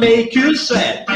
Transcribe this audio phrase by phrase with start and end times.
[0.00, 1.06] Make you sweat.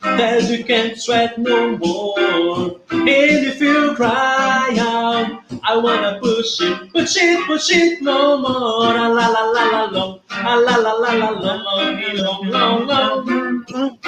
[0.00, 2.80] That you can't sweat no more.
[2.90, 8.94] And if you cry out, I wanna push it, push it, push it no more.
[8.94, 13.98] La la la la long, la la la la la long, long, long, long.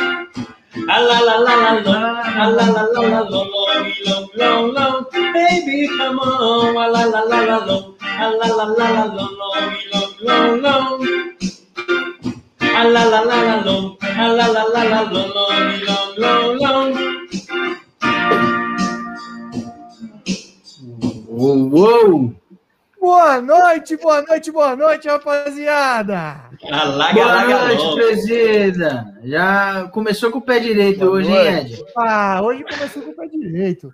[0.89, 3.51] La la la la long, la la la la la long,
[4.07, 5.05] long, long, long.
[5.13, 9.37] Baby, come on, la la la la long, la la la la la long,
[9.93, 11.36] long, long, long.
[12.79, 16.93] A la la la la long, a la la la la long, long, long, long.
[21.29, 22.35] Uou, uou.
[23.01, 26.51] Boa noite, boa noite, boa noite, rapaziada!
[26.71, 27.95] Alaga, Boa alaga, noite, long.
[27.97, 29.15] presida.
[29.25, 31.73] Já começou com o pé direito Boa hoje, hein, noite.
[31.75, 31.85] Ed?
[31.97, 33.93] Ah, hoje começou com o pé direito.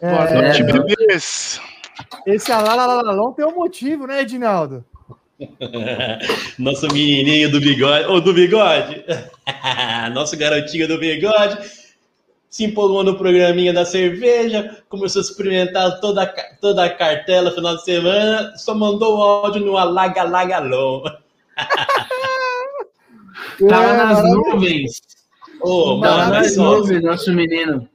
[0.00, 0.64] Boa É, noite, é.
[0.64, 1.60] bebês.
[2.26, 4.84] esse Alalalalon tem um motivo, né, Edinaldo?
[6.58, 9.02] Nosso menininho do bigode, ou do bigode,
[10.12, 11.58] nosso garotinho do bigode,
[12.48, 16.26] se empolgou no programinha da cerveja, começou a experimentar toda,
[16.60, 21.04] toda a cartela final de semana, só mandou o áudio no alaga, alaga, long.
[23.68, 25.00] Tava É, nas nuvens.
[25.60, 27.88] Ô, Tava mano, nas nuvens, nosso menino.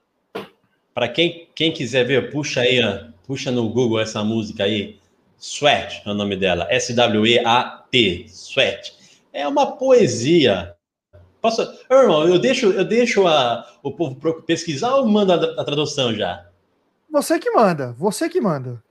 [0.93, 4.97] Para quem, quem quiser ver, puxa aí, ó, puxa no Google essa música aí.
[5.37, 6.67] Sweat é o nome dela.
[6.69, 8.25] S-W-E-A-T.
[8.27, 8.93] Sweat.
[9.31, 10.75] É uma poesia.
[11.41, 11.61] Posso...
[11.89, 16.13] Ô, irmão, eu deixo, eu deixo a, o povo pesquisar ou manda a, a tradução
[16.13, 16.47] já?
[17.11, 18.83] Você que manda, você que manda.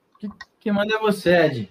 [0.61, 1.69] Quem manda é você, Ed.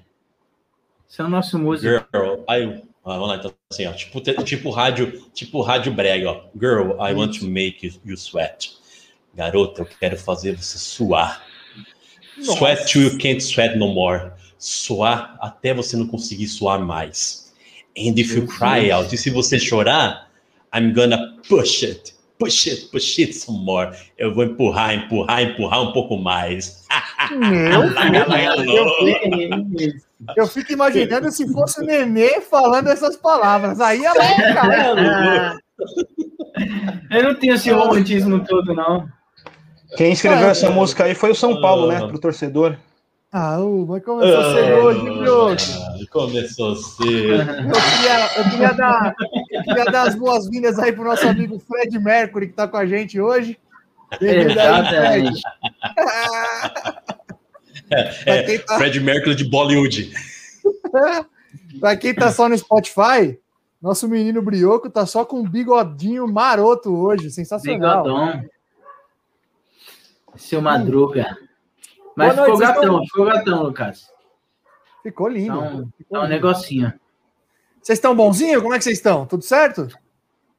[1.07, 1.87] Você é o nosso músico.
[2.13, 2.83] Girl, I...
[3.05, 6.41] Ah, vamos lá, então, assim, ó, tipo, tipo rádio, tipo rádio brega, ó.
[6.57, 8.77] Girl, I want to make you, you sweat.
[9.33, 11.43] Garota, eu quero fazer você suar.
[12.37, 12.57] Nossa.
[12.57, 14.31] Sweat till you can't sweat no more.
[14.63, 17.51] Suar até você não conseguir suar mais.
[17.97, 20.29] And if you cry out, e se você chorar,
[20.73, 23.91] I'm gonna push it, push it, push it some more.
[24.17, 26.85] Eu vou empurrar, empurrar, empurrar um pouco mais.
[27.29, 27.81] Meu
[28.63, 29.75] long.
[30.37, 33.81] Eu fico imaginando se fosse o Nenê falando essas palavras.
[33.81, 35.59] Aí ela é cara.
[37.11, 39.09] Eu não tenho esse romantismo todo, não.
[39.97, 41.99] Quem escreveu essa música aí foi o São Paulo, né?
[42.01, 42.07] Ah.
[42.07, 42.77] Pro torcedor.
[43.35, 43.57] Ah,
[43.87, 45.55] mas começou a ser hoje, Brioco.
[45.73, 47.33] Ah, Começou cedo.
[47.33, 49.15] Eu queria, eu queria dar,
[49.51, 52.85] eu queria dar as boas-vindas aí pro nosso amigo Fred Mercury, que tá com a
[52.85, 53.57] gente hoje.
[54.21, 55.41] Exatamente.
[58.23, 60.13] Pra quem tá- Fred Mercury de Bollywood.
[61.79, 63.37] Pra quem tá só no Spotify,
[63.81, 68.03] nosso menino Brioco tá só com um bigodinho maroto hoje, sensacional.
[68.03, 68.45] Bigodão.
[70.35, 71.35] Seu Madruga.
[72.15, 74.13] Mas Boa ficou noite, gatão, ficou gatão, Lucas.
[75.01, 75.59] Ficou lindo.
[75.59, 76.33] Tá um, ficou tá um lindo.
[76.33, 76.93] negocinho.
[77.81, 78.61] Vocês estão bonzinho?
[78.61, 79.25] Como é que vocês estão?
[79.25, 79.87] Tudo certo?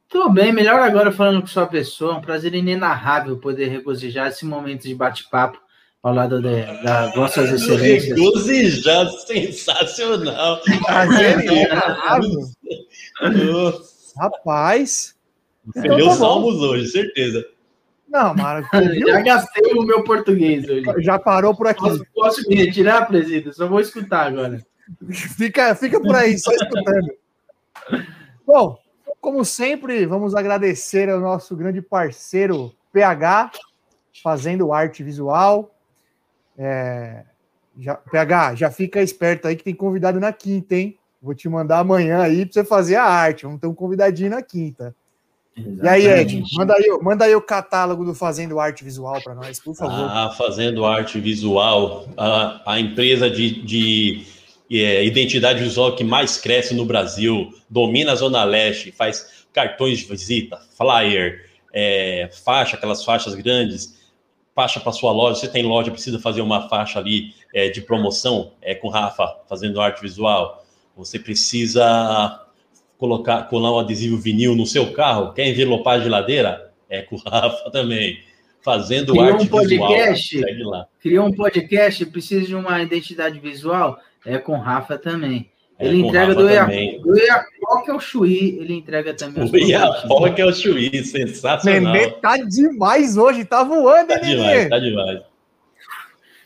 [0.09, 2.17] Tô bem, melhor agora falando com sua pessoa.
[2.17, 5.59] Um prazer inenarrável poder regozijar esse momento de bate-papo
[6.03, 8.19] ao lado de, das vossas excelências.
[8.19, 10.61] Regozijar, sensacional.
[10.85, 12.31] Prazer inenarrável.
[14.17, 15.15] Rapaz.
[15.67, 17.45] Então Perdeu tá salmos hoje, certeza.
[18.15, 18.63] Não, Mara,
[19.09, 20.85] Já gastei o meu português hoje.
[21.03, 21.81] já parou por aqui.
[21.81, 23.53] Posso, posso me retirar, presida?
[23.53, 24.65] Só vou escutar agora.
[25.11, 27.13] Fica, fica por aí, só escutando.
[28.47, 28.79] Bom,
[29.21, 33.51] como sempre, vamos agradecer ao nosso grande parceiro PH,
[34.23, 35.75] fazendo arte visual.
[36.57, 37.25] É,
[37.77, 40.97] já, PH, já fica esperto aí que tem convidado na quinta, hein?
[41.21, 43.45] Vou te mandar amanhã aí para você fazer a arte.
[43.45, 44.95] Vamos ter um convidadinho na quinta.
[45.57, 49.61] E aí, Ed, manda aí, manda aí o catálogo do Fazendo Arte Visual para nós,
[49.61, 50.09] por favor.
[50.11, 54.27] Ah, fazendo arte visual, a, a empresa de, de
[54.71, 60.07] é, identidade visual que mais cresce no Brasil, domina a Zona Leste, faz cartões de
[60.07, 64.13] visita, flyer, é, faixa, aquelas faixas grandes,
[64.57, 65.39] faixa para sua loja.
[65.39, 69.81] Você tem loja, precisa fazer uma faixa ali é, de promoção, é com Rafa, fazendo
[69.81, 70.65] arte visual.
[70.97, 72.44] Você precisa
[72.99, 76.73] colocar, colar um adesivo vinil no seu carro, quer envelopar a geladeira?
[76.89, 78.19] É com o Rafa também.
[78.63, 80.35] Fazendo Criou arte um podcast?
[80.37, 80.49] visual.
[80.51, 80.87] Segue lá.
[81.01, 83.99] Criou um podcast, precisa de uma identidade visual?
[84.25, 85.51] É com Rafa também.
[85.79, 87.01] É Ele entrega do, Ia, também.
[87.03, 91.93] do Iapoque ao Chuí, ele entrega também O Iapoca é o Chuí, sensacional.
[91.93, 94.37] Nenê tá demais hoje, tá voando, Tá hein, Nenê?
[94.37, 95.21] demais, tá demais.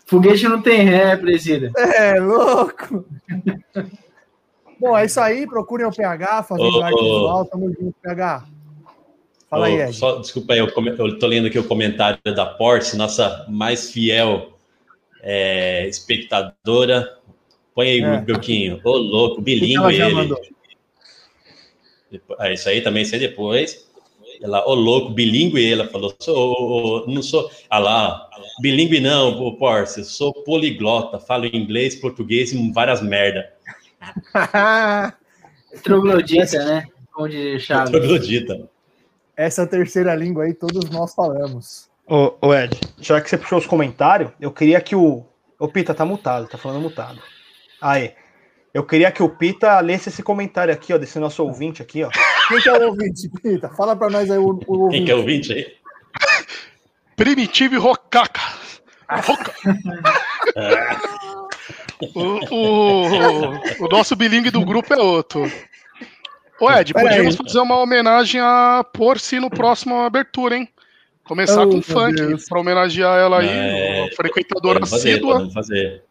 [0.07, 1.71] Foguete não tem ré, presida.
[1.77, 3.05] É, louco.
[4.81, 5.47] Bom, é isso aí.
[5.47, 7.45] Procurem o PH fazendo Ô, arte visual.
[7.47, 8.45] Tamo junto, PH.
[9.51, 9.93] Fala aí, Ô, Ed.
[9.95, 13.91] só, desculpa aí, eu, come- eu tô lendo aqui o comentário da Porsche, nossa mais
[13.91, 14.53] fiel
[15.23, 17.19] é, espectadora.
[17.75, 18.21] Põe aí, É.
[18.21, 18.81] Belquinho.
[18.85, 20.15] Ô, louco, O que bilingue ela já ele.
[20.15, 20.41] mandou?
[22.39, 23.87] Ah, isso aí também sei depois.
[24.41, 27.51] Ela, ô louco, bilíngue, ela falou, sou, não sou.
[27.69, 28.31] Ah lá,
[28.61, 33.53] bilíngue não, ô, Porce, sou poliglota, falo inglês, português e várias merda.
[35.83, 36.87] Troglodita, né?
[37.29, 37.91] Diria Chaves.
[37.91, 38.69] Troglodita.
[39.37, 41.89] Essa terceira língua aí todos nós falamos.
[42.07, 45.25] Ô, ô, Ed, já que você puxou os comentários, eu queria que o.
[45.59, 47.21] O Pita tá mutado, tá falando mutado.
[47.81, 48.15] Aí.
[48.73, 52.11] Eu queria que o Pita lesse esse comentário aqui, ó, desse nosso ouvinte aqui, ó.
[52.49, 53.69] Quem que é o ouvinte, Pita?
[53.71, 55.05] Fala pra nós aí o, o Quem ouvinte.
[55.05, 55.67] que é o 20 aí?
[57.17, 58.41] Primitivo e Rocaca.
[59.09, 59.55] Roca.
[62.01, 65.51] o, o, o nosso bilingue do grupo é outro.
[66.61, 67.47] Ô Ed, Pera podíamos aí.
[67.47, 70.69] fazer uma homenagem a Porci no próximo abertura, hein?
[71.25, 72.47] Começar Oh, com funk, Deus.
[72.49, 75.33] pra homenagear ela aí, É, frequentadora Podemos fazer, assídua.
[75.35, 76.05] podemos fazer.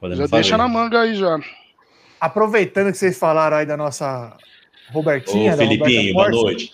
[0.00, 0.42] Podemos Já fazer.
[0.42, 1.38] deixa na manga aí já.
[2.20, 4.36] Aproveitando que vocês falaram aí da nossa
[4.90, 6.72] Robertinha, Ô, Felipinho, boa noite.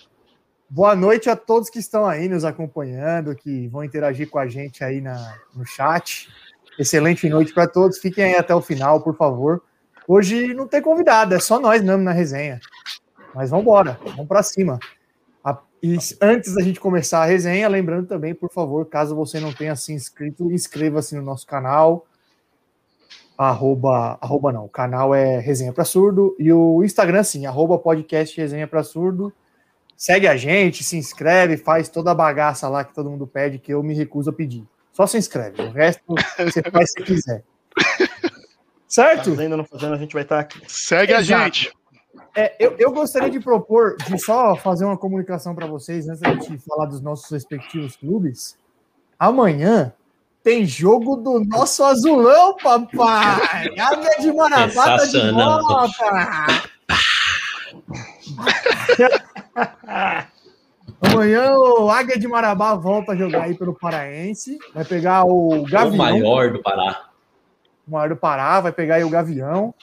[0.71, 4.83] Boa noite a todos que estão aí nos acompanhando, que vão interagir com a gente
[4.83, 6.29] aí na, no chat.
[6.79, 7.99] Excelente noite para todos.
[7.99, 9.63] Fiquem aí até o final, por favor.
[10.07, 12.61] Hoje não tem convidado, é só nós mesmo na resenha.
[13.35, 14.79] Mas vamos embora, vamos para cima.
[15.83, 19.75] E antes da gente começar a resenha, lembrando também, por favor, caso você não tenha
[19.75, 22.07] se inscrito, inscreva-se no nosso canal.
[23.37, 28.41] Arroba, arroba não, o canal é Resenha para Surdo e o Instagram sim, arroba podcast
[28.41, 29.33] Resenha para Surdo.
[29.97, 33.75] Segue a gente, se inscreve, faz toda a bagaça lá que todo mundo pede, que
[33.75, 34.65] eu me recuso a pedir.
[34.93, 36.03] Só se inscreve, o resto
[36.39, 37.43] você faz se quiser.
[38.87, 39.31] Certo?
[39.31, 40.61] Fazendo ou não fazendo, a gente vai estar aqui.
[40.69, 41.45] Segue a Exato.
[41.45, 41.73] gente.
[42.37, 46.31] É, eu, eu gostaria de propor, de só fazer uma comunicação para vocês, antes da
[46.33, 48.59] gente falar dos nossos respectivos clubes.
[49.19, 49.93] Amanhã
[50.43, 53.69] tem jogo do nosso azulão, papai!
[53.81, 56.73] Águia de Marabá tá de volta!
[61.03, 64.59] Amanhã o Águia de Marabá volta a jogar aí pelo Paraense.
[64.73, 67.07] Vai pegar o O Gavião, maior do Pará.
[67.87, 69.75] o maior do Pará, vai pegar aí o Gavião.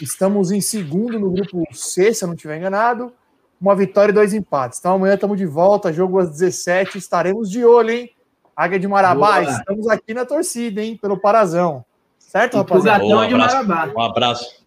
[0.00, 3.12] Estamos em segundo no grupo C, se eu não estiver enganado.
[3.60, 4.78] Uma vitória e dois empates.
[4.78, 6.96] Então amanhã estamos de volta, jogo às 17.
[6.96, 8.10] Estaremos de olho, hein?
[8.54, 9.52] Águia de Marabá, Boa.
[9.52, 10.96] estamos aqui na torcida, hein?
[11.00, 11.84] Pelo Parazão.
[12.18, 13.04] Certo, rapaziada?
[13.04, 13.66] de abraço.
[13.66, 13.92] Marabá.
[13.96, 14.57] Um abraço.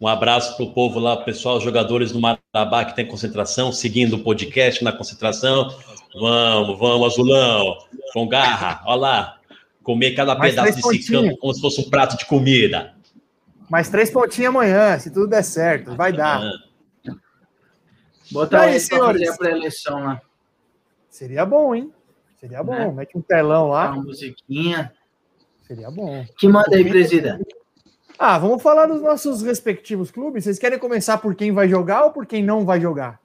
[0.00, 4.82] Um abraço pro povo lá, pessoal, jogadores do Marabá que tem concentração, seguindo o podcast
[4.84, 5.76] na concentração.
[6.14, 7.78] Vamos, vamos, azulão.
[8.12, 9.38] Com garra, olha lá.
[9.82, 11.08] Comer cada Mais pedaço desse pontinhos.
[11.08, 12.94] campo como se fosse um prato de comida.
[13.68, 15.94] Mais três pontinhos amanhã, se tudo der certo.
[15.96, 16.40] Vai dar.
[16.42, 16.52] Ah,
[18.30, 19.20] Bota aí, pra senhores?
[19.22, 20.22] fazer a pré-eleição lá.
[21.08, 21.92] Seria bom, hein?
[22.36, 22.72] Seria bom.
[22.72, 22.92] Né?
[22.92, 23.90] Mete um telão lá.
[23.92, 24.92] Uma musiquinha.
[25.66, 26.24] Seria bom.
[26.38, 27.44] Que manda aí, presidente.
[28.18, 30.44] Ah, vamos falar dos nossos respectivos clubes.
[30.44, 33.20] Vocês querem começar por quem vai jogar ou por quem não vai jogar?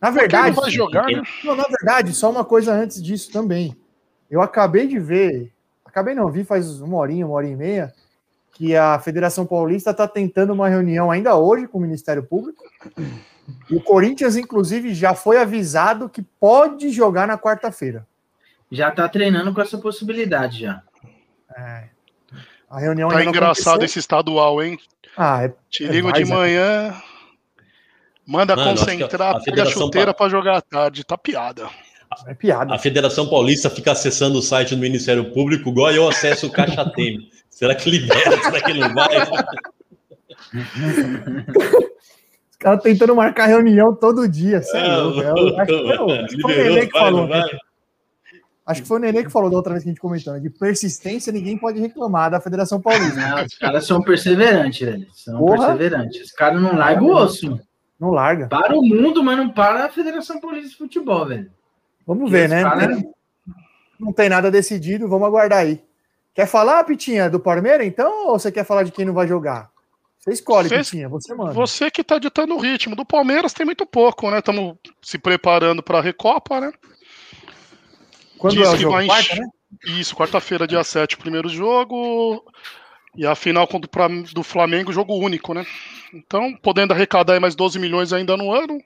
[0.00, 1.22] Na Quem verdade, não vai jogar, né?
[1.44, 3.76] não, na verdade, só uma coisa antes disso também.
[4.28, 5.52] Eu acabei de ver,
[5.84, 7.94] acabei não, vi faz uma horinha, uma hora e meia,
[8.52, 12.64] que a Federação Paulista está tentando uma reunião ainda hoje com o Ministério Público.
[13.70, 18.04] E o Corinthians, inclusive, já foi avisado que pode jogar na quarta-feira.
[18.72, 20.82] Já tá treinando com essa possibilidade já.
[21.56, 21.91] É.
[22.72, 23.84] A reunião Tá engraçado aconteceu.
[23.84, 24.78] esse estadual, hein?
[25.16, 26.36] Ah, é Te É ligo de várzea.
[26.36, 26.94] manhã,
[28.26, 31.04] manda Mano, concentrar, a pega a Federação chuteira Pa- pra jogar à tarde.
[31.04, 31.68] Tá piada.
[32.26, 32.74] É piada.
[32.74, 36.88] A Federação Paulista fica acessando o site do Ministério Público, igual eu acesso o Caixa
[36.96, 37.28] Tem.
[37.50, 38.42] Será que libera?
[38.42, 39.18] Será que não vai?
[42.50, 44.62] Os caras tentando marcar reunião todo dia.
[44.62, 46.88] cê é Ah, o- acho que foi
[48.64, 50.32] Acho que foi o Nenê que falou da outra vez que a gente comentou.
[50.34, 50.38] né?
[50.40, 53.16] De persistência, ninguém pode reclamar da Federação Paulista.
[53.18, 55.06] Não, os caras são perseverantes, velho.
[55.12, 55.66] São Porra.
[55.68, 56.22] perseverantes.
[56.26, 57.60] Os caras não largam o osso.
[57.98, 58.46] Não larga.
[58.48, 61.50] Para o mundo, mas não para a Federação Paulista de Futebol, velho.
[62.06, 62.62] Vamos ver, né?
[62.62, 63.02] caras-
[63.98, 65.82] Não tem nada decidido, vamos aguardar aí.
[66.34, 68.28] Quer falar, Pitinha, do Palmeiras, então?
[68.28, 69.70] Ou você quer falar de quem não vai jogar?
[70.18, 71.52] Você escolhe, Você- Pitinha, você manda.
[71.52, 72.94] Você que tá ditando o ritmo.
[72.96, 74.38] Do Palmeiras tem muito pouco, né?
[74.38, 76.72] Estamos se preparando pra Recopa, né?
[78.42, 78.94] Quando diz é o que jogo?
[78.94, 79.46] vai Quarta, né?
[79.86, 82.44] Isso, quarta-feira, dia 7, o primeiro jogo.
[83.16, 85.64] E a final contra do Flamengo, jogo único, né?
[86.12, 88.78] Então, podendo arrecadar aí mais 12 milhões ainda no ano.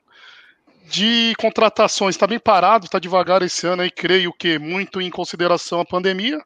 [0.91, 5.81] De contratações, está bem parado, está devagar esse ano aí, creio que muito em consideração
[5.81, 6.39] a pandemia.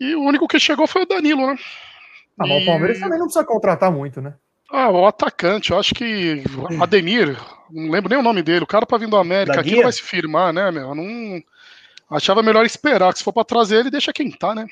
[0.00, 1.56] E o único que chegou foi o Danilo, né?
[2.38, 4.34] Ah, mas o Palmeiras E- também não precisa contratar muito, né?
[4.70, 6.42] Ah, o atacante, eu acho que
[6.80, 7.38] Ademir,
[7.70, 9.76] não lembro nem o nome dele, o cara pra vir do América Da aqui Guia?
[9.76, 10.88] não vai se firmar, né, meu?
[10.88, 11.40] Eu não
[12.10, 14.66] achava melhor esperar, que se for pra trazer ele, deixa quem tá, né?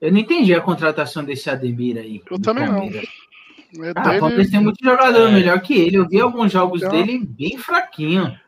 [0.00, 2.20] Eu não entendi a contratação desse Ademir aí.
[2.30, 2.78] Eu também não.
[2.80, 3.08] Palmeiras.
[3.74, 4.50] É Ah, o Palmeiras dele.
[4.50, 5.32] tem muito jogador É.
[5.32, 5.96] melhor que ele.
[5.96, 6.88] Eu vi alguns jogos É.
[6.88, 8.38] dele bem fraquinho.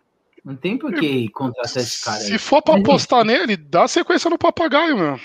[0.44, 2.24] Não tem por que contratar esse cara aí.
[2.24, 5.18] Se for pra Mas, apostar nele, dá sequência no papagaio, meu.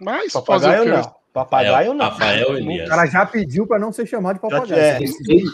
[0.00, 1.10] Mas fazer Papagaio o quê?
[1.36, 1.44] Não.
[1.44, 2.04] Papagaio não.
[2.06, 2.88] Rafael O Elias.
[2.88, 4.80] cara já pediu para não ser chamado de papagaio.
[4.80, 4.98] é.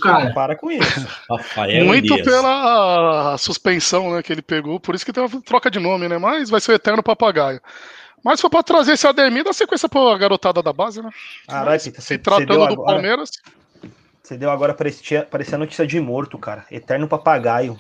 [0.03, 0.33] Cara.
[0.33, 1.07] Para com isso.
[1.31, 2.27] Rafael Muito Elias.
[2.27, 6.19] pela suspensão né, que ele pegou, por isso que tem uma troca de nome, né?
[6.19, 7.61] Mas vai ser o eterno papagaio.
[8.25, 11.11] Mas se for pra trazer esse Ademir, dá sequência pra garotada da base, né?
[11.49, 13.31] Caralho, Se você, você tratando deu do agora, Palmeiras,
[14.23, 16.65] você deu agora parecia, parecia notícia de morto, cara.
[16.71, 17.77] Eterno papagaio.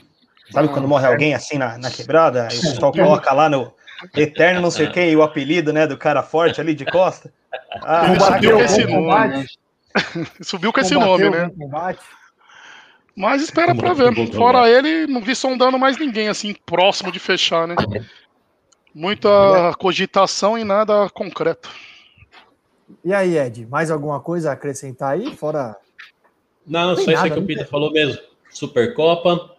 [0.50, 2.44] Sabe quando morre alguém assim na, na quebrada?
[2.47, 3.73] O pessoal coloca lá no
[4.16, 7.32] Eterno não sei quem, e o apelido, né, do cara forte ali de costa.
[7.82, 9.47] Ah, Ele caraca, subiu com esse nome.
[10.42, 11.50] subiu com esse nome, né?
[13.14, 14.32] Mas espera pra Combateu ver.
[14.32, 17.75] Fora ele, não vi sondando mais ninguém assim próximo de fechar, né?
[18.94, 19.28] Muita
[19.78, 21.71] cogitação e nada concreto.
[23.04, 25.35] E aí, Ed, mais alguma coisa a acrescentar aí?
[25.37, 25.76] Fora.
[26.66, 28.21] Não, Tem só isso nada, aí que o não Peter falou mesmo.
[28.50, 29.56] Supercopa.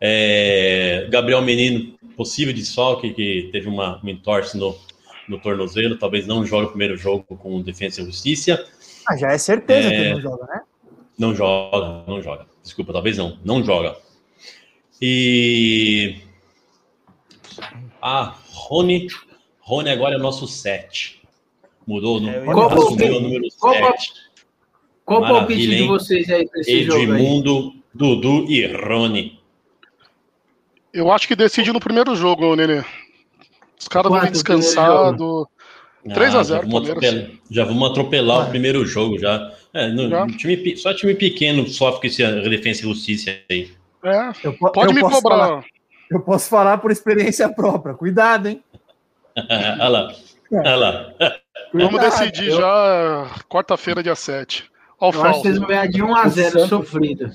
[0.00, 4.76] é, Gabriel Menino, possível desfalque, que teve uma, uma entorse no,
[5.26, 5.96] no tornozelo.
[5.96, 8.62] Talvez não jogue o primeiro jogo com Defesa e Justiça.
[9.08, 9.90] Ah, já é certeza É.
[9.90, 10.60] que ele não joga, né?
[11.18, 12.46] Não joga, não joga.
[12.62, 13.38] Desculpa, talvez não.
[13.42, 13.96] Não joga.
[15.00, 16.18] E.
[18.02, 19.06] Ah, Rony.
[19.60, 21.22] Rony agora é nosso 7.
[21.86, 22.74] Mudou, no, É, ia falar.
[22.74, 24.12] assumiu o número Qual 7.
[25.06, 27.02] Qual o Maravilha, palpite de vocês aí pra esse jogo aí?
[27.04, 29.39] Edmundo, Dudu e Rony.
[30.92, 32.82] Eu acho que decide no primeiro jogo, Nenê.
[33.78, 35.46] Os caras vão vir Quanto o primeiro descansados.
[36.14, 37.04] 3 a 0 já vamos, Palmeiras.
[37.04, 38.44] atropelar, já vamos atropelar Ah.
[38.46, 39.52] o primeiro jogo já.
[39.72, 40.26] É, no- Já.
[40.26, 43.70] time só time pequeno sofre com esse defesa e justiça aí.
[44.04, 45.20] É, Eu, po- pode eu me cobrar.
[45.20, 45.64] falar-
[46.10, 47.94] eu posso falar por experiência própria.
[47.94, 48.62] Cuidado, hein?
[49.80, 50.14] Olha lá.
[50.52, 51.12] Olha lá.
[51.72, 52.10] Vamos Cuidado.
[52.10, 54.64] decidir já quarta-feira, dia 7.
[54.98, 57.30] Ó, o Eu acho que vocês vão ganhar de 1 a 0 Santos- sofrido.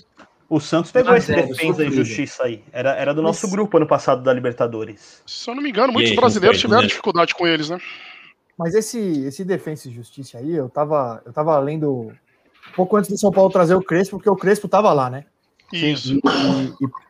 [0.47, 2.63] O Santos pegou Ah, esse zero, defesa e justiça aí.
[2.71, 5.23] Era, era do nosso Mas- grupo ano passado da Libertadores.
[5.25, 6.87] Se eu não me engano, muitos aí, brasileiros tiveram né?
[6.87, 7.79] dificuldade com eles, né?
[8.57, 12.11] Mas esse, esse Defensa e Justiça aí, eu tava, eu tava lendo
[12.69, 15.25] um pouco antes do São Paulo trazer o Crespo, porque o Crespo tava lá, né?
[15.73, 16.13] Isso.
[16.13, 17.05] E, e-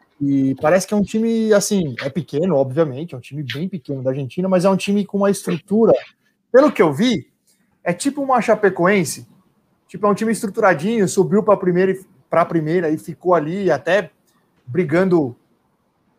[0.52, 4.02] e parece que é um time, assim, é pequeno, obviamente, é um time bem pequeno
[4.02, 5.92] da Argentina, mas é um time com uma estrutura,
[6.54, 7.28] pelo que eu vi,
[7.84, 9.28] é tipo uma Chapecoense,
[9.90, 13.72] tipo, é um time estruturadinho, subiu para a primeira, e- pra primeira e ficou ali
[13.72, 14.12] até
[14.66, 15.38] brigando,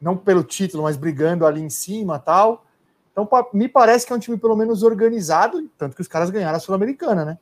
[0.00, 2.64] não pelo título, mas brigando ali em cima tal.
[3.12, 6.56] Então, me parece que é um time pelo menos organizado, tanto que os caras ganharam
[6.56, 7.38] a Sul-Americana, né?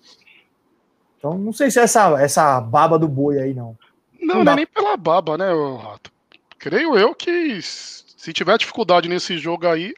[1.17, 3.79] Então, não sei se é essa, essa baba do boi aí, não.
[4.21, 4.57] Não, Não não é dá.
[4.57, 6.11] nem pela baba, né, Rato?
[6.59, 9.95] Creio eu que se tiver dificuldade nesse jogo aí,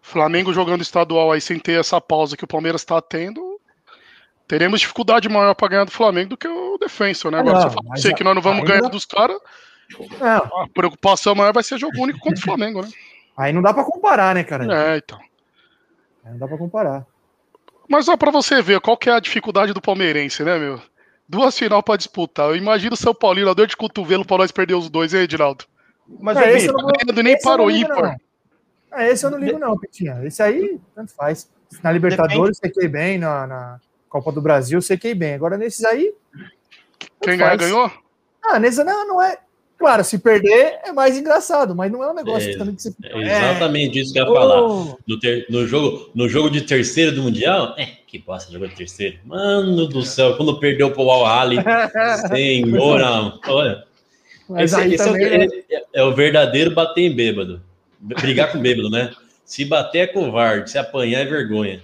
[0.00, 3.51] Flamengo jogando estadual aí sem ter essa pausa que o Palmeiras está tendo,
[4.52, 7.38] teremos dificuldade maior para ganhar do Flamengo do que o Defensor, né?
[7.38, 9.38] Agora, não, se eu você que nós não vamos ainda- ganhar dos caras,
[10.20, 12.88] Não, a preocupação maior vai ser jogo único contra o Flamengo, né?
[13.34, 14.66] aí não dá para comparar, né, cara?
[14.92, 15.18] É, então.
[16.22, 17.06] Aí não dá para comparar.
[17.88, 20.78] Mas só pra você ver qual que é a dificuldade do palmeirense, né, meu?
[21.26, 22.50] Duas final pra disputar.
[22.50, 25.22] Eu imagino o São Paulino, a dor de cotovelo pra nós perder os dois, hein,
[25.22, 25.64] Edinaldo?
[26.20, 26.88] Mas, É, eu não-
[27.22, 28.02] nem esse eu para não o ligo, ímpar.
[28.92, 28.98] não.
[28.98, 30.20] É, esse eu não ligo, não, Pitinha.
[30.24, 31.50] Esse aí, tanto faz.
[31.82, 33.80] Na Libertadores, sequei bem, na, na
[34.12, 35.32] Copa do Brasil, sequei bem.
[35.32, 36.12] Agora, nesses aí.
[37.22, 37.90] Quem ganhar ganhou?
[38.44, 39.38] Ah, nesse não, não é.
[39.78, 42.82] Claro, se perder é mais engraçado, mas não é um negócio É, que também que
[42.82, 42.94] você.
[43.02, 44.60] É exatamente isso que eu ia falar.
[45.06, 48.68] No, ter- no jogo, no jogo de terceiro do Mundial, é, que bosta de jogo
[48.68, 49.18] de terceiro.
[49.24, 51.56] Mano do céu, quando perdeu pro Al Ahly,
[52.28, 53.00] senhor,
[53.48, 53.84] olha.
[54.48, 55.38] Mas Esse, aí esse é, também.
[55.38, 55.48] né?
[55.70, 57.62] é- é o verdadeiro bater em bêbado.
[57.98, 59.10] Brigar com bêbado, né?
[59.44, 61.82] Se bater é covarde, se apanhar é vergonha.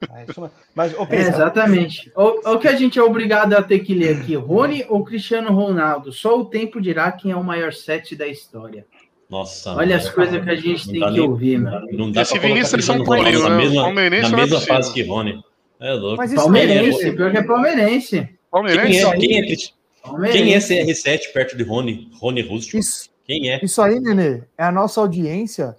[0.14, 0.50] é isso.
[0.74, 2.12] Mas, ô, É, Pita, exatamente.
[2.16, 5.52] O, o que a gente é obrigado a ter que ler aqui, Rony ou Cristiano
[5.52, 6.12] Ronaldo?
[6.12, 8.86] Só o tempo dirá quem é o maior set da história.
[9.28, 9.70] Nossa.
[9.74, 10.08] Olha mano.
[10.08, 11.86] as coisas que a gente Não tem que nem- ouvir, mano.
[11.92, 13.56] Não dá Esse Vinícius é São Ronaldo Paulino, na né?
[13.56, 15.42] mesma, Palmeirense na é mesma fase que Rony.
[15.80, 16.16] É louco.
[16.16, 18.28] Mas isso Palmeirense, pior que é palmeirense.
[18.50, 18.88] Palmeirense?
[18.88, 19.56] Quem é, quem, é,
[20.02, 20.68] palmeirense.
[20.74, 22.08] quem é CR7 perto de Rony?
[22.18, 22.78] Rony Rústico?
[22.78, 23.60] Isso, Quem é?
[23.62, 25.76] isso aí, Nenê, é a nossa audiência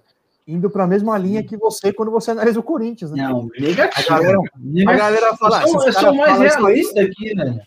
[0.52, 3.22] indo para a mesma linha que você quando você analisa o Corinthians, né?
[3.22, 4.08] Não, A negativo.
[4.08, 4.38] galera,
[4.86, 5.62] a galera fala.
[5.62, 7.60] eu sou, eu sou caras mais falam isso aí, realista aqui, né?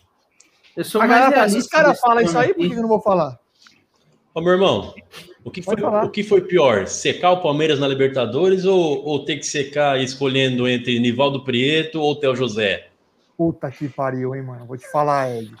[0.76, 1.58] Eu sou A mais galera realista.
[1.58, 3.38] esses caras desse falam isso aí, por que eu não vou falar?
[4.34, 4.92] Ô, meu irmão,
[5.44, 6.86] o que, foi, o que foi pior?
[6.88, 12.16] Secar o Palmeiras na Libertadores ou, ou ter que secar escolhendo entre Nivaldo Prieto ou
[12.16, 12.88] Theo José?
[13.36, 14.66] Puta que pariu, hein, mano?
[14.66, 15.52] Vou te falar, Ed.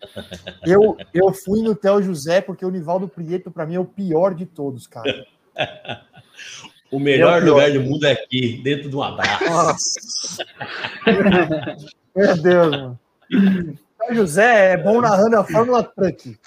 [0.64, 4.34] Eu, eu fui no Theo José porque o Nivaldo Prieto, pra mim, é o pior
[4.34, 5.26] de todos, cara.
[6.90, 9.44] O melhor o lugar do mundo é aqui, dentro de um abraço.
[9.44, 10.46] Nossa.
[12.14, 12.98] Meu Deus, mano.
[14.12, 16.38] José é bom narrando a Fórmula Truck.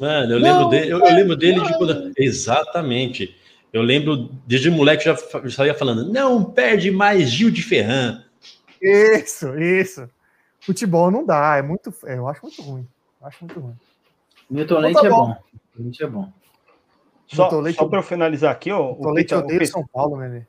[0.00, 2.12] Mano, eu Não, lembro dele, eu, eu lembro dele de quando.
[2.16, 3.36] Exatamente.
[3.72, 8.22] Eu lembro, desde moleque já já saía falando, não perde mais Gil de Ferran.
[8.80, 10.08] Isso, isso.
[10.60, 11.92] Futebol não dá, é muito.
[12.06, 12.86] é, eu acho muito ruim.
[13.20, 13.74] Eu acho muito ruim.
[14.50, 15.26] Milton Então Leite tá é bom.
[15.26, 15.36] bom.
[15.78, 16.32] Leite é bom.
[17.36, 19.86] Só, só para eu finalizar aqui, ó, O o Leite Pita, o odeia Pita- São
[19.86, 20.46] Paulo, né?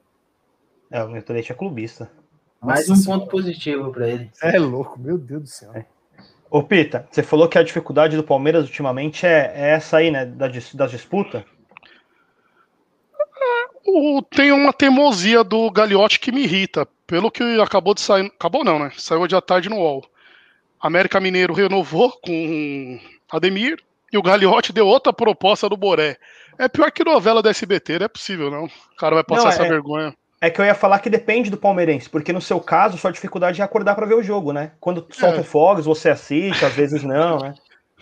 [0.92, 2.12] é, o Milton Leite é clubista.
[2.62, 4.32] Mais Nossa um ponto positivo para ele.
[4.42, 5.72] É louco, meu Deus do céu.
[6.50, 10.26] Ô, Pita, você falou que a dificuldade do Palmeiras ultimamente é, é essa aí, né?
[10.26, 11.44] Da, dis- das disputas.
[13.86, 16.88] O- tem uma teimosia do Gagliotti que me irrita.
[17.06, 18.26] Pelo que acabou de sair.
[18.28, 18.92] Acabou não, né?
[18.98, 20.04] Saiu hoje à tarde no UOL.
[20.80, 23.00] América Mineiro renovou com
[23.32, 23.78] Ademir
[24.12, 26.18] e o Gagliotti deu outra proposta do Boré.
[26.58, 28.66] É pior que novela da SBT, não é possível, não.
[28.66, 30.14] O cara vai passar Não, essa é- vergonha.
[30.42, 33.62] É que eu ia falar que depende do palmeirense, porque no seu caso, sua dificuldade
[33.62, 34.72] é acordar para ver o jogo, né?
[34.78, 35.44] Quando solta É.
[35.44, 37.54] fogos, você assiste, às vezes não, né?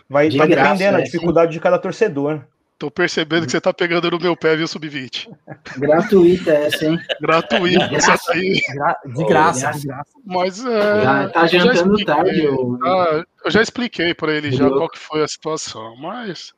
[0.09, 2.41] Vai, De vai graça, dependendo da é, dificuldade de cada torcedor.
[2.79, 5.29] Tô percebendo que você tá pegando no meu pé, viu, Sub-20?
[5.77, 6.99] Gratuita essa, hein?
[7.21, 8.53] Gratuito, essa aí.
[8.53, 9.79] De graça, graça.
[9.79, 10.11] de graça.
[10.25, 11.01] Mas é.
[11.03, 12.05] Já tá eu jantando expliquei.
[12.05, 12.47] tarde.
[12.47, 12.79] O...
[12.83, 16.53] Ah, eu já expliquei pra ele já qual que foi a situação, mas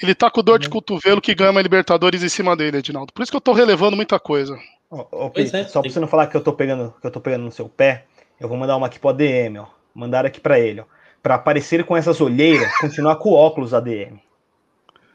[0.00, 3.12] ele tá com dor de cotovelo que ganha uma Libertadores em cima dele, Edinaldo.
[3.12, 4.56] Por isso que eu tô relevando muita coisa.
[4.88, 7.20] Pois Pita, é, só pra você não falar que eu tô pegando, que eu tô
[7.20, 8.04] pegando no seu pé,
[8.38, 9.66] eu vou mandar uma aqui pro ADM, ó.
[9.94, 10.84] Mandar aqui pra ele, ó.
[11.22, 14.18] Pra aparecer com essas olheiras, continuar com o óculos ADM.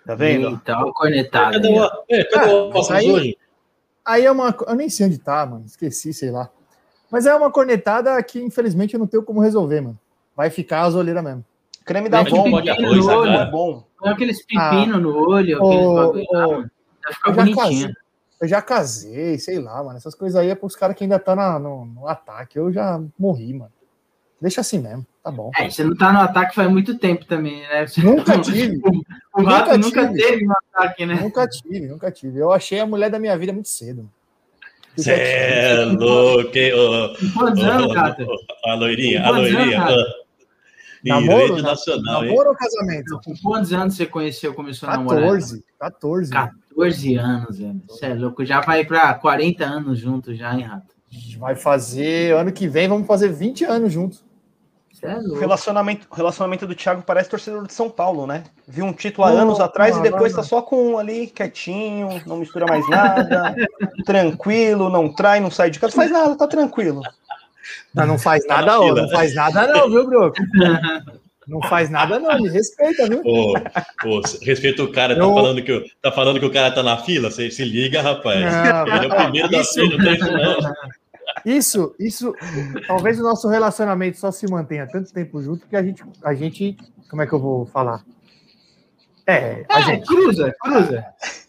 [0.05, 0.59] Tá vendo?
[0.69, 1.53] Ó, cornetado.
[1.53, 3.37] Cadê aí, o, é, cadê Ah, o óculos aí- hoje?
[4.05, 4.55] Aí é uma.
[4.65, 5.65] Eu nem sei onde tá, mano.
[5.65, 6.49] Esqueci, sei lá.
[7.11, 9.99] Mas é uma cornetada que, infelizmente, eu não tenho como resolver, mano.
[10.35, 11.43] Vai ficar as olheiras mesmo.
[11.87, 13.03] Creme da Mete Avon, pó de mano.
[13.05, 13.83] arroz, é bom.
[13.97, 16.69] Põe aqueles pepinos no olho, aqueles bagulho
[17.13, 17.55] ficar Eu já bonitinho.
[17.57, 17.93] casei.
[18.39, 19.97] Eu já casei, sei lá, mano.
[19.97, 22.59] Essas coisas aí é pros caras que ainda tá na- no, no ataque.
[22.59, 23.71] Eu já morri, mano.
[24.39, 25.49] Deixa assim mesmo, tá bom.
[25.57, 27.87] É, você não tá no ataque faz muito tempo também, né?
[27.87, 28.79] Você- Nunca tive.
[29.33, 30.19] O Rato Nunca nunca tive.
[30.27, 31.13] teve no ataque, né?
[31.21, 32.39] Nunca tive, nunca tive.
[32.39, 34.09] Eu achei a mulher da minha vida muito cedo.
[34.97, 36.71] Cê é louco, hein?
[37.19, 38.25] Com quantos anos, Cata?
[38.65, 39.83] A loirinha, a Com loirinha.
[39.85, 40.03] anos,
[41.03, 41.55] Namoro?
[41.55, 42.29] rede nacional, hein?
[42.29, 43.19] Namoro ou casamento?
[43.23, 45.21] Com quantos anos você conheceu, começou a namorar?
[45.21, 45.63] 14.
[45.79, 46.31] 14.
[46.31, 47.81] 14 anos, velho.
[47.87, 48.45] Você é louco.
[48.45, 50.95] Já vai pra 40 anos juntos já, hein, Rato?
[51.37, 52.35] Vai fazer.
[52.35, 54.25] Ano que vem vamos fazer 20 anos juntos.
[54.91, 55.39] Você é O louco.
[55.39, 58.43] relacionamento, o relacionamento do Thiago parece torcedor de São Paulo, né?
[58.67, 60.97] Viu um título há Não, anos atrás não, e depois não, tá só com um
[60.97, 63.55] ali, quietinho, não mistura mais nada,
[64.05, 67.01] tranquilo, não trai, não sai de casa, faz nada, tá tranquilo.
[67.97, 68.93] Mas não faz Tá nada, na ó.
[68.95, 70.37] Não faz nada, não, viu, Broco?
[71.47, 72.41] Não faz nada, não.
[72.41, 73.21] Me respeita, viu?
[73.23, 76.71] Ô, ô, respeita o cara, tá, Eu- falando que, o- tá falando que o cara
[76.75, 77.31] tá na fila?
[77.31, 78.41] Você se liga, rapaz.
[78.41, 80.71] Não, Ele é o primeiro da isso- fila, não tem isso não.
[81.45, 82.35] Isso, isso,
[82.85, 86.75] talvez o nosso relacionamento só se mantenha tanto tempo junto que a gente, a gente,
[87.09, 88.03] como é que eu vou falar?
[89.25, 90.05] É, a É, gente.
[90.05, 91.05] cruza, cruza.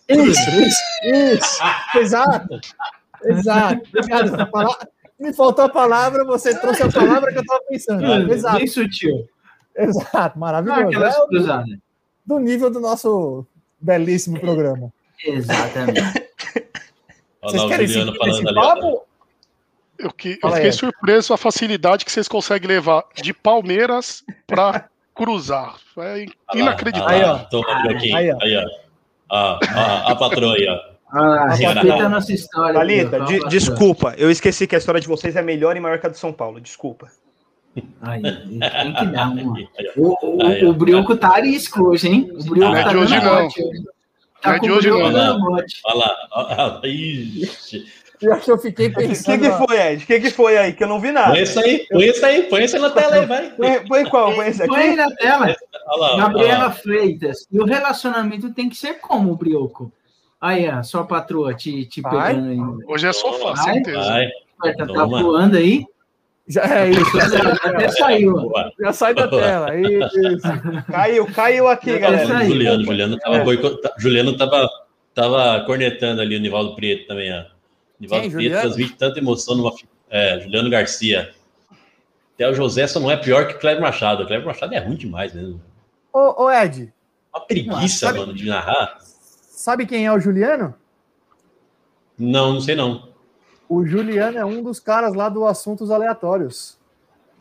[0.09, 1.61] Isso, isso, isso,
[1.99, 2.61] exato,
[3.25, 3.83] exato.
[3.97, 8.33] Obrigado, essa palavra- Me faltou a palavra, você trouxe a palavra que eu estava pensando.
[8.33, 9.29] Exato, Bem sutil.
[9.77, 11.05] exato, maravilhoso.
[11.05, 11.79] É o- cruzadas.
[12.25, 13.45] do nível do nosso
[13.81, 14.93] belíssimo programa.
[15.25, 16.01] Exatamente.
[17.43, 19.03] Olha Vocês querem Juliano seguir nesse papo?
[19.99, 20.73] Eu, que, eu fiquei aí.
[20.73, 25.77] surpreso com a facilidade que vocês conseguem levar de Palmeiras pra cruzar.
[25.99, 27.09] É inacreditável.
[27.17, 27.33] Aí, ó.
[27.33, 28.19] lá.
[28.19, 28.67] Aí, Aí, ó.
[29.31, 30.98] Ó, ó, a patroa aí, ó.
[31.11, 32.75] Ah, respeita a nossa história.
[32.79, 36.07] Thalita, de- desculpa, eu esqueci que a história de vocês é melhor e maior que
[36.07, 37.09] a do São Paulo, desculpa.
[38.03, 39.55] Aí, tem que dar uma.
[39.97, 42.31] O, o, o Brioco tá arisco hoje, hein?
[42.33, 43.43] O Brioco Não é tá de hoje, não.
[43.43, 43.79] bote hoje.
[43.79, 43.93] Não
[44.43, 44.99] Tá é com de o hoje, não.
[44.99, 46.17] Olha lá.
[46.33, 47.87] ó, ó, Ixi.
[48.21, 49.41] Eu que eu fiquei O que, pensando.
[49.41, 50.03] que foi, Ed?
[50.03, 50.73] O que, que foi aí?
[50.73, 51.31] Que eu não vi nada.
[51.31, 53.51] Põe isso aí, põe isso aí, põe isso aí na tela aí, vai.
[53.51, 54.35] Põe, põe qual?
[54.35, 54.97] Põe esse Põe aqui?
[54.97, 55.57] na tela.
[55.87, 56.71] Olha lá, Gabriela olha lá.
[56.73, 57.47] Freitas.
[57.53, 59.93] E o relacionamento tem que ser como, Brioco?
[60.41, 62.85] Aí, ó, sua patroa te, te pegando aí.
[62.87, 63.75] Hoje é sofá, Vai.
[63.75, 63.99] certeza.
[63.99, 64.29] Vai,
[64.61, 65.85] Vai, Tá, tá voando aí.
[66.51, 67.19] Já, é isso,
[67.63, 68.51] Até saiu.
[68.81, 69.69] já sai da tela.
[69.77, 70.49] Isso.
[70.91, 72.45] Caiu, caiu aqui, galera.
[72.47, 73.45] Juliano, Juliano tava, É.
[73.45, 74.69] boicota- Juliano tava,
[75.15, 77.45] tava cornetando ali o Nivaldo Preto também, ó.
[78.01, 78.61] Nivaldo Quem, Preto Juliano?
[78.63, 79.73] transmite tanta emoção numa.
[80.09, 81.31] É, Juliano Garcia.
[82.35, 84.23] Até o José só não é pior que o Cleber Machado.
[84.23, 85.61] O Cleber Machado é ruim demais mesmo.
[86.13, 86.91] Ô, ô, Ed,
[87.35, 88.97] Uma preguiça, mano, de narrar.
[89.59, 90.73] Sabe quem é o Juliano?
[92.17, 93.09] Não, não sei não.
[93.69, 96.79] O Juliano é um dos caras lá do Assuntos Aleatórios.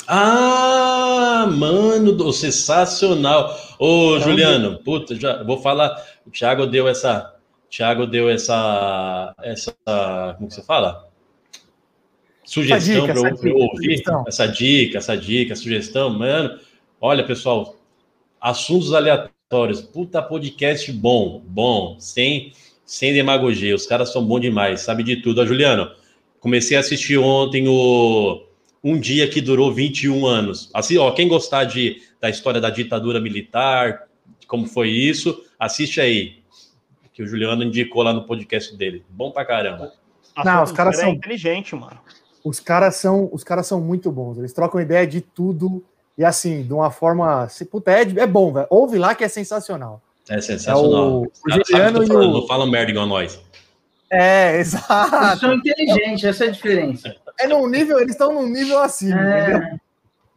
[0.08, 3.56] Ah, mano, do, sensacional.
[3.80, 5.96] Ô, Então, Juliano, puta, já vou falar.
[6.26, 7.36] O Thiago deu essa.
[7.70, 9.34] Thiago deu essa.
[9.42, 9.76] Essa.
[10.38, 11.08] Como que você fala?
[12.44, 13.76] Sugestão para eu, ouvir.
[13.76, 14.24] sugestão.
[14.28, 16.60] Essa dica, essa dica, sugestão, mano.
[17.00, 17.76] Olha, pessoal,
[18.42, 19.37] assuntos aleatórios.
[19.50, 22.52] Puta podcast bom, bom, sem,
[22.86, 23.74] sem demagogia.
[23.74, 25.40] Os caras são bons demais, sabe de tudo.
[25.40, 25.90] Ó, Juliano,
[26.42, 28.44] comecei a assistir ontem o
[28.84, 30.70] Um Dia que Durou 21 anos.
[30.74, 34.10] Assim, ó, quem gostar de, da história da ditadura militar,
[34.50, 36.40] como foi isso, assiste aí.
[37.14, 39.06] Que o Juliano indicou lá no podcast dele.
[39.10, 39.94] Bom pra caramba.
[40.44, 41.98] Não, os caras é são- inteligente, mano.
[42.44, 44.38] Os caras são, os caras são muito bons.
[44.38, 45.84] Eles trocam ideia de tudo
[46.18, 48.68] e assim, de uma forma, se puta, é, é bom, velho.
[48.70, 50.02] Ouve lá que é sensacional.
[50.30, 50.84] É sensacional.
[50.84, 53.40] É o- caras o Juliano e o- Não falam merda igual nós.
[54.10, 55.40] É, Eles exato.
[55.40, 57.16] são inteligentes, essa é a diferença.
[57.40, 59.62] É num nível, eles estão num nível acima, entendeu?
[59.62, 59.80] É.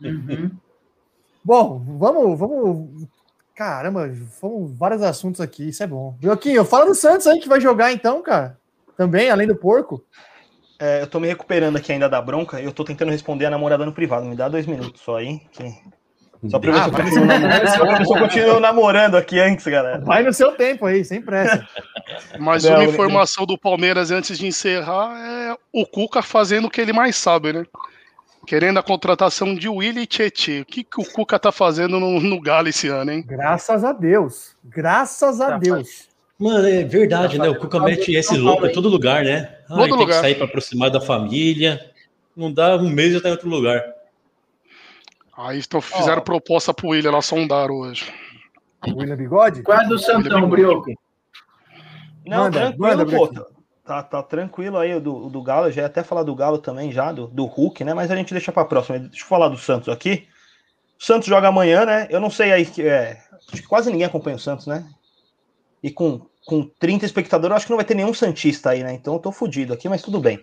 [0.09, 0.51] Uhum.
[1.45, 3.07] Bom, vamos, vamos.
[3.55, 6.17] Caramba, fomos vários assuntos aqui, isso é bom.
[6.21, 8.59] Joaquim, fala do Santos aí que vai jogar então, cara.
[8.97, 10.03] Também, além do porco.
[10.81, 13.51] É, eu tô me recuperando aqui ainda da bronca e eu tô tentando responder a
[13.51, 14.25] namorada no privado.
[14.25, 15.39] Me dá dois minutos só aí.
[15.53, 15.71] que-
[16.51, 17.03] Só pra ver Ah, se eu vai.
[17.03, 20.01] continuo namorando, só pra ver se eu continuo namorando aqui antes, galera.
[20.01, 21.69] Vai no seu tempo aí, sem pressa.
[22.39, 26.81] Mais Não, uma informação do Palmeiras antes de encerrar é o Cuca fazendo o que
[26.81, 27.65] ele mais sabe, né?
[28.47, 30.61] Querendo a contratação de Willy e Tietê.
[30.63, 33.23] O que, que o Cuca tá fazendo no, no Galo esse ano, hein?
[33.27, 34.57] Graças a Deus.
[34.65, 36.09] Graças a Tá, Deus.
[36.41, 37.51] Mano, é verdade, Tá né?
[37.51, 39.59] O Cuca mete esse louco em todo lugar, né?
[39.69, 40.07] Ah, Todo tem lugar.
[40.07, 41.79] que sair para aproximar da família.
[42.35, 43.85] Não dá um mês já tá em outro lugar.
[45.37, 46.25] Aí então, fizeram Ó.
[46.25, 48.11] proposta pro Willian, lá sondaram hoje.
[48.87, 49.63] William Bigode?
[49.63, 50.91] Qual é do Santão, Brioco?
[52.27, 53.27] Não, Manda, tranquilo, manda, pô.
[53.27, 53.47] Brequinho.
[53.85, 55.67] Tá, tá tranquilo aí o do, o do Galo.
[55.67, 57.93] Eu já ia até falar do Galo também, já, do, do Hulk, né?
[57.93, 58.99] Mas a gente deixa pra próxima.
[58.99, 60.27] Deixa eu falar do Santos aqui.
[60.99, 62.07] O Santos joga amanhã, né?
[62.09, 62.83] Eu não sei aí que.
[62.83, 63.19] É,
[63.53, 64.87] acho que quase ninguém acompanha o Santos, né?
[65.83, 68.93] E com, com 30 espectadores, acho que não vai ter nenhum Santista aí, né?
[68.93, 70.41] Então eu tô fudido aqui, mas tudo bem.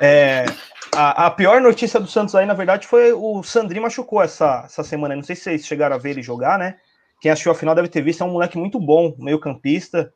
[0.00, 0.46] É,
[0.94, 4.82] a, a pior notícia do Santos aí, na verdade, foi o Sandri machucou essa, essa
[4.82, 5.14] semana.
[5.14, 6.76] Não sei se vocês chegaram a ver ele jogar, né?
[7.20, 10.10] Quem assistiu a final deve ter visto, é um moleque muito bom, meio-campista,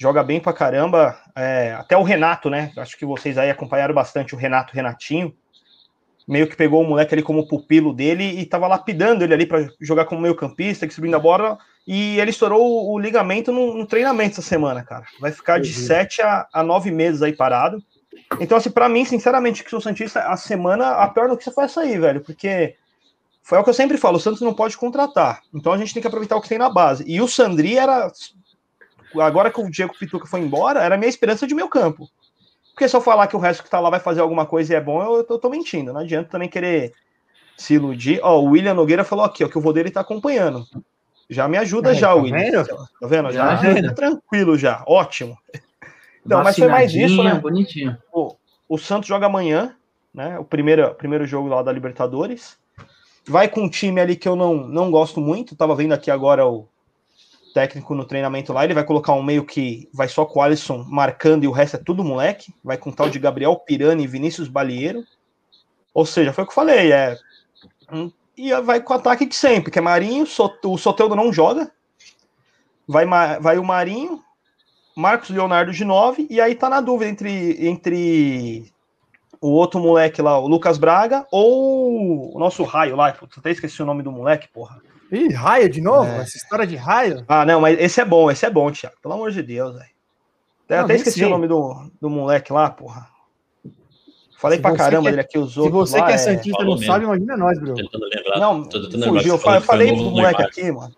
[0.00, 1.16] joga bem pra caramba.
[1.36, 2.72] É, até o Renato, né?
[2.76, 5.32] Acho que vocês aí acompanharam bastante o Renato Renatinho.
[6.26, 9.68] Meio que pegou o moleque ali como pupilo dele e tava lapidando ele ali para
[9.80, 11.58] jogar como meio-campista, distribuindo a bola.
[11.86, 15.04] E ele estourou o, o ligamento no, no treinamento essa semana, cara.
[15.20, 15.86] Vai ficar de Uhum.
[15.86, 17.82] 7 a, a 9 meses aí parado.
[18.38, 21.80] Então, assim, pra mim, sinceramente, que sou Santista, a semana, a pior notícia foi essa
[21.80, 22.76] aí, velho, porque
[23.42, 25.42] foi o que eu sempre falo, o Santos não pode contratar.
[25.52, 27.04] Então a gente tem que aproveitar o que tem na base.
[27.06, 28.10] E o Sandri era.
[29.20, 32.08] Agora que o Diego Pituca foi embora, era a minha esperança de meio campo.
[32.72, 34.76] Porque se eu falar que o resto que tá lá vai fazer alguma coisa e
[34.76, 35.92] é bom, eu, eu tô mentindo.
[35.92, 36.92] Não adianta também querer
[37.56, 38.20] se iludir.
[38.22, 40.64] Ó, o William Nogueira falou aqui, ó, que o vô dele tá acompanhando.
[41.30, 42.64] Já me ajuda Aí, já, tá William.
[42.64, 43.32] Tá vendo?
[43.32, 44.82] Já, Já tá tranquilo já.
[44.86, 45.38] Ótimo.
[46.26, 47.34] Não, mas foi mais isso, né?
[47.36, 47.96] Bonitinho.
[48.12, 48.34] o,
[48.68, 49.74] o Santos joga amanhã,
[50.12, 50.38] né?
[50.40, 52.58] O primeiro, primeiro jogo lá da Libertadores.
[53.26, 55.54] Vai com um time ali que eu não, não gosto muito.
[55.54, 56.68] Tava vendo aqui agora o
[57.54, 58.64] técnico no treinamento lá.
[58.64, 61.76] Ele vai colocar um meio que vai só com o Alisson marcando e o resto
[61.76, 62.52] é tudo moleque.
[62.64, 65.04] Vai com tal de Gabriel Pirani e Vinícius Balieiro.
[65.94, 66.92] Ou seja, foi o que eu falei.
[66.92, 67.16] É,
[67.92, 70.26] um- e vai com o ataque de sempre, que é Marinho.
[70.64, 71.70] O Soteldo não joga.
[72.86, 73.06] Vai,
[73.40, 74.20] vai o Marinho,
[74.96, 78.72] Marcos Leonardo de 9, e aí tá na dúvida entre, entre
[79.40, 83.12] o outro moleque lá, o Lucas Braga, ou o nosso raio lá.
[83.12, 84.80] Putz, até esqueci o nome do moleque, porra.
[85.10, 86.10] Ih, raio de novo?
[86.10, 86.18] É.
[86.18, 87.24] Essa história de raio?
[87.28, 88.96] Ah, não, mas esse é bom, esse é bom, Thiago.
[89.02, 89.90] Pelo amor de Deus, velho.
[90.64, 91.26] Até, Não, até esqueci sei.
[91.26, 93.08] o nome do, do moleque lá, porra.
[94.40, 96.06] Falei Se pra caramba que é- dele aqui, os Se você lá.
[96.06, 96.86] que é é- Santista não mesmo.
[96.86, 97.74] sabe, imagina nós, Bruno.
[97.76, 98.38] Tentando lembrar.
[98.40, 99.18] Não, tô tentando lembrar.
[99.20, 99.34] fugiu.
[99.34, 100.46] Eu falei, do no moleque Neymar.
[100.46, 100.94] aqui, mano.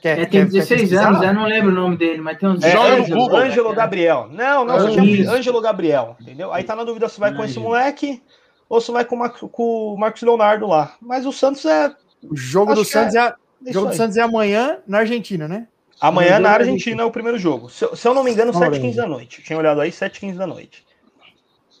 [0.00, 1.08] Quer, É, quer- tem quer 16 pesquisar?
[1.08, 3.38] anos, eu não lembro o nome dele, mas tem uns É, Joga no Ângelo, Google.
[3.38, 4.28] Ângelo Gabriel.
[4.32, 5.30] Não, não, só tinha.
[5.30, 6.52] Ângelo Gabriel, entendeu?
[6.52, 8.22] Aí tá na dúvida se vai com esse moleque
[8.68, 10.94] ou se vai com, o Mar- com o Marcos Leonardo lá.
[11.02, 11.94] Mas o Santos é.
[12.28, 13.34] O jogo Acho do Santos é,
[13.66, 13.94] é jogo do.
[13.96, 15.68] Santos é amanhã na Argentina, né?
[16.00, 17.68] Amanhã na é Argentina é o primeiro jogo.
[17.68, 19.38] Se, eu- não me engano, Olha 7h15 da noite.
[19.40, 20.82] Eu tinha olhado aí, 7h15 da noite.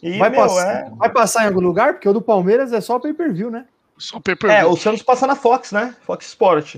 [0.02, 0.90] E, Vai, meu, passar, é.
[0.96, 1.94] vai passar em algum lugar?
[1.94, 3.66] Porque o do Palmeiras é só pay-per-view, né?
[3.98, 5.94] Só pay É, o Santos passa na Fox, né?
[6.02, 6.76] Fox Sport.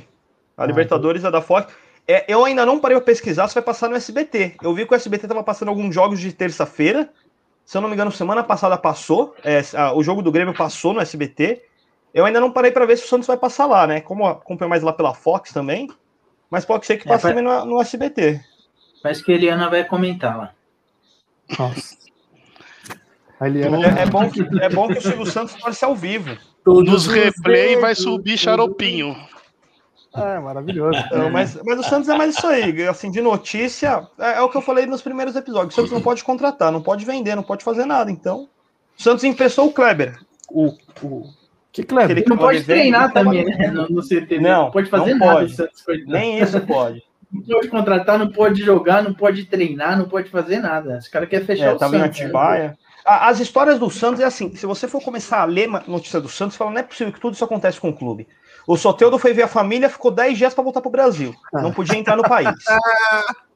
[0.56, 1.72] A Ah, Libertadores é da Fox.
[2.06, 4.56] É, eu ainda não parei pra pesquisar se vai passar no SBT.
[4.60, 7.08] Eu vi que o SBT tava passando alguns jogos de terça-feira.
[7.64, 9.36] Se eu não me engano, semana passada passou.
[9.44, 11.62] É, a- o jogo do Grêmio passou no SBT.
[12.12, 14.00] Eu ainda não parei pra ver se o Santos vai passar lá, né?
[14.00, 15.88] Como acompanho mais lá pela Fox também.
[16.50, 18.40] Mas pode ser que É, passe pra- também no, no SBT.
[19.00, 20.52] Parece que a Eliana vai comentar lá.
[21.56, 21.96] Nossa.
[23.42, 26.36] A Eliana É, é bom que, é bom que o Silvio Santos torce ao vivo.
[26.66, 29.16] Nos replay vai subir xaropinho.
[30.14, 30.98] É, maravilhoso.
[31.06, 34.48] Então, mas, mas o Santos é mais isso aí, assim, de notícia, é, é o
[34.50, 35.72] que eu falei nos primeiros episódios.
[35.72, 38.10] O Santos não pode contratar, não pode vender, não pode fazer nada.
[38.10, 38.46] Então,
[38.98, 40.18] o Santos emprestou o Kleber.
[40.50, 40.66] O,
[41.02, 41.24] o,
[41.72, 42.18] Que Kleber?
[42.18, 43.68] Ele não pode vem- treinar também, né?
[43.70, 44.38] No, no CT.
[44.38, 45.32] Não, pode fazer não nada.
[45.40, 45.52] pode.
[45.52, 47.02] o Santos Nem isso pode.
[47.32, 50.98] Não pode contratar, não pode jogar, não pode treinar, não pode fazer nada.
[50.98, 51.98] Os caras querem fechar É, o em Santos.
[51.98, 52.04] né?
[52.04, 52.76] Atibaia.
[52.78, 56.28] A- As histórias do Santos é assim: se você for começar a ler notícia do
[56.28, 58.28] Santos, você fala, não é possível que tudo isso acontece com o clube.
[58.66, 61.34] O Soteldo foi ver a família, ficou 10 dias para voltar pro Brasil.
[61.52, 62.54] Não podia entrar no país.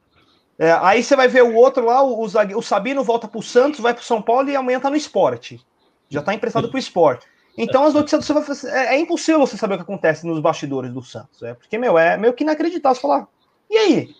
[0.58, 3.78] É, aí você vai ver o outro lá, o, o o Sabino volta pro Santos,
[3.78, 5.60] vai pro São Paulo e amanhã tá no esporte.
[6.08, 7.26] Já tá emprestado pro esporte.
[7.58, 10.90] Então as notícias do Santos é, é impossível você saber o que acontece nos bastidores
[10.92, 11.42] do Santos.
[11.42, 13.28] É, porque, meu, é meio que inacreditável você falar.
[13.70, 14.14] E aí?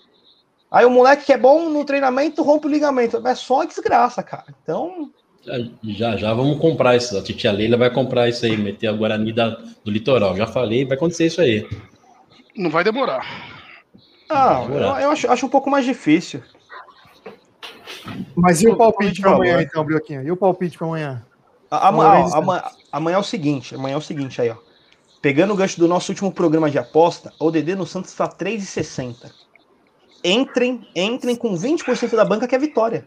[0.70, 3.26] Aí o moleque que é bom no treinamento rompe o ligamento.
[3.26, 4.54] É só desgraça, cara.
[4.62, 5.10] Então,
[5.85, 7.16] Já, já vamos comprar isso.
[7.16, 9.50] A titia Leila vai comprar isso aí, meter a Guarani da-
[9.85, 10.37] do litoral.
[10.37, 11.66] Já falei, vai acontecer isso aí.
[12.56, 13.24] Não vai demorar.
[14.28, 16.42] Ah, eu, eu acho, acho um pouco mais difícil.
[18.35, 19.37] Mas e o palpite favor.
[19.37, 20.22] amanhã, então, Brioquinha?
[20.22, 21.24] E o palpite pra amanhã?
[21.70, 24.56] A- ama- Valores ó, ama- amanhã é o seguinte, amanhã é o seguinte aí, ó.
[25.20, 29.30] Pegando o gancho do nosso último programa de aposta, o DD no Santos está 3,60.
[30.22, 33.06] Entrem, entrem com 20% da banca que é vitória.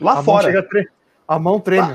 [0.00, 0.46] Lá a mão fora.
[0.46, 0.88] chega a tre-
[1.26, 1.94] A mão treme.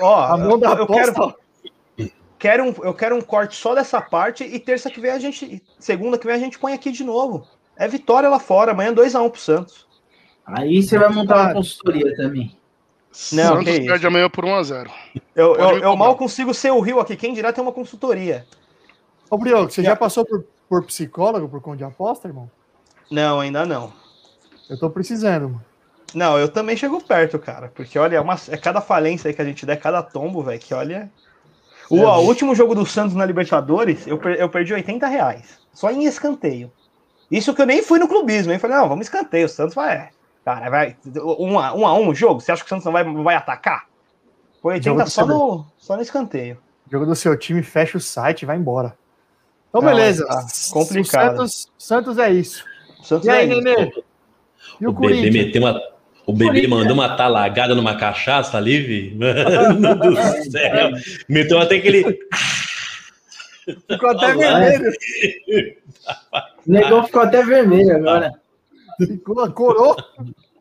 [0.00, 1.12] Ó, A mão da eu aposta.
[1.12, 5.18] quero, quero um, eu quero um corte só dessa parte e terça que vem a
[5.18, 7.46] gente, segunda que vem a gente põe aqui de novo.
[7.76, 9.86] É vitória lá fora, amanhã 2x1 pro Santos.
[10.46, 12.56] Aí você vai montar uma consultoria também.
[13.32, 13.86] Não, Santos isso.
[13.86, 14.90] perde amanhã por 1x0.
[15.34, 18.46] Eu, eu, me eu mal consigo ser o Rio aqui, quem dirá tem uma consultoria.
[19.30, 22.50] Ô, Brioco, você já passou por, por psicólogo, por conta de aposta, irmão?
[23.10, 23.92] Não, ainda não.
[24.68, 25.64] Eu tô precisando, mano.
[26.14, 27.70] Não, eu também chego perto, cara.
[27.74, 30.58] Porque olha, é, uma, é cada falência aí que a gente der, cada tombo, velho,
[30.60, 31.10] que olha.
[31.90, 35.58] O, ó, o último jogo do Santos na Libertadores, eu, per- eu perdi 80 reais.
[35.72, 36.72] Só em escanteio.
[37.30, 38.58] Isso que eu nem fui no clubismo, hein?
[38.58, 39.46] Falei, não, vamos escanteio.
[39.46, 40.10] O Santos vai.
[40.44, 40.96] Cara, vai.
[41.16, 42.40] Um a um, a um o jogo?
[42.40, 43.86] Você acha que o Santos não vai, vai atacar?
[44.62, 46.58] Foi Jogo 80 do só no, só no escanteio.
[46.90, 48.96] Jogo do seu time, fecha o site e vai embora.
[49.68, 50.26] Então, Não, beleza.
[50.26, 50.38] tá
[50.70, 51.36] O complicado.
[51.36, 52.64] Santos, Santos é isso.
[53.00, 53.60] O Santos E aí, é isso.
[53.62, 53.92] Nenê?
[54.80, 55.34] E O, o, Corinthians?
[55.34, 55.80] meteu uma.
[56.26, 59.14] O bebê mandou uma talagada numa cachaça ali, vi.
[59.78, 60.16] Mano do
[60.50, 60.90] céu.
[61.28, 62.04] Meteu até aquele.
[63.90, 64.92] Ficou até vermelho.
[66.66, 68.30] O negão ficou até vermelho agora.
[68.98, 69.96] Ficou, corou.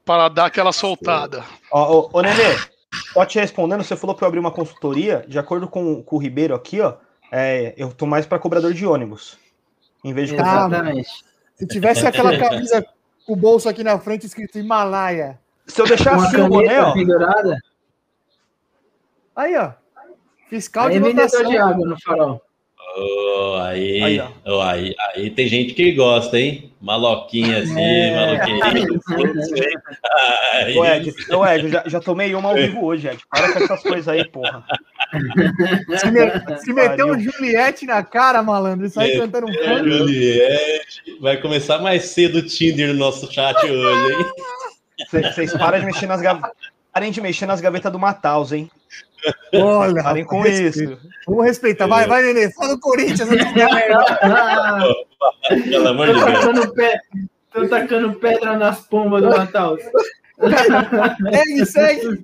[0.06, 1.44] Para dar aquela soltada.
[1.70, 2.58] Ó, ô, ô Nenê,
[3.14, 6.20] só te respondendo, você falou para eu abrir uma consultoria, de acordo com, com o
[6.20, 6.94] Ribeiro aqui, ó,
[7.30, 9.38] é, eu tô mais para cobrador de ônibus.
[10.02, 10.36] Em vez de.
[10.36, 11.10] Exatamente.
[11.56, 12.86] Se tivesse aquela camisa
[13.26, 15.40] com o bolso aqui na frente escrito Himalaia.
[15.68, 17.58] Se eu deixar Uma assim o boné, ó, pendurada.
[19.36, 19.72] Aí, ó.
[20.50, 21.50] Fiscal Aí de é votação.
[21.50, 22.42] de água no farol.
[22.96, 26.72] Oh, aí, Aí, oh, aí, aí tem gente que gosta, hein?
[26.80, 28.16] Maloquinha assim, É.
[28.16, 28.64] maloquinha.
[30.54, 33.18] Aí, ô Ed, ô Ed, eu já, já tomei uma ao vivo hoje, Ed.
[33.32, 34.64] Para com essas coisas aí, porra.
[35.98, 39.78] Se, me- se meteu um Juliette na cara, malandro, isso aí É, cantando um é,
[39.78, 39.90] funk.
[39.90, 41.18] Juliette.
[41.20, 44.26] Vai começar mais cedo o Tinder no nosso chat hoje, hein?
[45.12, 46.52] Vocês param de mexer nas gavetas.
[46.94, 48.70] Parem de mexer nas gavetas do Mataus, hein?
[49.56, 51.00] Olha, Parem com rapaz, isso.
[51.26, 51.88] Vamos respeitar.
[51.88, 52.52] Vai, vai, Nenê.
[52.52, 53.30] Fala do Corinthians.
[55.48, 57.00] Pelo amor de Deus.
[57.52, 59.82] tô tacando pedra nas pombas do Mataus.
[61.32, 62.24] segue, segue.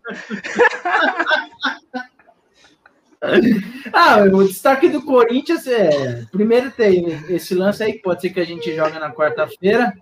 [3.92, 6.26] Ah, o destaque do Corinthians é.
[6.32, 9.94] Primeiro tem esse lance aí, que pode ser que a gente joga na quarta-feira.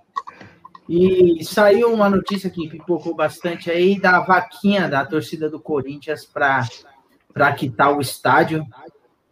[0.89, 7.51] E saiu uma notícia que pipocou bastante aí da vaquinha da torcida do Corinthians para
[7.53, 8.65] quitar o estádio.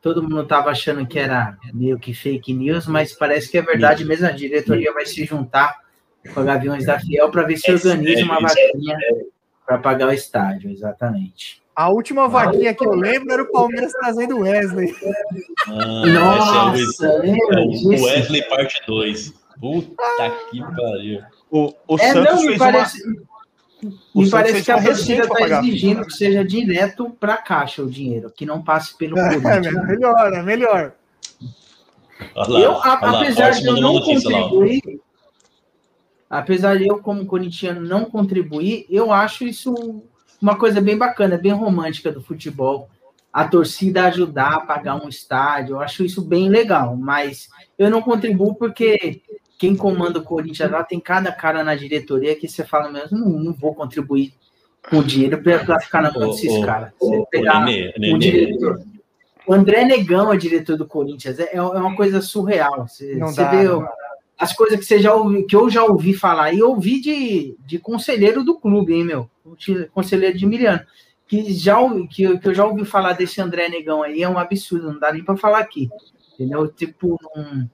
[0.02, 4.04] Todo mundo estava achando que era meio que fake news, mas parece que é verdade
[4.04, 4.28] mesmo.
[4.28, 5.74] A diretoria vai se juntar
[6.34, 8.98] com a Gaviões da Fiel para ver se organiza uma vaquinha
[9.66, 11.64] para pagar o estádio, exatamente.
[11.76, 14.96] A última vaquinha que eu lembro era o Palmeiras trazendo o Wesley.
[15.68, 18.04] Ah, Nossa, esse é o, lembra é o?
[18.04, 19.34] Wesley parte 2.
[19.60, 21.22] Puta que pariu.
[21.58, 23.94] O, o É, Santos não, me fez parece, uma.
[24.14, 28.30] me parece que a torcida está exigindo que seja direto para a caixa o dinheiro,
[28.30, 29.88] que não passe pelo É, Corinthians.
[29.88, 30.92] melhor, é melhor.
[32.36, 34.38] Olha lá, eu, a- lá, apesar de eu não notícia lá.
[34.40, 34.50] ó.
[34.50, 34.82] contribuir,
[36.30, 40.04] apesar de eu, como corintiano, não contribuir, eu acho isso
[40.42, 42.90] uma coisa bem bacana, bem romântica do futebol.
[43.32, 48.02] A torcida ajudar a pagar um estádio, eu acho isso bem legal, mas eu não
[48.02, 49.22] contribuo porque
[49.58, 53.30] quem comanda o Corinthians lá tem cada cara na diretoria que você fala mesmo, não,
[53.40, 54.34] não vou contribuir
[54.90, 56.92] com dinheiro para ficar na mão desses caras.
[59.48, 61.40] O André Negão é diretor do Corinthians.
[61.40, 62.88] É, é uma coisa surreal.
[62.88, 63.88] Você, Não você dá, vê não
[64.38, 66.54] as coisas que, você já ouvi, que eu já ouvi falar.
[66.54, 69.30] E ouvi de, de conselheiro do clube, hein, meu?
[69.94, 70.82] Conselheiro de Miliano.
[71.28, 71.78] que, já,
[72.10, 75.12] que, que eu já ouvi falar desse André Negão aí é um absurdo, não dá
[75.12, 75.90] nem para falar aqui.
[76.34, 76.68] Entendeu?
[76.68, 77.68] Tipo, um,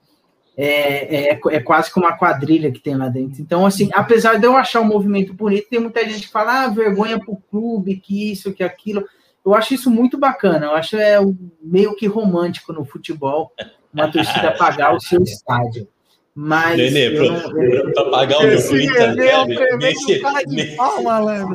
[0.64, 3.42] é, é, é, quase como uma quadrilha que tem lá dentro.
[3.42, 6.68] Então, assim, apesar de eu achar o movimento bonito, tem muita gente que fala, ah,
[6.68, 9.04] vergonha pro clube, que isso, que aquilo.
[9.44, 10.68] Eu acho isso muito bacana.
[10.68, 11.18] Eu acho é
[11.64, 13.52] meio que romântico no futebol
[13.92, 15.88] uma torcida pagar o seu estádio.
[16.34, 16.78] Mas.
[16.78, 17.10] Nenê,
[17.94, 20.78] para pagar o meu Corinthians, nem, se, nem,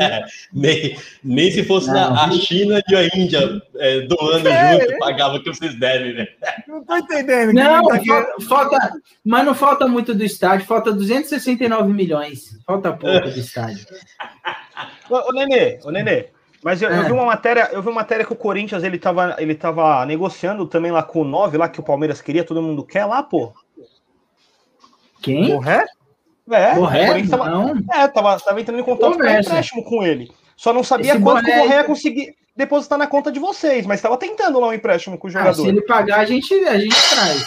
[0.00, 4.98] é, nem, nem se fosse na, a China e a Índia é, doando é, junto,
[4.98, 6.28] pagava o que vocês devem, né?
[6.68, 7.54] Não tô entendendo.
[7.54, 8.00] Não, tá
[8.46, 8.92] falta,
[9.24, 12.58] mas não falta muito do estádio, falta 269 milhões.
[12.66, 13.86] Falta pouco do estádio.
[15.08, 16.26] ô, ô, Nenê, ô, Nenê,
[16.62, 16.98] mas eu, é.
[16.98, 20.04] eu, vi uma matéria, eu vi uma matéria que o Corinthians ele tava, ele tava
[20.04, 23.22] negociando também lá com o 9, lá que o Palmeiras queria, todo mundo quer lá,
[23.22, 23.54] pô.
[25.22, 25.48] Quem?
[25.48, 25.84] Borré?
[26.50, 27.26] É, Borré?
[27.28, 27.74] Tava, não.
[27.92, 30.30] É, tava, tava entrando em contato com o empréstimo com ele.
[30.56, 31.52] Só não sabia Esse quanto Borré...
[31.52, 34.72] que o Borré ia conseguir depositar na conta de vocês, mas estava tentando lá um
[34.72, 35.50] empréstimo com o jogador.
[35.50, 37.46] Ah, se ele pagar, a gente, a gente traz.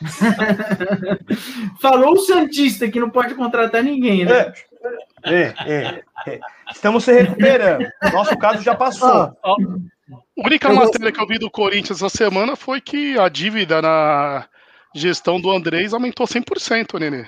[1.80, 4.52] Falou o Santista que não pode contratar ninguém, né?
[5.24, 6.40] É, é, é, é.
[6.70, 7.86] Estamos se recuperando.
[8.12, 9.08] Nosso caso já passou.
[9.08, 9.56] Ah, a
[10.36, 14.46] única matéria que eu vi do Corinthians essa semana foi que a dívida na
[14.94, 17.26] gestão do Andrés aumentou 100%, Nenê.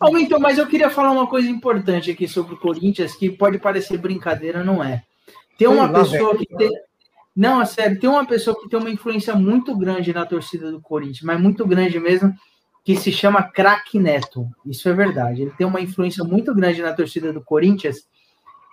[0.00, 3.98] Aumentou, mas eu queria falar uma coisa importante aqui sobre o Corinthians, que pode parecer
[3.98, 5.02] brincadeira, não é.
[5.58, 6.70] Tem uma pessoa que tem.
[7.34, 10.80] Não, é sério, tem uma pessoa que tem uma influência muito grande na torcida do
[10.80, 12.34] Corinthians, mas muito grande mesmo,
[12.84, 14.48] que se chama Crack Neto.
[14.66, 15.42] Isso é verdade.
[15.42, 18.08] Ele tem uma influência muito grande na torcida do Corinthians.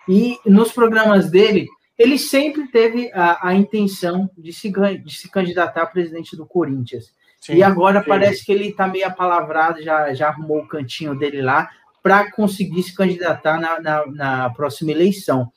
[0.08, 1.68] E nos programas dele,
[1.98, 7.14] ele sempre teve a, a intenção de se, de se candidatar a presidente do Corinthians.
[7.46, 8.08] Sim, e agora sim.
[8.08, 11.70] parece que ele está meio apalavrado, já, já arrumou o cantinho dele lá
[12.02, 15.52] para conseguir se candidatar na, na, na, próxima eleição.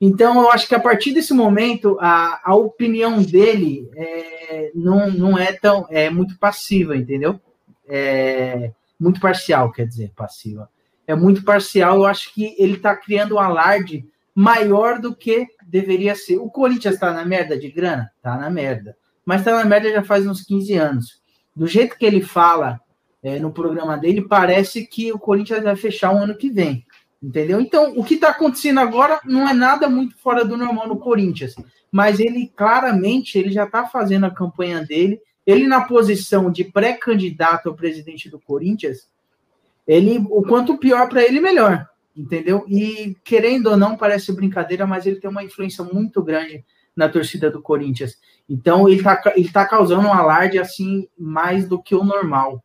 [0.00, 5.38] Então, eu acho que a partir desse momento, a, a opinião dele é, não, não
[5.38, 7.38] é tão é muito passiva, entendeu?
[7.86, 10.70] É, muito parcial, quer dizer, passiva.
[11.06, 11.96] É muito parcial.
[11.96, 16.38] Eu acho que ele está criando um alarde maior do que deveria ser.
[16.38, 18.10] O Corinthians está na merda de grana?
[18.16, 18.96] Está na merda.
[19.24, 21.25] Mas está na merda já faz uns 15 anos
[21.56, 22.78] do jeito que ele fala
[23.22, 26.84] é, no programa dele, parece que o Corinthians vai fechar o ano que vem.
[27.22, 27.60] Entendeu?
[27.60, 31.56] Então, o que está acontecendo agora não é nada muito fora do normal no Corinthians.
[31.90, 35.18] Mas ele claramente ele já está fazendo a campanha dele.
[35.46, 39.08] Ele, na posição de pré-candidato ao presidente do Corinthians,
[39.86, 41.88] ele, o quanto pior para ele, melhor.
[42.14, 42.64] Entendeu?
[42.68, 46.64] E querendo ou não, parece brincadeira, mas ele tem uma influência muito grande
[46.96, 48.16] na torcida do Corinthians.
[48.48, 52.62] Então ele está ele tá causando um alarde assim mais do que o normal.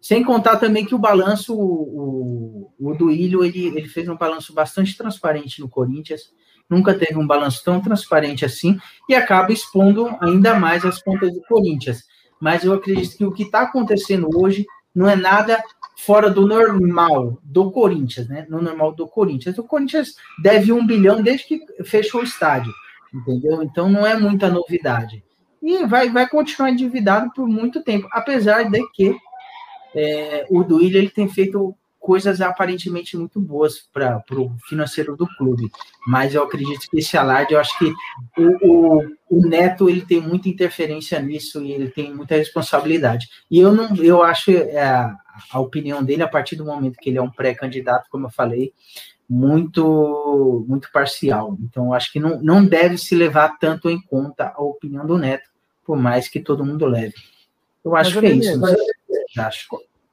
[0.00, 4.96] Sem contar também que o balanço, o, o Duílio, ele, ele fez um balanço bastante
[4.96, 6.32] transparente no Corinthians,
[6.68, 8.76] nunca teve um balanço tão transparente assim,
[9.08, 12.02] e acaba expondo ainda mais as pontas do Corinthians.
[12.40, 15.62] Mas eu acredito que o que está acontecendo hoje não é nada
[15.96, 18.44] fora do normal do Corinthians, né?
[18.48, 19.56] No normal do Corinthians.
[19.56, 22.72] O Corinthians deve um bilhão desde que fechou o estádio
[23.12, 23.62] entendeu?
[23.62, 25.22] Então não é muita novidade.
[25.62, 29.16] E vai, vai continuar endividado por muito tempo, apesar de que
[29.94, 35.70] é, o Duílio ele tem feito coisas aparentemente muito boas para o financeiro do clube,
[36.04, 37.92] mas eu acredito que esse alarde, eu acho que
[38.36, 43.28] o, o, o, Neto ele tem muita interferência nisso e ele tem muita responsabilidade.
[43.48, 44.82] E eu não, eu acho é,
[45.52, 48.72] a opinião dele a partir do momento que ele é um pré-candidato, como eu falei,
[49.32, 51.56] muito muito parcial.
[51.62, 55.48] Então, acho que não, não deve se levar tanto em conta a opinião do Neto,
[55.86, 57.14] por mais que todo mundo leve.
[57.82, 58.60] Eu acho Mas, que é isso.
[58.60, 58.76] Mas...
[59.38, 59.68] Acho.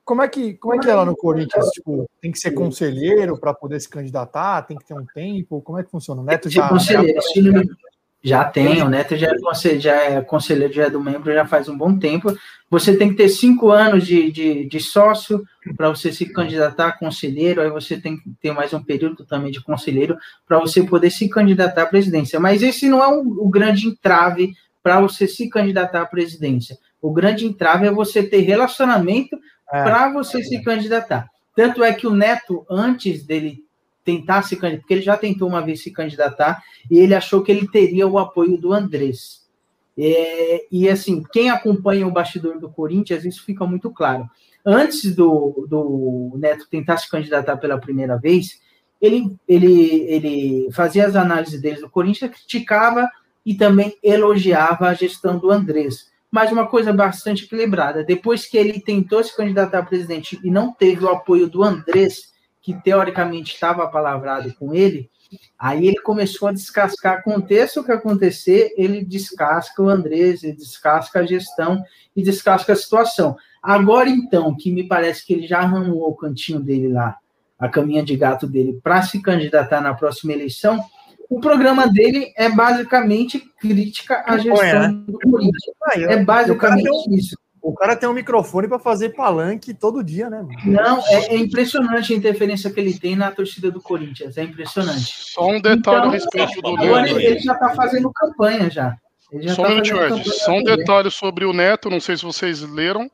[0.06, 1.68] Como é que como é que é lá no Corinthians?
[1.72, 4.62] Tipo, tem que ser conselheiro para poder se candidatar?
[4.62, 5.62] Tem que ter um tempo?
[5.62, 6.22] Como é que funciona?
[6.22, 6.70] O Neto já.
[6.70, 7.89] Conselheiro, já...
[8.22, 11.70] Já tem, o Neto já é, já é conselheiro, já é do membro já faz
[11.70, 12.36] um bom tempo.
[12.70, 15.44] Você tem que ter cinco anos de, de, de sócio
[15.78, 19.52] para você se candidatar a conselheiro, aí você tem que ter mais um período também
[19.52, 22.40] de conselheiro para você poder se candidatar à presidência.
[22.40, 24.54] Mas esse não é o, o grande entrave
[24.84, 26.78] para você se candidatar à presidência.
[27.02, 29.38] O grande entrave é você ter relacionamento
[29.72, 29.84] é.
[29.84, 31.30] para você se candidatar.
[31.56, 33.64] Tanto é que o Neto, antes dele
[34.10, 37.52] tentar se candidatar, porque ele já tentou uma vez se candidatar e ele achou que
[37.52, 39.48] ele teria o apoio do Andrés.
[39.96, 44.28] É, e assim, quem acompanha o bastidor do Corinthians, isso fica muito claro.
[44.66, 48.60] Antes do, do Neto tentar se candidatar pela primeira vez,
[49.00, 53.08] ele, ele, ele fazia as análises dele do Corinthians, criticava
[53.46, 56.10] e também elogiava a gestão do Andrés.
[56.32, 60.74] Mas uma coisa bastante equilibrada: depois que ele tentou se candidatar a presidente e não
[60.74, 62.30] teve o apoio do Andrés,
[62.70, 65.10] que teoricamente estava palavrado com ele,
[65.58, 71.20] Aí ele começou a descascar, aconteça o que acontecer, ele descasca o Andrés, ele descasca
[71.20, 71.84] a gestão
[72.16, 73.38] e descasca a situação.
[73.62, 77.16] Agora, então, que me parece que ele já arrumou o cantinho dele lá,
[77.60, 80.84] a caminha de gato dele, para se candidatar na próxima eleição,
[81.30, 85.04] o programa dele é basicamente crítica à gestão Campanha, né?
[85.06, 85.76] do Corinthians.
[85.84, 87.38] Ah, É basicamente isso.
[87.62, 90.42] O cara tem um microfone para fazer palanque todo dia, né?
[90.42, 90.50] mano?
[90.66, 94.38] Não, é, é impressionante a interferência que ele tem na torcida do Corinthians.
[94.38, 95.14] É impressionante.
[95.18, 97.08] Só um detalhe Então, a respeito do Neto.
[97.18, 98.96] ele, ele já está fazendo campanha já.
[99.32, 102.24] Ele já Só tá um minutinho, Só um detalhe sobre o Neto, não sei se
[102.24, 103.10] vocês leram.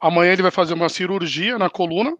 [0.00, 2.16] Amanhã ele vai fazer uma cirurgia na coluna.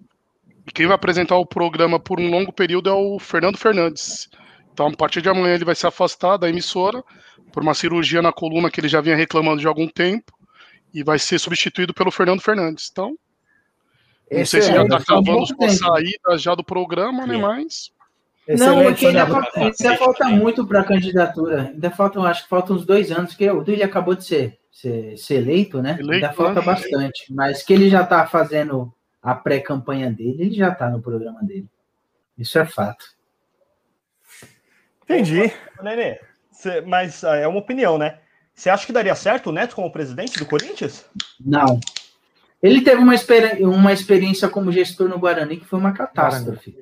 [0.67, 4.29] E quem vai apresentar o programa por um longo período é o Fernando Fernandes.
[4.73, 7.03] Então, a partir de amanhã, ele vai se afastar da emissora
[7.53, 10.33] por uma cirurgia na coluna que ele já vinha reclamando de algum tempo.
[10.93, 12.89] E vai ser substituído pelo Fernando Fernandes.
[12.91, 13.17] Então,
[14.31, 17.37] não sei se já Excelente, está acabando com a saída já do programa, né?
[17.37, 17.93] Mas
[18.49, 21.71] Não, é Excelente, que ainda, falta, ainda falta muito para a candidatura.
[21.73, 25.17] Ainda faltam, acho que faltam uns dois anos, que o Duílio acabou de ser, ser,
[25.19, 25.97] ser eleito, né?
[26.01, 26.67] Eleito, ainda falta né?
[26.67, 27.33] bastante.
[27.33, 31.69] Mas que ele já está fazendo a pré-campanha dele, ele já está no programa dele.
[32.37, 33.05] Isso é fato.
[35.05, 35.53] Entendi.
[35.83, 36.19] Nenê,
[36.87, 38.19] mas ah, é uma opinião, né?
[38.55, 41.05] Você acha que daria certo o Neto como presidente do Corinthians?
[41.41, 41.81] Não.
[42.63, 46.77] Ele teve uma, experi- uma experiência como gestor no Guarani que foi uma catástrofe.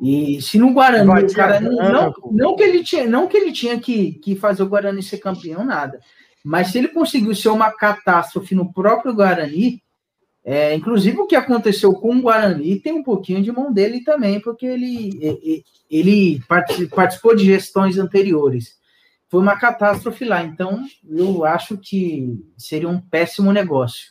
[0.00, 3.78] E se no Guarani o cara não, não, que ele tinha, não que ele tinha
[3.78, 6.00] que, que fazer o Guarani ser campeão nada,
[6.44, 9.82] mas se ele conseguiu ser uma catástrofe no próprio Guarani,
[10.44, 14.40] é, inclusive o que aconteceu com o Guarani tem um pouquinho de mão dele também,
[14.40, 18.78] porque ele ele, ele parti- participou de gestões anteriores.
[19.28, 24.10] Foi uma catástrofe lá, então eu acho que seria um péssimo negócio.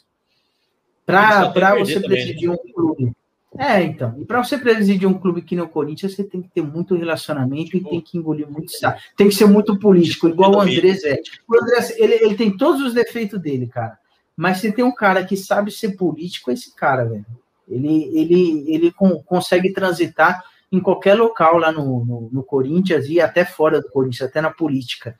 [1.05, 1.49] Para
[1.80, 3.13] você também, presidir um clube.
[3.57, 4.15] É, então.
[4.20, 6.95] E para você presidir um clube que nem o Corinthians, você tem que ter muito
[6.95, 8.99] relacionamento e tem que engolir muito saco.
[9.15, 11.20] Tem que ser muito político, igual o Andrés é.
[11.47, 13.97] O Andrés, ele, ele tem todos os defeitos dele, cara.
[14.36, 17.26] Mas se tem um cara que sabe ser político, é esse cara, velho.
[17.68, 23.20] Ele, ele, ele con- consegue transitar em qualquer local lá no, no, no Corinthians e
[23.22, 25.18] até fora do Corinthians, até na política.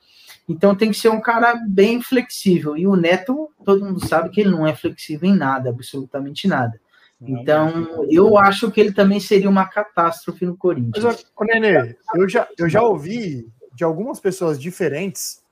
[0.48, 2.76] Então tem que ser um cara bem flexível.
[2.76, 6.80] E o Neto, todo mundo sabe que ele não é flexível em nada, absolutamente nada.
[7.20, 11.26] Então, eu acho que ele também seria uma catástrofe no Mas, Corinthians.
[11.36, 15.42] ô, Nenê, eu já, eu já ouvi de algumas pessoas diferentes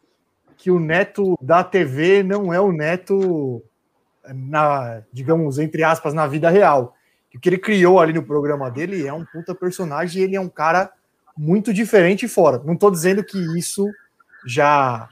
[0.57, 3.63] que o neto da TV não é o neto,
[4.33, 6.95] na, digamos, entre aspas, na vida real.
[7.37, 10.37] Que o que ele criou ali no programa dele é um puta personagem e ele
[10.37, 10.91] é um cara
[11.37, 12.61] muito diferente fora.
[12.65, 13.87] Não tô dizendo que isso
[14.47, 15.09] já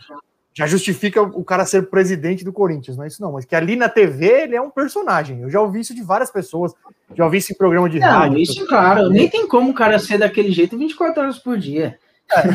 [0.57, 3.75] já justifica o cara ser presidente do Corinthians, não é isso não, mas que ali
[3.75, 5.41] na TV ele é um personagem.
[5.41, 6.73] Eu já ouvi isso de várias pessoas,
[7.13, 8.39] já ouvi isso em programa de Não, rádio.
[8.39, 11.99] isso, claro, nem tem como o cara ser daquele jeito 24 horas por dia.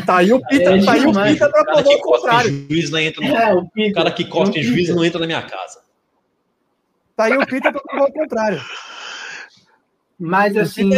[0.06, 1.12] Tá aí o Pita, É, tá aí o.
[1.12, 2.50] Pita pra O provar que o contrário.
[2.50, 3.36] em juiz não entra no...
[3.36, 5.80] É, o O Peter, cara que costa em o juiz não entra na minha casa.
[7.14, 8.60] Tá aí o Pita pra provar o contrário.
[10.20, 10.90] Mas assim,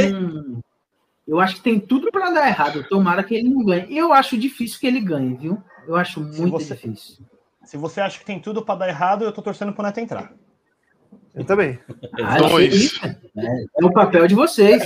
[1.28, 2.84] eu acho que tem tudo para dar errado.
[2.88, 3.86] Tomara que ele não ganhe.
[3.96, 5.62] Eu acho difícil que ele ganhe, viu?
[5.86, 7.24] Eu acho muito você- difícil.
[7.64, 10.32] Se você acha que tem tudo pra dar errado, eu tô torcendo pro Neto entrar.
[11.34, 11.78] Eu também.
[12.20, 12.74] Ah, Dois.
[12.74, 14.82] isso É, é o papel de vocês.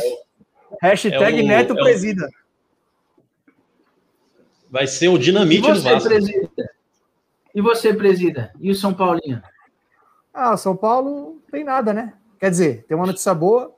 [0.82, 2.28] Hashtag É o- Neto é o- presida.
[4.70, 6.08] Vai ser o E dinamite do você, Vasco.
[6.08, 6.70] presida?
[7.54, 8.52] E você, presida?
[8.60, 9.42] E o São Paulinho?
[10.34, 12.12] Ah, o São Paulo tem nada, né?
[12.38, 13.74] Quer dizer, tem uma notícia boa.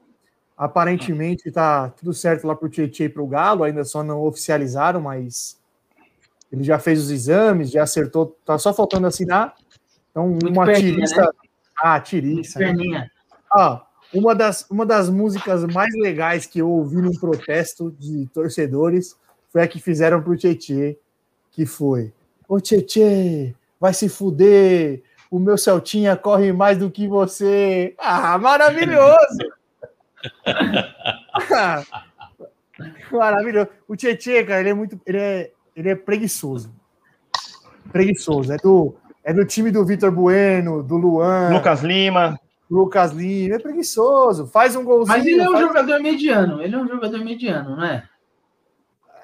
[0.59, 5.57] Aparentemente tá tudo certo lá pro Tietchan e pro Galo, ainda só não oficializaram, mas
[6.51, 9.55] ele já fez os exames, já acertou, tá só faltando assinar.
[10.11, 11.35] Então, uma perninha, tirista.
[11.81, 12.59] Ah, tirista.
[12.59, 13.09] né?
[13.53, 19.17] Ah, uma das, uma das músicas mais legais que eu ouvi num protesto de torcedores
[19.53, 20.99] foi a que fizeram pro Tietê,
[21.53, 22.13] que foi
[22.49, 27.95] Ô Tietê, vai se fuder, o meu Celtinha corre mais do que você.
[27.99, 29.58] Ah, maravilhoso!
[33.11, 33.69] Maravilhoso.
[33.89, 35.01] O Tietê, cara, ele é muito.
[35.07, 36.73] Ele é, ele é preguiçoso.
[37.93, 38.53] Preguiçoso.
[38.53, 38.95] É do,
[39.25, 41.51] é do time do Vitor Bueno, do Luan.
[41.51, 42.39] Lucas Lima.
[42.71, 45.17] Lucas Lima é preguiçoso, faz um golzinho.
[45.17, 46.63] Mas ele é um faz- jogador mediano.
[46.63, 48.07] Ele é um jogador mediano, não é?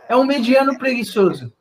[0.08, 1.52] É um mediano preguiçoso.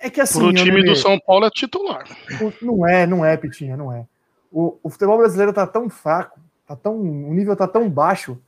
[0.00, 2.04] É que assim, Pro time Nenê, do São Paulo é titular.
[2.40, 4.06] o- não é, não é, Pitinha, não é.
[4.50, 8.38] O, o futebol brasileiro tá tão fraco, tá tão, o nível tá tão baixo,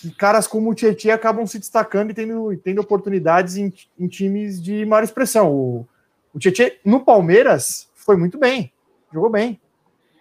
[0.00, 4.62] que caras como o Tietchan acabam se destacando e tendo, tendo oportunidades em, em times
[4.62, 5.52] de maior expressão.
[5.52, 5.86] O,
[6.34, 8.72] o Tietchan, no Palmeiras, foi muito bem,
[9.12, 9.60] jogou bem.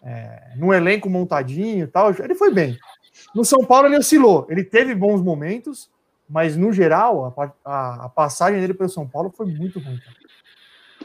[0.03, 2.78] É, no elenco montadinho e tal, ele foi bem.
[3.34, 5.89] No São Paulo ele oscilou, ele teve bons momentos,
[6.30, 9.99] mas no geral, a, a- a passagem dele pelo São Paulo foi muito ruim.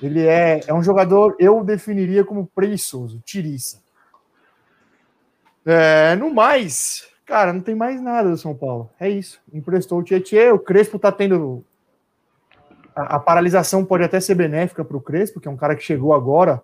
[0.03, 3.83] Ele é, é um jogador, eu definiria como preguiçoso, tiriça.
[5.65, 8.91] É, no mais, cara, não tem mais nada do São Paulo.
[8.99, 9.41] É isso.
[9.53, 11.65] Emprestou o Tietchan, o Crespo tá tendo.
[12.95, 15.83] A, a paralisação pode até ser benéfica para o Crespo, que é um cara que
[15.83, 16.63] chegou agora.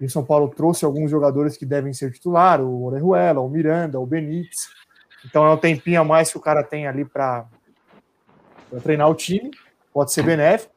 [0.00, 4.00] E o São Paulo trouxe alguns jogadores que devem ser titular, o Orejuela, o Miranda,
[4.00, 4.68] o Benítez.
[5.24, 7.46] Então é um tempinho a mais que o cara tem ali para
[8.82, 9.50] treinar o time.
[9.92, 10.72] Pode ser benéfico.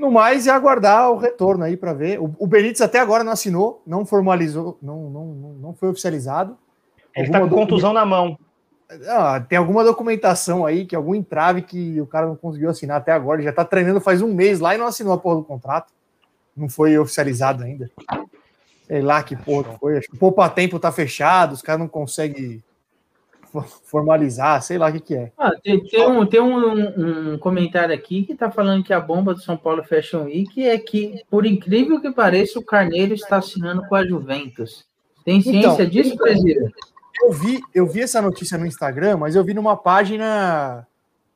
[0.00, 2.18] No mais, é aguardar o retorno aí para ver.
[2.18, 5.24] O, o Benítez até agora não assinou, não formalizou, não, não,
[5.60, 6.56] não, foi oficializado.
[7.14, 8.38] Ele tá com contusão na mão.
[9.06, 13.12] ah, tem alguma documentação aí, que algum entrave que o cara não conseguiu assinar até
[13.12, 13.40] agora.
[13.40, 15.92] Ele já tá treinando faz um mês lá e não assinou a porra do contrato.
[16.56, 17.90] Não foi oficializado ainda.
[18.86, 19.98] Sei lá que porra que foi.
[19.98, 22.62] Acho que o poupa tempo tá fechado, os caras não conseguem
[23.84, 25.32] formalizar, sei lá o que, que é.
[25.36, 29.34] Ah, tem, tem um, tem um, um comentário aqui que tá falando que a bomba
[29.34, 33.82] do São Paulo Fashion Week é que, por incrível que pareça, o Carneiro está assinando
[33.88, 34.84] com a Juventus.
[35.24, 36.70] Tem ciência Então, disso, Presida?
[37.22, 40.86] Eu vi, eu vi essa notícia no Instagram, mas eu vi numa página,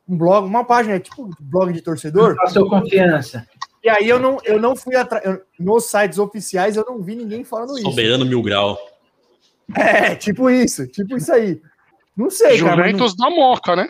[0.09, 2.37] um blog, uma página tipo blog de torcedor.
[2.37, 3.47] Passou confiança.
[3.83, 5.41] E aí eu não, eu não fui atrás.
[5.59, 7.91] Nos sites oficiais eu não vi ninguém falando isso.
[7.91, 8.79] Soberano mil grau.
[9.77, 11.61] É, tipo isso, tipo isso aí.
[12.17, 12.77] Não sei, cara.
[12.77, 13.89] mas Juventus da Moca, né?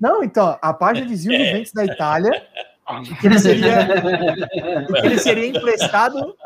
[0.00, 2.46] Não, não, então, a página dizia o Juventus da Itália,
[2.86, 3.86] Ah, que ele seria,
[5.00, 6.36] que ele seria emprestado,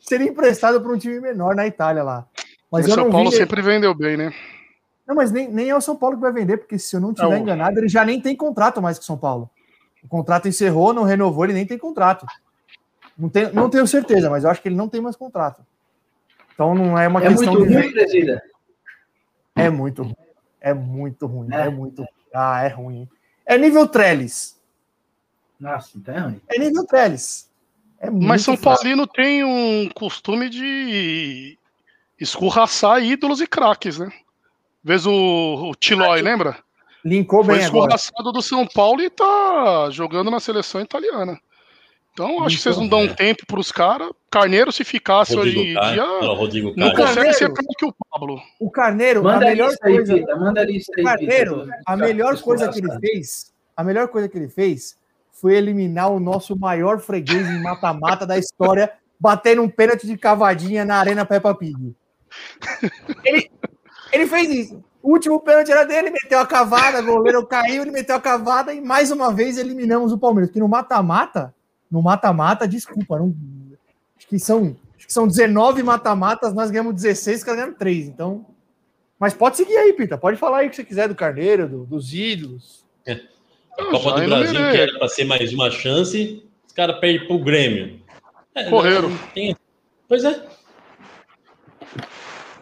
[0.00, 2.26] seria emprestado para um time menor na Itália lá.
[2.70, 3.36] Mas o eu São não Paulo vi.
[3.36, 4.32] sempre vendeu bem, né?
[5.06, 7.10] Não, mas nem, nem é o São Paulo que vai vender, porque se eu não
[7.12, 7.38] estiver Não.
[7.38, 9.48] enganado, ele já nem tem contrato mais com o São Paulo.
[10.02, 12.26] O contrato encerrou, não renovou, ele nem tem contrato.
[13.16, 15.64] Não, tem, não tenho certeza, mas eu acho que ele não tem mais contrato.
[16.52, 17.74] Então não é uma É questão muito de.
[17.74, 18.38] ruim.
[19.54, 20.16] É muito ruim.
[20.60, 21.48] É muito ruim.
[21.52, 21.62] É.
[21.66, 22.08] É, muito ruim.
[22.34, 22.96] Ah, é ruim.
[23.00, 23.10] hein?
[23.44, 24.60] É nível Trellis.
[25.58, 26.40] Nossa, então é ruim.
[26.48, 27.50] É nível Trellis.
[27.98, 28.78] É Mas São fraco.
[28.78, 31.58] Paulino tem um costume de
[32.20, 34.10] escorraçar ídolos e craques, né?
[34.82, 36.58] Vez o, o Tilói, lembra?
[37.04, 37.94] Linkou Foi bem agora.
[37.94, 41.40] escorraçado do São Paulo e tá jogando na seleção italiana.
[42.16, 44.10] Então, acho que vocês não dão um tempo pros caras.
[44.30, 45.94] Carneiro, se ficasse hoje em Rodrigo Caio.
[45.94, 48.40] dia, Não, Rodrigo não consegue ser pior que o Pablo.
[48.58, 50.14] O Carneiro, a Manda a melhor lista aí, coisa.
[50.14, 50.36] Pita.
[50.36, 54.30] Manda a lista O aí, Carneiro, a melhor coisa que ele fez, a melhor coisa
[54.30, 54.96] que ele fez
[55.30, 58.90] foi eliminar o nosso maior freguês em mata-mata da história,
[59.20, 61.94] batendo um pênalti de cavadinha na Arena Peppa Pig.
[63.22, 63.50] Ele,
[64.10, 64.84] ele fez isso.
[65.02, 68.72] O último pênalti era dele, meteu a cavada, o goleiro caiu, ele meteu a cavada
[68.72, 70.48] e mais uma vez eliminamos o Palmeiras.
[70.48, 71.54] Porque no mata-mata,
[71.90, 73.34] no mata-mata, desculpa, não,
[74.16, 78.08] acho que são, acho que são 19 mata-matas, nós ganhamos 16, os caras ganharam 3.
[78.08, 78.46] Então,
[79.18, 80.18] mas pode seguir aí, Pita.
[80.18, 82.84] Pode falar aí o que você quiser do Carneiro, do- dos ídolos.
[83.78, 87.38] A Copa do Brasil, que era para ser mais uma chance, os caras perdem pro
[87.38, 88.00] Grêmio.
[88.54, 89.10] É, Correram.
[89.10, 89.54] não tem-
[90.08, 90.46] Pois é.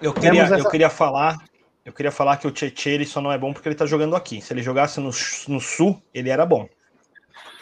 [0.02, 1.38] Eu queria, essa- eu queria falar.
[1.84, 4.16] Eu queria falar que o Tietchan ele só não é bom porque ele tá jogando
[4.16, 4.40] aqui.
[4.40, 5.10] Se ele jogasse no,
[5.48, 6.68] no sul, ele era bom.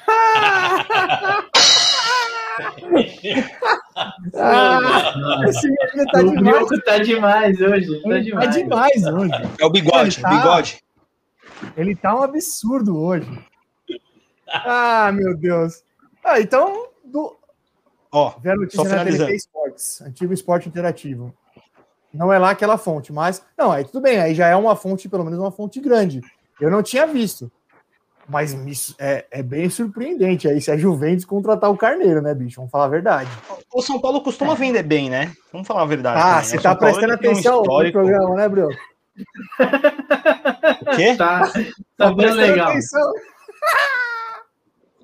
[4.34, 6.68] Ah, esse menino tá O demais.
[6.84, 8.02] Tá demais hoje.
[8.02, 8.54] Tá Tá demais.
[8.54, 9.32] demais hoje.
[9.60, 10.82] É o bigode, Ele tá- bigode.
[11.76, 13.28] Ele tá um absurdo hoje.
[14.48, 15.82] Ah, meu Deus.
[16.24, 17.36] Ah, então, do...
[18.10, 19.04] Ó, Vê a notícia na.
[19.04, 21.34] TNT Esportes, antigo esporte interativo.
[22.12, 23.42] Não é lá aquela fonte, mas.
[23.56, 26.20] Não, aí tudo bem, aí já é uma fonte, pelo menos uma fonte grande.
[26.60, 27.50] Eu não tinha visto.
[28.32, 32.56] Mas é, é bem surpreendente aí se a Juventus contratar o Carneiro, né, bicho?
[32.56, 33.28] Vamos falar a verdade.
[33.70, 35.30] o São Paulo costuma vender bem, né?
[35.52, 36.18] Vamos falar a verdade.
[36.18, 36.62] Ah, também, você né?
[36.62, 38.74] tá São prestando tem um atenção no programa, né, Bruno?
[40.80, 41.14] O quê?
[41.14, 41.52] Tá,
[41.98, 42.70] tá bem prestando legal.
[42.70, 43.12] atenção.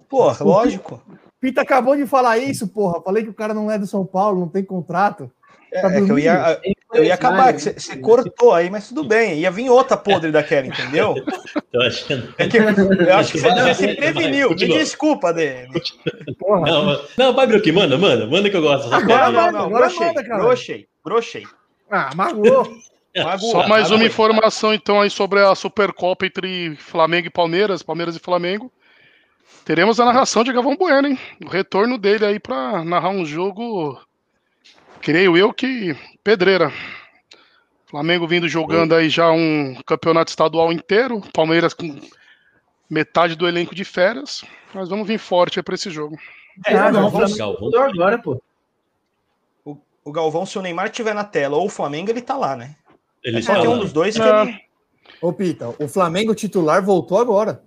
[0.09, 1.03] Pô, lógico.
[1.39, 3.03] Pita acabou de falar isso, porra.
[3.03, 5.31] Falei que o cara não é do São Paulo, não tem contrato.
[5.73, 6.61] É, Tá é que eu ia,
[6.95, 9.41] eu ia acabar, que você, cortou aí, mas tudo bem.
[9.41, 11.15] Ia vir outra podre daquela, entendeu?
[11.71, 12.35] Tô achando.
[12.39, 14.51] É que eu acho que você, se vai, preveniu.
[14.51, 15.69] Me desculpa, DM.
[16.39, 16.67] Porra.
[16.67, 18.27] Não, não, vai, Brook, manda, manda.
[18.27, 18.87] Manda que eu gosto.
[18.93, 20.43] Agora quero- Não, não, manda, agora Brochei, manda, cara.
[20.43, 21.47] brochei, brochei.
[21.91, 22.67] Ah, magoou.
[23.17, 28.15] Magoou, Só mais uma informação, então, aí sobre a Supercopa entre Flamengo e Palmeiras, Palmeiras
[28.15, 28.71] e Flamengo.
[29.65, 31.19] Teremos a narração de Gavão Bueno, hein?
[31.45, 33.99] O retorno dele aí pra narrar um jogo,
[35.01, 36.73] creio eu que pedreira.
[37.87, 41.99] Flamengo vindo jogando aí já um campeonato estadual inteiro, Palmeiras com
[42.89, 44.45] metade do elenco de férias.
[44.75, 46.17] Mas vamos vir forte aí pra esse jogo.
[46.67, 47.83] É, Ah, o não, Galvão, Galvão.
[47.83, 48.43] Agora, pô.
[49.65, 52.55] o, o Galvão, se o Neymar estiver na tela ou o Flamengo, ele tá lá,
[52.57, 52.75] né?
[53.25, 53.79] Ele Só tá tem um lá.
[53.79, 54.43] dos dois que É.
[54.43, 54.61] ele.
[55.23, 57.63] Ô, Pita, o Flamengo titular voltou agora.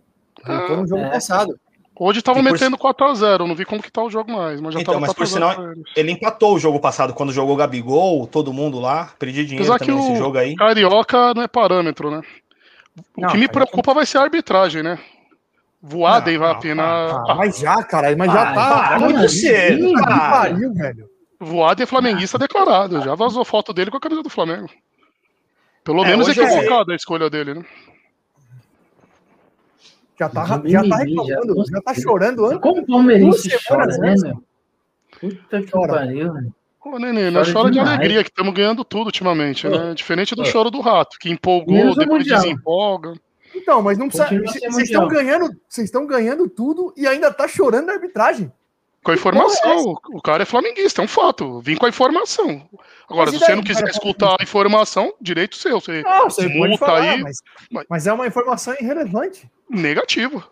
[0.45, 1.09] Voltou no jogo é.
[1.09, 1.59] passado.
[2.03, 4.73] Hoje tava E por metendo 4x0, não vi como que tá o jogo mais, mas
[4.73, 5.73] já Então, tava mas por 4x0 sinal.
[5.95, 9.13] Ele empatou o jogo passado quando jogou o Gabigol, todo mundo lá.
[9.19, 10.55] Perdi dinheiro Apesar que também nesse o jogo aí.
[10.55, 12.21] Carioca não é parâmetro, né?
[13.15, 14.97] O Não, que me cara, preocupa vai ser a arbitragem, né?
[15.79, 17.23] Voaden vai não, apenar.
[17.29, 18.87] Ah, mas já, cara, mas já Ah, tá.
[18.87, 21.07] para, muito cedo, pariu, velho.
[21.39, 22.99] Voaden é flamenguista declarado.
[23.03, 24.67] Já vazou foto dele com a camisa do Flamengo.
[25.83, 27.65] Pelo É, menos é- equivocada a escolha dele, né?
[30.21, 32.59] Já tá, Já já tá já reclamando, tô- já tá chorando antes.
[32.59, 34.43] Como o palmeirense chora, né, meu?
[35.19, 35.93] Puta que Chora.
[35.93, 36.53] pariu, velho.
[36.83, 39.93] Ô, Nenê, não Chora chora de alegria, que estamos ganhando tudo ultimamente, né?
[39.95, 43.13] Diferente do choro do rato, que empolgou, Menos depois desempolga.
[43.55, 44.29] Então, mas não precisa.
[44.69, 48.51] Vocês estão ganhando, vocês estão ganhando tudo e ainda tá chorando da arbitragem.
[49.03, 49.97] Com a informação.
[50.13, 51.59] O cara é flamenguista, é um fato.
[51.61, 52.67] Vim com a informação.
[53.09, 53.91] Agora, Mas se você não quiser cara?
[53.91, 55.79] escutar a informação, direito seu.
[55.81, 57.37] Você Ah, você pode multa falar, aí, mas,
[57.71, 59.49] mas- mas é uma informação irrelevante.
[59.69, 60.43] negativo.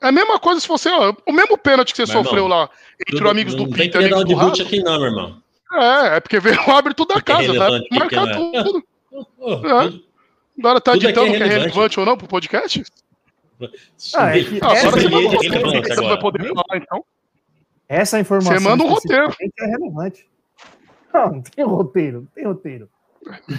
[0.00, 0.88] É a mesma coisa se você.
[0.90, 2.70] Ó, o mesmo pênalti que você Meu sofreu irmão, lá
[3.00, 4.62] entre Tudo- amigos do não tem e amigos do debut Rato.
[4.62, 5.42] aqui não, meu irmão.
[5.74, 8.62] É, é porque veio o árbitro da Porque é casa, relevante, marcar não é.
[8.64, 8.84] tudo.
[9.66, 10.00] É.
[10.58, 12.00] Agora tá é ditando que é relevante.
[12.00, 12.82] ou não pro podcast?
[14.14, 15.82] Ah, é que- Ah, agora é agora.
[15.94, 17.04] você vai poder falar, então.
[17.88, 19.28] Essa informação Você manda um roteiro.
[19.30, 20.28] especificamente é relevante.
[21.14, 22.88] Não, não tem roteiro, não tem roteiro.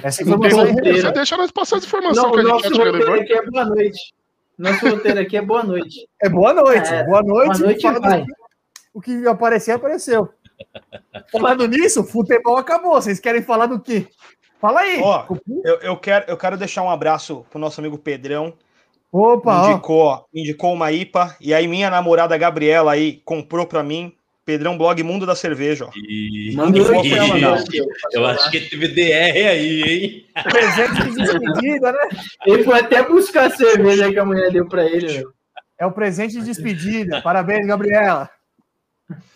[0.03, 0.75] Essa Não tem informação é roteiro.
[0.85, 1.01] relevante.
[1.07, 3.33] Você deixa nós passar as informações Não, que a gente acha relevante.
[3.33, 4.13] é boa noite.
[4.57, 6.07] Nosso roteiro aqui é boa noite.
[6.21, 6.87] É boa noite.
[6.93, 7.47] É, boa noite.
[7.47, 8.25] boa noite, do vai.
[8.93, 10.29] O que aparecer, apareceu.
[11.31, 12.93] Falando nisso, futebol acabou.
[12.93, 14.07] Vocês querem falar do quê?
[14.59, 14.99] Fala aí.
[15.01, 15.25] Ó,
[15.63, 18.53] Eu, eu quero, eu quero deixar um abraço pro nosso amigo Pedrão.
[19.11, 19.71] Opa, ó.
[19.71, 21.35] indicou, indicou uma IPA.
[21.39, 24.16] E aí minha namorada Gabriela aí comprou pra mim.
[24.47, 25.91] Pedrão Blog Mundo da Cerveja, ó.
[25.93, 26.83] E- Manda um
[27.41, 27.57] não.
[28.13, 30.25] Eu acho que teve DR aí, hein?
[30.41, 31.99] Presente de despedida, né?
[32.45, 35.21] Ele foi até buscar a cerveja que a mulher deu pra ele.
[35.77, 37.21] É o presente de despedida.
[37.21, 38.29] Parabéns, Gabriela.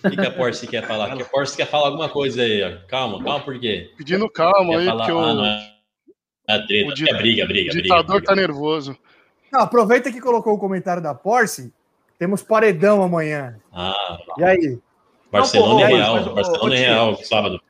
[0.02, 1.14] O que, que a Porsche quer falar?
[1.18, 2.88] Que a Porsche quer falar alguma coisa aí, ó.
[2.88, 3.92] Calma, calma, por quê?
[3.98, 5.72] Pedindo calma Quer aí, falar, porque ah, o não é,
[6.48, 7.82] é treta, o di- é briga, briga, briga.
[7.84, 8.26] ditador briga.
[8.28, 8.98] tá nervoso.
[9.52, 11.70] Não, aproveita que colocou o comentário da Porsche.
[12.18, 13.58] Temos paredão amanhã.
[13.74, 14.80] Ah, E aí?
[15.32, 17.62] Barcelona Não, pô, e mas- Real, mas, Barcelona ô, e tio, Real, sábado.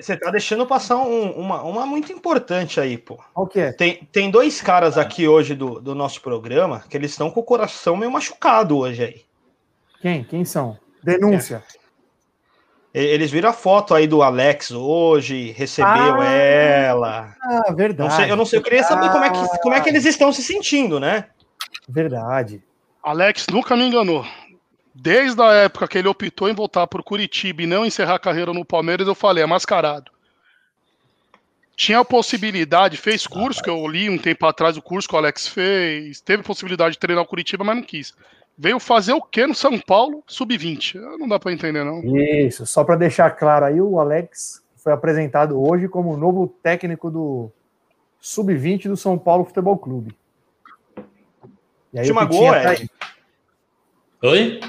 [0.00, 3.18] Você tá deixando passar um- uma, uma muito importante aí, pô.
[3.50, 3.72] Que é?
[3.72, 7.44] Tem, tem dois caras aqui hoje do, do nosso programa que eles estão com o
[7.44, 9.22] coração meio machucado hoje aí.
[10.02, 10.24] Quem?
[10.24, 10.76] Quem são?
[11.02, 11.62] Denúncia.
[12.94, 17.34] E- Eles viram a foto aí do Alex hoje, recebeu Ah, ela.
[17.42, 18.10] Ah, verdade.
[18.10, 20.04] Não sei, eu não sei, eu queria saber como é, que, como é que eles
[20.04, 21.26] estão se sentindo, né?
[21.88, 22.62] Verdade.
[23.02, 24.22] Alex nunca me enganou.
[25.00, 28.52] Desde a época que ele optou em voltar pro Curitiba e não encerrar a carreira
[28.52, 30.10] no Palmeiras, eu falei, é mascarado.
[31.76, 35.18] Tinha a possibilidade, fez curso, que eu li um tempo atrás o curso que o
[35.18, 38.12] Alex fez, teve possibilidade de treinar o Curitiba, mas não quis.
[38.58, 40.24] Veio fazer o quê no São Paulo?
[40.26, 40.96] Sub-20.
[41.16, 42.02] Não dá pra entender, não.
[42.18, 47.52] Isso, só para deixar claro aí, o Alex foi apresentado hoje como novo técnico do
[48.20, 50.12] Sub-20 do São Paulo Futebol Clube.
[51.92, 54.28] E aí Te o magoou, Pitinha tá.
[54.28, 54.60] Oi?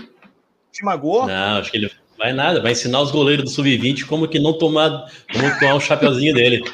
[0.80, 1.28] Te magoou?
[1.28, 4.58] Não, acho que ele vai nada, vai ensinar os goleiros do Sub-20 como que não
[4.58, 6.64] tomar, como tomar o chapeuzinho dele.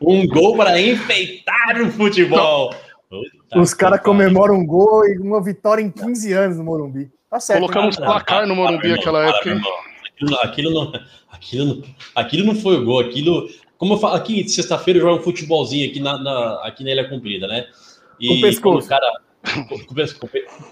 [0.00, 2.74] Um gol para enfeitar o futebol.
[3.08, 7.10] Puta Os caras comemoram um gol e uma vitória em 15 anos no Morumbi.
[7.30, 7.60] Tá certo.
[7.60, 8.04] Colocamos né?
[8.04, 9.72] placar no Morumbi naquela época, irmão.
[10.12, 10.92] Aquilo, aquilo, não,
[11.30, 11.82] aquilo, não,
[12.14, 13.48] aquilo não foi o gol, aquilo.
[13.78, 17.08] Como eu falo, aqui sexta-feira eu jogo um futebolzinho aqui na, na- aqui na Ilha
[17.08, 17.66] Comprida, né?
[18.20, 18.60] E Com pescoço.
[18.62, 19.20] quando o cara.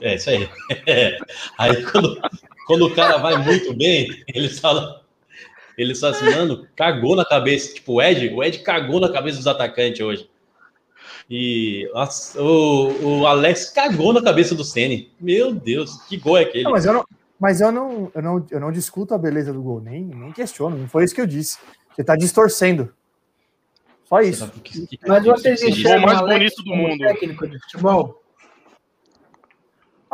[0.00, 0.48] É, isso aí.
[1.58, 2.20] Aí quando,
[2.66, 5.02] quando o cara vai muito bem, ele fala.
[5.76, 7.74] Ele fala assim, mano, cagou na cabeça.
[7.74, 10.30] Tipo, o Ed, o Ed cagou na cabeça dos atacantes hoje.
[11.28, 15.10] E nossa, o, o Alex cagou na cabeça do Ceni.
[15.20, 16.64] Meu Deus, que gol é aquele?
[16.64, 17.04] Não, mas eu não,
[17.40, 20.76] mas eu não, eu não, eu não discuto a beleza do gol, nem, nem questiono.
[20.76, 21.58] Não foi isso que eu disse.
[21.94, 22.92] Você tá distorcendo.
[24.04, 24.50] Só isso.
[25.06, 26.98] Mas vocês enxergam mais o bonito do mundo.
[26.98, 28.22] técnico de futebol?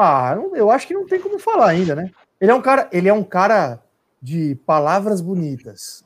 [0.03, 2.11] Ah, eu- acho que não tem como falar ainda, né?
[2.41, 3.83] Ele é um cara, ele é um cara
[4.23, 6.03] de palavras bonitas.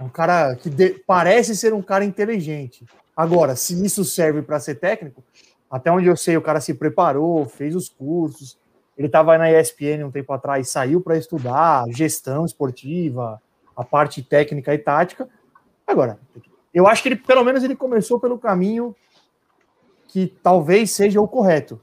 [0.00, 2.84] É um cara que de- parece ser um cara inteligente.
[3.16, 5.22] Agora, se isso serve para ser técnico,
[5.70, 8.58] até onde eu sei, o cara se preparou, fez os cursos.
[8.98, 13.40] Ele estava na ESPN um tempo atrás, saiu para estudar gestão esportiva,
[13.76, 15.28] a parte técnica e tática.
[15.86, 16.18] Agora,
[16.74, 18.94] eu acho que ele, pelo menos, ele começou pelo caminho
[20.08, 21.80] que talvez seja o correto.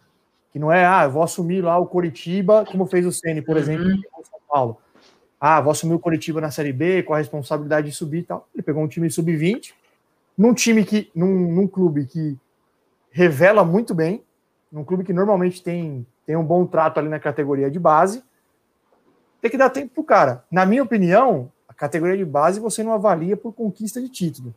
[0.52, 3.56] Que não é, ah, eu vou assumir lá o Coritiba, como fez o Ceni, por
[3.56, 3.62] Uhum.
[3.62, 3.86] exemplo,
[4.18, 4.78] o São Paulo.
[5.40, 8.48] Ah, vou assumir o Coritiba na Série B com a responsabilidade de subir e tal.
[8.56, 9.74] Ele pegou um time sub-20,
[10.38, 11.12] num time que.
[11.14, 12.38] Num, num clube que
[13.12, 14.24] revela muito bem,
[14.72, 18.24] num clube que normalmente tem, tem um bom trato ali na categoria de base,
[19.42, 20.44] tem que dar tempo pro cara.
[20.52, 24.54] Na minha opinião, a categoria de base você não avalia por conquista de título.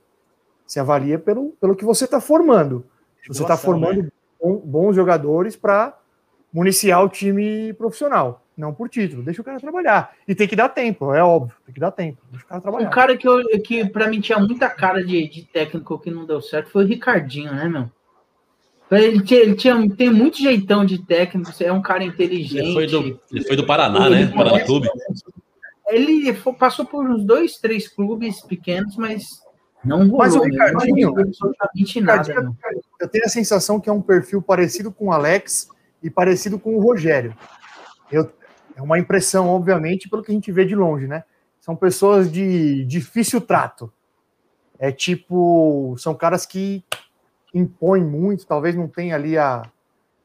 [0.66, 2.84] Você avalia pelo, pelo que você está formando.
[3.28, 4.08] Você está formando né?
[4.42, 5.96] Bons jogadores para
[6.52, 9.22] municiar o time profissional, não por título.
[9.22, 10.12] Deixa o cara trabalhar.
[10.26, 11.54] E tem que dar tempo, é óbvio.
[11.64, 12.18] Tem que dar tempo.
[12.30, 12.88] Deixa o cara trabalhar.
[12.88, 16.26] Um cara que, eu, que para mim tinha muita cara de, de técnico que não
[16.26, 17.90] deu certo foi o Ricardinho, né, meu?
[18.90, 22.58] Ele, tinha, ele tinha, tem muito jeitão de técnico, é um cara inteligente.
[22.58, 24.32] Ele foi do, ele foi do Paraná, ele, né?
[24.34, 24.88] Paraná Clube.
[25.88, 29.40] Ele passou por uns dois, três clubes pequenos, mas
[29.84, 30.18] não rolou.
[30.18, 31.14] Mas o Ricardinho,
[32.02, 32.52] nada,
[33.00, 35.68] eu tenho a sensação que é um perfil parecido com o Alex
[36.02, 37.34] e parecido com o Rogério.
[38.10, 38.30] Eu,
[38.76, 41.24] é uma impressão, obviamente, pelo que a gente vê de longe, né?
[41.60, 43.92] São pessoas de difícil trato.
[44.78, 46.82] É tipo, são caras que
[47.52, 49.62] impõem muito, talvez não tenha ali a,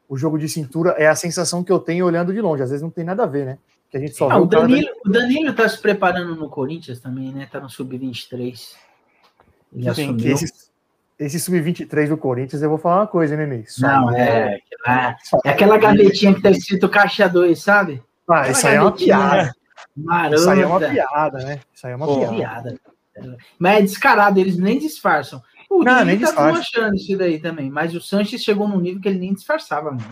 [0.07, 2.63] o jogo de cintura, é a sensação que eu tenho olhando de longe.
[2.63, 3.57] Às vezes não tem nada a ver, né?
[3.89, 7.31] Que a gente só ah, o, Danilo, o Danilo tá se preparando no Corinthians também,
[7.31, 7.47] né?
[7.51, 8.75] Tá no sub-23.
[9.73, 10.33] Ele Sim, assumiu.
[10.33, 10.53] Esse,
[11.17, 13.65] esse sub-23 do Corinthians, eu vou falar uma coisa, né, Ney?
[13.79, 18.03] Não, é, é, é aquela gavetinha que tá escrito caixa 2, sabe?
[18.29, 19.53] Ah, isso aí é uma piada.
[19.95, 20.35] Marota.
[20.35, 21.59] Isso aí é uma piada, né?
[21.73, 22.79] Isso aí é uma Pô, piada.
[23.57, 25.41] Mas é descarado, eles nem disfarçam.
[25.69, 26.59] O não, nem tá disfarça.
[26.59, 30.03] achando isso daí também, mas o Sanches chegou num nível que ele nem disfarçava, mano.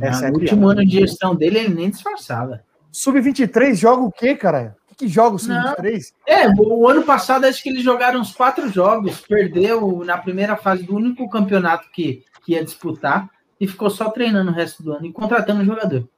[0.00, 2.62] Essa no é último ano de gestão dele, ele nem disfarçava.
[2.92, 4.76] Sub-23 joga o quê, cara?
[4.96, 6.12] Que joga o Sub-23?
[6.26, 10.84] É, o ano passado acho que eles jogaram uns quatro jogos, perdeu na primeira fase
[10.84, 13.28] do único campeonato que, que ia disputar
[13.60, 16.08] e ficou só treinando o resto do ano e contratando o jogador.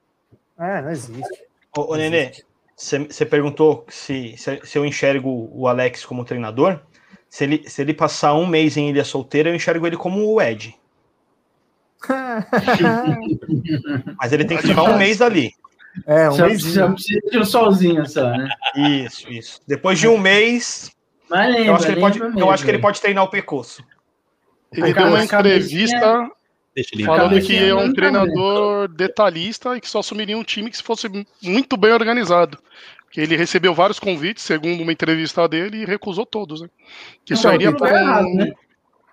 [0.58, 1.42] É, não existe.
[1.76, 2.32] Ô, ô Nenê,
[2.76, 6.80] você perguntou se, se, se, eu enxergo o Alex como treinador.
[7.28, 10.40] Se ele, se ele passar um mês em Ilha Solteira, eu enxergo ele como o
[10.40, 10.74] Ed.
[14.18, 15.52] Mas ele tem que ficar um mês ali.
[16.06, 16.62] É, um mês.
[16.62, 16.94] Precisa
[17.30, 18.48] de um solzinho só, né?
[18.76, 19.60] Isso, isso.
[19.66, 20.90] Depois de um mês.
[21.28, 23.84] Mas lembra, eu, acho que ele pode, eu acho que ele pode treinar o Pecoso.
[24.72, 26.30] Ele deu uma entrevista
[27.04, 31.08] falando que é um treinador detalhista e que só assumiria um time que se fosse
[31.42, 32.58] muito bem organizado.
[33.10, 36.68] Que ele recebeu vários convites, segundo uma entrevista dele, e recusou todos, né?
[37.24, 37.96] Que isso iria para um...
[37.96, 38.52] Errado, né?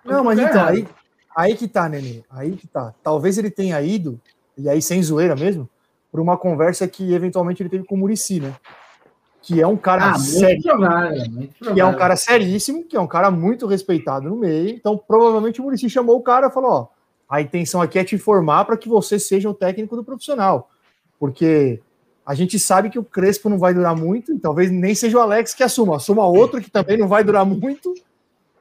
[0.04, 0.86] Não, mas então, aí,
[1.34, 2.22] aí que tá, Nenê.
[2.30, 2.94] Aí que tá.
[3.02, 4.20] Talvez ele tenha ido,
[4.56, 5.68] e aí sem zoeira mesmo,
[6.10, 8.54] por uma conversa que eventualmente ele teve com o Murici, né?
[9.42, 10.62] Que é um cara ah, sério.
[11.72, 14.70] Que é um cara seríssimo, que é um cara muito respeitado no meio.
[14.70, 16.86] Então, provavelmente o Murici chamou o cara e falou: ó,
[17.28, 20.70] a intenção aqui é te informar para que você seja o técnico do profissional.
[21.18, 21.80] Porque
[22.24, 25.20] a gente sabe que o Crespo não vai durar muito, e talvez nem seja o
[25.20, 27.94] Alex que assuma, assuma outro que também não vai durar muito.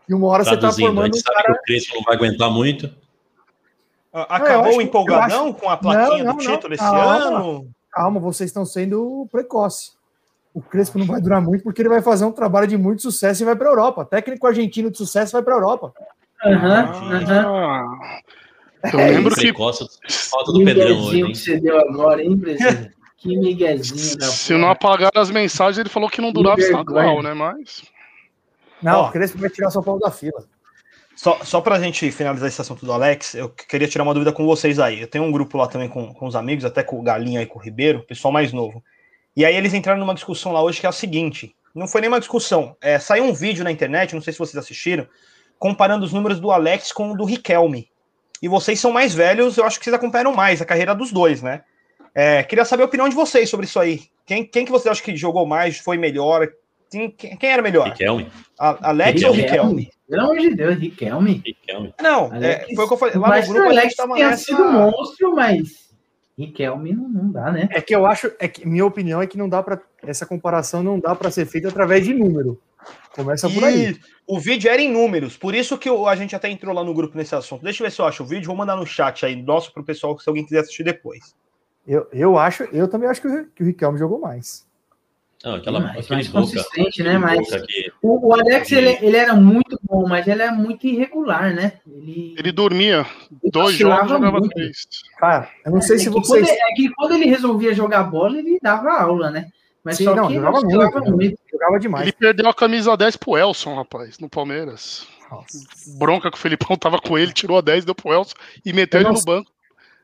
[0.08, 1.02] E uma hora Traduzindo, você está formando.
[1.02, 1.54] A gente um sabe cara...
[1.54, 3.05] que o Crespo não vai aguentar muito.
[4.30, 5.54] Acabou o empolgadão acho...
[5.56, 7.70] com a plaquinha não, não, do título esse calma, ano?
[7.92, 9.92] Calma, vocês estão sendo precoce.
[10.54, 13.44] O Crespo não vai durar muito porque ele vai fazer um trabalho de muito sucesso
[13.44, 14.06] e vai para a Europa.
[14.06, 15.94] Técnico argentino de sucesso vai para a Europa.
[16.46, 18.00] Aham, aham.
[18.94, 19.52] Eu lembro que.
[20.30, 21.24] Falta do Pedrão hoje.
[21.24, 22.96] que você deu agora, hein, presidente?
[23.18, 27.34] Que miguezinho da Se não apagar as mensagens, ele falou que não durava estadual, né?
[27.34, 27.84] Mas.
[28.82, 30.46] Não, Ó, o Crespo vai tirar São Paulo da fila.
[31.16, 34.34] Só, só para a gente finalizar esse assunto do Alex, eu queria tirar uma dúvida
[34.34, 35.02] com vocês aí.
[35.02, 37.46] Eu tenho um grupo lá também com, com os amigos, até com o Galinha e
[37.46, 38.84] com o Ribeiro, pessoal mais novo.
[39.36, 42.10] E aí eles entraram numa discussão lá hoje que é a seguinte: não foi nem
[42.10, 45.08] uma discussão, é, saiu um vídeo na internet, não sei se vocês assistiram,
[45.58, 47.90] comparando os números do Alex com o do Riquelme.
[48.42, 51.42] E vocês são mais velhos, eu acho que vocês acompanharam mais a carreira dos dois,
[51.42, 51.64] né?
[52.14, 54.04] É, queria saber a opinião de vocês sobre isso aí.
[54.26, 56.48] Quem, quem que vocês acham que jogou mais, foi melhor?
[56.90, 57.90] Quem, quem era melhor?
[57.90, 58.32] Riquelme.
[58.60, 59.26] A, Alex Riquelme.
[59.26, 59.90] ou Riquelme?
[60.08, 61.42] Pelo amor de Deus, Riquelme.
[61.46, 61.94] Riquelme.
[62.02, 63.16] Não, é, foi o que eu falei.
[63.16, 64.44] Lá mas no grupo Alex a gente tava tenha nessa...
[64.44, 65.86] sido monstro, mas
[66.38, 67.68] Riquelme não, não dá, né?
[67.72, 70.84] É que eu acho, é que minha opinião é que não dá para essa comparação
[70.84, 72.62] não dá para ser feita através de número.
[73.16, 73.98] Começa por aí.
[74.28, 77.18] O vídeo era em números, por isso que a gente até entrou lá no grupo
[77.18, 77.64] nesse assunto.
[77.64, 79.84] Deixa eu ver se eu acho o vídeo, vou mandar no chat aí, nosso pro
[79.84, 81.34] pessoal, se alguém quiser assistir depois.
[81.88, 84.65] Eu, eu acho, eu também acho que o, que o Riquelme jogou mais.
[85.44, 87.18] Não, aquela, mais, mais consistente, né?
[87.18, 87.48] Mas
[88.02, 91.74] o, o, Alex ele, ele era muito bom, mas ele é muito irregular, né?
[91.88, 93.06] Ele, ele dormia
[93.52, 94.54] dois jogos, jogava muito.
[94.54, 94.88] três.
[95.18, 96.48] Cara, eu não sei é se vocês.
[96.48, 99.50] Quando, é que quando ele resolvia jogar bola, ele dava aula, né?
[99.84, 102.04] Mas Sim, não, jogava muito, muito, jogava demais.
[102.04, 105.08] Ele perdeu a camisa 10 pro Elson, rapaz, no Palmeiras.
[105.30, 105.60] Nossa.
[106.00, 108.34] Bronca que o Felipão tava com ele, tirou a 10, deu pro Elson
[108.66, 109.52] e meteu ele no banco.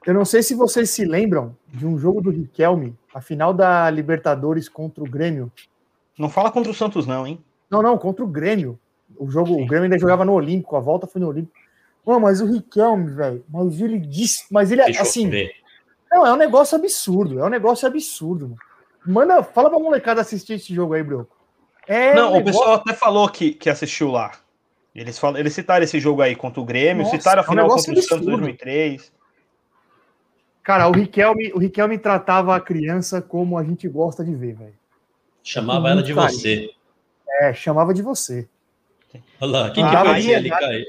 [0.05, 3.89] Eu não sei se vocês se lembram de um jogo do Riquelme, a final da
[3.89, 5.51] Libertadores contra o Grêmio.
[6.17, 7.43] Não fala contra o Santos, não, hein?
[7.69, 8.79] Não, não, contra o Grêmio.
[9.17, 11.53] O jogo, o Grêmio ainda jogava no Olímpico, a volta foi no Olímpico.
[12.05, 15.29] Mano, mas o Riquelme, velho, mas ele disse, mas ele Deixa eu assim,
[16.11, 18.59] não, é um negócio absurdo, é um negócio absurdo, mano.
[19.05, 21.35] Manda, fala pra molecada assistir esse jogo aí, Broco.
[21.87, 24.31] É Não, um o pessoal até falou que, que assistiu lá.
[24.93, 27.49] Eles, falam, eles citaram esse jogo aí contra o Grêmio, Nossa, citaram a é um
[27.49, 28.37] final contra o Santos absurdo.
[28.37, 29.11] 2003.
[30.63, 34.73] Cara, o Riquelme, o Riquelme tratava a criança como a gente gosta de ver, velho.
[35.43, 36.69] Chamava ela de Muito você.
[37.41, 38.47] É, chamava de você.
[39.39, 40.85] Olha lá, quem Ah, que é esse é ali, Caio?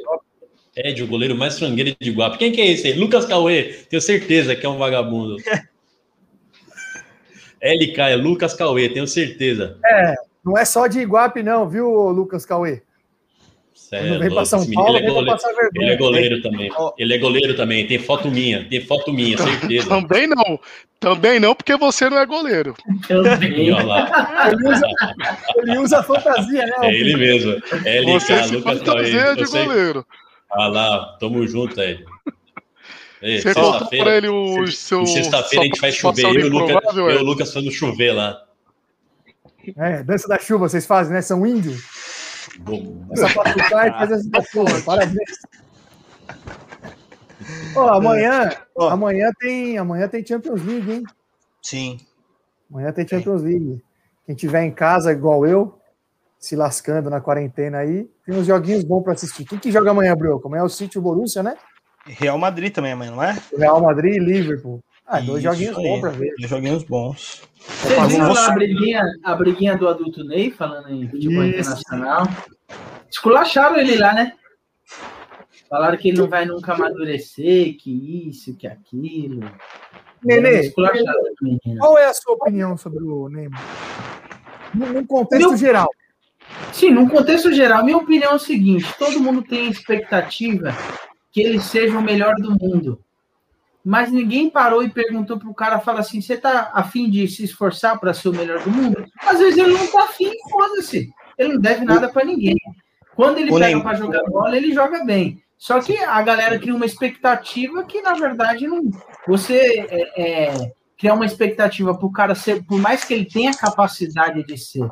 [0.76, 2.38] Ed, o goleiro mais frangueiro de Guape.
[2.38, 2.94] Quem que é esse aí?
[2.94, 3.84] Lucas Cauê.
[3.88, 5.36] Tenho certeza que é um vagabundo.
[7.62, 9.78] LK é Lucas Cauê, tenho certeza.
[10.44, 12.82] Não é só de Iguape, não, viu, Lucas Cauê?
[13.74, 15.70] Cê é Quando vem São menino, Paulo, ele, é goleiro, passar vergonha.
[15.74, 16.72] ele é goleiro também.
[16.74, 16.92] Ó.
[16.98, 17.86] Ele é goleiro também.
[17.86, 18.68] Tem foto minha.
[18.68, 19.88] Tem foto minha, certeza.
[19.88, 20.60] Também não.
[21.00, 22.74] Também não, porque você não é goleiro.
[23.08, 23.70] Também.
[24.52, 24.86] Ele usa,
[25.56, 26.74] ele usa a fantasia, né?
[26.82, 27.60] é ele mesmo.
[27.60, 29.64] Você LK, se Lucas fantasia de Você...
[29.64, 30.06] goleiro.
[30.50, 31.94] Ah lá, tamo junto, Você
[33.54, 34.16] contou pra Sexta-feira.
[34.16, 35.06] ele o seu.
[35.06, 36.24] Sexta-feira a gente vai chover.
[36.24, 37.20] Eu e o Lucas, improvável, eu é.
[37.20, 38.42] o Lucas fomos chover lá.
[39.76, 41.22] É, dança da chuva, vocês fazem, né?
[41.22, 41.82] São índios.
[42.60, 44.80] Bom, Essa faz essa da chuva.
[44.84, 45.38] Parabéns.
[47.74, 48.88] Ó, amanhã, Ó.
[48.88, 51.02] amanhã tem, amanhã tem Champions League, hein?
[51.60, 51.98] Sim.
[52.70, 53.82] Amanhã tem Champions League.
[54.26, 55.78] Quem tiver em casa igual eu,
[56.38, 59.44] se lascando na quarentena aí, tem uns joguinhos bons para assistir.
[59.44, 60.46] Quem que joga amanhã, Broco?
[60.48, 61.56] Amanhã é o City e o Borussia, né?
[62.04, 63.36] Real Madrid também amanhã, não é?
[63.56, 64.82] Real Madrid e Liverpool.
[65.06, 65.84] Ah, dois Isso joguinhos aí.
[65.84, 66.34] bons para ver.
[66.38, 67.42] Dois joguinhos bons.
[67.58, 71.58] Vocês viram a briguinha, a briguinha do adulto Ney, falando em futebol Isso.
[71.60, 72.26] internacional?
[73.10, 74.32] Esculacharam ele lá, né?
[75.68, 79.40] Falaram que ele não vai nunca amadurecer, que isso, que aquilo.
[80.22, 83.60] Nenê, qual é a sua opinião sobre o Neymar?
[84.74, 85.88] Num num contexto Meu- geral.
[86.72, 90.74] Sim, num contexto geral, minha opinião é o seguinte: todo mundo tem expectativa
[91.30, 93.00] que ele seja o melhor do mundo.
[93.84, 97.98] Mas ninguém parou e perguntou pro cara, fala assim, você tá afim de se esforçar
[97.98, 99.04] para ser o melhor do mundo?
[99.20, 101.10] Às vezes ele não tá afim, foda-se.
[101.36, 102.56] Ele não deve nada para ninguém.
[103.16, 105.42] Quando ele pega para jogar bola, ele joga bem.
[105.58, 108.82] Só que a galera cria uma expectativa que, na verdade, não.
[109.26, 114.44] Você é, é, criar uma expectativa pro cara ser, por mais que ele tenha capacidade
[114.44, 114.90] de ser,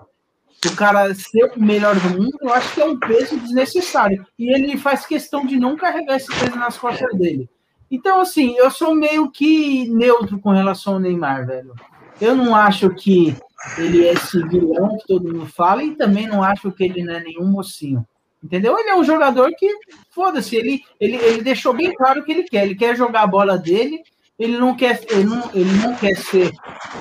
[0.66, 4.24] o cara ser o melhor do mundo, eu acho que é um peso desnecessário.
[4.38, 7.49] E ele faz questão de não carregar esse peso nas costas dele.
[7.91, 11.74] Então, assim, eu sou meio que neutro com relação ao Neymar, velho.
[12.20, 13.34] Eu não acho que
[13.76, 17.14] ele é esse vilão que todo mundo fala e também não acho que ele não
[17.14, 18.07] é nenhum mocinho.
[18.43, 18.78] Entendeu?
[18.78, 19.68] Ele é um jogador que,
[20.11, 22.64] foda-se, ele, ele, ele deixou bem claro o que ele quer.
[22.64, 24.01] Ele quer jogar a bola dele,
[24.38, 26.51] ele não quer, ele não, ele não quer ser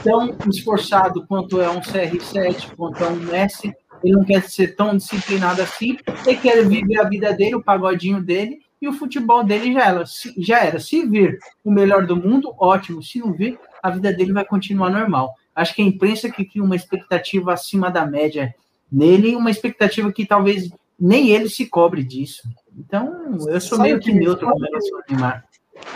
[0.03, 3.73] tão esforçado quanto é um CR7, quanto é um Messi.
[4.03, 5.97] Ele não quer ser tão disciplinado assim.
[6.25, 10.05] Ele quer viver a vida dele, o pagodinho dele, e o futebol dele já era.
[10.05, 10.79] Se, já era.
[10.79, 13.01] Se vir o melhor do mundo, ótimo.
[13.03, 15.33] Se não vir, a vida dele vai continuar normal.
[15.55, 18.53] Acho que a imprensa que cria uma expectativa acima da média
[18.91, 20.69] nele, uma expectativa que talvez
[20.99, 22.41] nem ele se cobre disso.
[22.77, 25.45] Então, eu sou Sabe meio que que- neutro com relação ao Neymar.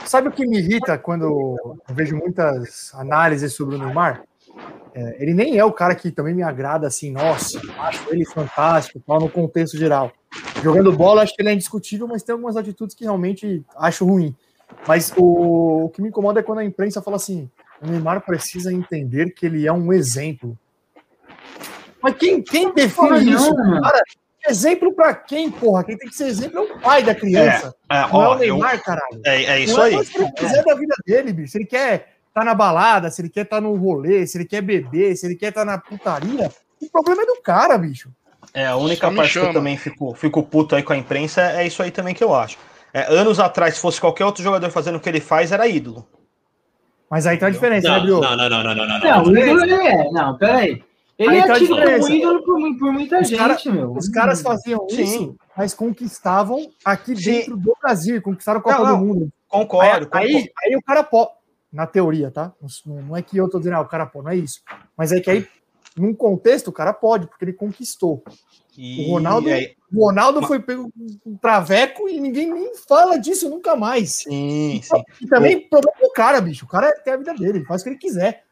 [0.05, 4.23] Sabe o que me irrita quando eu vejo muitas análises sobre o Neymar?
[4.93, 9.01] É, ele nem é o cara que também me agrada assim, nossa, acho ele fantástico,
[9.05, 10.11] tal, no contexto geral.
[10.63, 14.35] Jogando bola, acho que ele é indiscutível, mas tem algumas atitudes que realmente acho ruim.
[14.87, 17.49] Mas o, o que me incomoda é quando a imprensa fala assim:
[17.81, 20.57] o Neymar precisa entender que ele é um exemplo.
[22.01, 23.55] Mas quem, quem define não, isso?
[23.55, 23.81] mano.
[23.81, 24.03] Cara,
[24.47, 25.83] exemplo pra quem, porra?
[25.83, 27.73] Quem tem que ser exemplo é o pai da criança.
[27.89, 29.21] É, não é ó, o Neymar, caralho.
[29.25, 29.95] é, é isso Não é aí.
[29.95, 31.51] o que ele quiser da vida dele, bicho.
[31.51, 34.61] Se ele quer estar na balada, se ele quer estar no rolê, se ele quer
[34.61, 36.51] beber, se ele quer estar na putaria,
[36.81, 38.11] o problema é do cara, bicho.
[38.53, 41.41] É, a única Só parte que eu também fico, fico puto aí com a imprensa
[41.41, 42.57] é isso aí também que eu acho.
[42.93, 46.07] É, anos atrás, se fosse qualquer outro jogador fazendo o que ele faz, era ídolo.
[47.09, 48.21] Mas aí tem uma diferença, né, Não, Brio?
[48.21, 48.99] não, não, não, não, não, não.
[48.99, 49.37] Não, o não.
[49.41, 50.11] ídolo ele é.
[50.11, 50.83] Não, peraí.
[51.17, 52.11] Ele Aí é tá a tido como diferença.
[52.11, 53.91] ídolo por, por muita Os gente, cara- meu.
[53.93, 55.03] Os caras faziam Sim.
[55.03, 57.31] isso, mas conquistavam aqui Sim.
[57.31, 58.99] dentro do Brasil, conquistaram a Copa Não, não.
[58.99, 59.29] do Mundo.
[59.47, 59.89] Concordo.
[59.89, 60.27] aí, concordo.
[60.27, 61.29] aí, aí o cara pode.
[61.71, 62.51] Na teoria, tá?
[62.85, 64.59] Não, não é que eu tô dizendo, ah, o cara pode, não é isso.
[64.95, 65.47] Mas é que aí,
[65.97, 68.23] num contexto, o cara pode, porque ele conquistou.
[68.77, 73.17] E o Ronaldo- aí- O Ronaldo foi pego com um traveco e ninguém nem fala
[73.19, 74.13] disso nunca mais.
[74.23, 75.03] sim, sim.
[75.21, 76.65] E também problema do cara, bicho.
[76.65, 78.43] O cara tem a vida dele, ele faz o que ele quiser.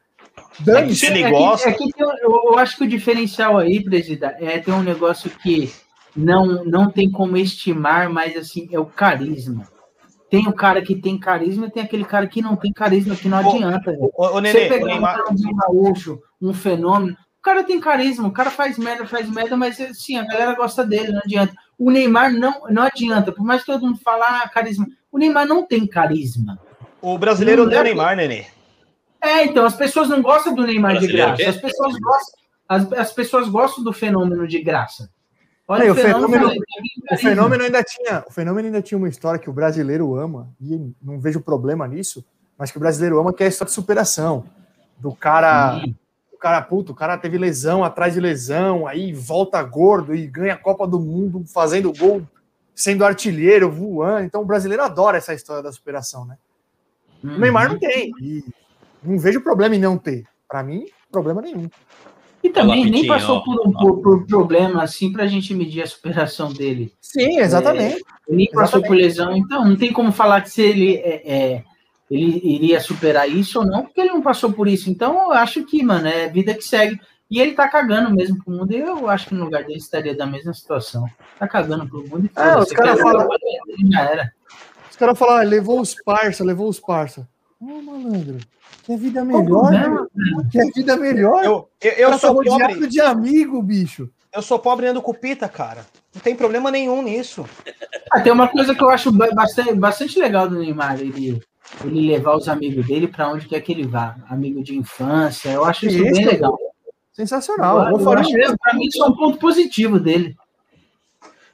[0.60, 1.00] Dane-se.
[1.00, 4.60] Se ele É gosta- é tem- eu, eu acho que o diferencial aí, presidente, é
[4.60, 5.74] ter um negócio que
[6.16, 9.68] não, não tem como estimar, mas assim, é o carisma.
[10.30, 13.28] Tem o cara que tem carisma e tem aquele cara que não tem carisma, que
[13.28, 13.98] não Ô, adianta.
[14.00, 17.80] Ô, ô, Você Nenê, o pegar um Neymar, Ronaldinho Gaúcho, um fenômeno, O cara tem
[17.80, 21.52] carisma, o cara faz merda, faz merda, mas sim, a galera gosta dele, não adianta.
[21.76, 24.86] O Neymar não, não adianta, por mais que todo mundo fale, ah, carisma.
[25.12, 26.60] O Neymar não tem carisma.
[27.02, 28.46] O brasileiro odeia o Neymar, Nenê.
[29.20, 31.50] É, então, as pessoas não gostam do Neymar de graça.
[31.50, 32.40] As pessoas gostam,
[32.70, 35.10] as, as pessoas gostam do fenômeno de graça.
[35.68, 36.62] Olha, Aí, o fenômeno, fenômeno-
[37.08, 40.48] tem O fenômeno ainda tinha, o fenômeno ainda tinha uma história que o brasileiro ama,
[40.62, 42.24] e não vejo problema nisso,
[42.56, 44.46] mas que o brasileiro ama, que é a história de superação.
[45.00, 45.96] Do cara, Sim.
[46.42, 50.56] O cara, puto, o cara teve lesão atrás de lesão, aí volta gordo e ganha
[50.56, 52.24] a Copa do Mundo fazendo gol,
[52.74, 54.26] sendo artilheiro, voando.
[54.26, 56.36] Então o brasileiro adora essa história da superação, né?
[57.24, 57.36] Uhum.
[57.36, 58.12] O Neymar não tem.
[58.20, 58.44] E
[59.04, 60.26] não vejo problema em não ter.
[60.50, 61.70] Pra mim, problema nenhum.
[62.44, 66.52] E também nem passou por um por, por problema assim pra gente medir a superação
[66.52, 66.92] dele.
[67.00, 68.04] Sim, exatamente.
[68.28, 68.88] Ele nem passou Exatamente.
[68.88, 71.64] por lesão, então não tem como falar que se ele é, é,
[72.12, 74.90] ele iria superar isso ou não, porque ele não passou por isso.
[74.90, 77.00] Então eu acho que, mano, é vida que segue.
[77.30, 78.74] E ele tá cagando mesmo pro mundo.
[78.74, 81.06] e Eu acho que no lugar dele estaria da mesma situação.
[81.40, 82.26] Tá cagando pro mundo.
[82.26, 83.28] e É, os caras falam-
[83.90, 84.34] Já era.
[84.90, 87.26] Os caras falam, ah, levou os parça, levou os parça.
[87.62, 88.38] Ô, malandro,
[88.84, 89.46] quer vida melhor?
[89.46, 90.08] problema?
[90.52, 91.44] Quer vida melhor?
[91.46, 94.10] Eu, eu, sou pobre, de amigo, bicho.
[94.36, 95.86] eu sou pobre andando com pita, cara.
[96.14, 97.46] Não tem problema nenhum nisso.
[98.12, 101.42] Ah, tem uma coisa que eu acho ba- bastante, bastante legal do Neymar, ele,
[101.84, 104.16] ele levar os amigos dele para onde quer que ele vá.
[104.30, 106.14] Amigo de infância, eu acho isso, Isso.
[106.14, 106.58] bem legal.
[107.14, 107.88] Sensacional.
[107.90, 108.58] eu, Eu, eu acho, mesmo.
[108.60, 110.36] pra mim, isso é um ponto positivo dele.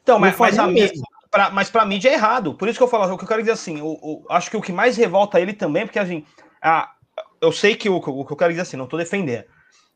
[0.04, 1.04] Então, Eu mas, mas, a mídia, mesmo.
[1.32, 2.54] pra, mas pra mídia é errado.
[2.54, 4.58] Por isso que eu falo, o que eu quero dizer assim, o, o- acho que
[4.58, 6.24] o que mais revolta ele também, porque assim,
[6.62, 6.92] a,
[7.42, 9.46] eu sei que o, o que eu quero dizer assim, não tô defendendo,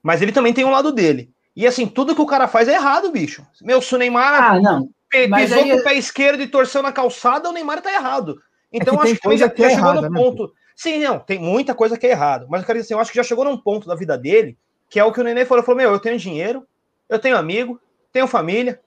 [0.04, 1.32] mas ele também tem um lado dele.
[1.56, 3.46] E assim, tudo que o cara faz é errado, bicho.
[3.62, 4.90] Meu, se o Neymar Ah, não.
[5.10, 8.42] pisou aí com o pé esquerdo e torceu na calçada, o Neymar tá errado.
[8.72, 10.54] Então que acho que já, que é já chegou errada, no né, ponto.
[10.76, 12.48] Sim, não, tem muita coisa que é errado.
[12.50, 14.58] Mas eu quero dizer assim, eu acho que já chegou num ponto da vida dele,
[14.90, 16.66] que é o que o Nenê falou, falou, meu, eu tenho dinheiro,
[17.10, 17.80] eu tenho amigo,
[18.12, 18.80] tenho família.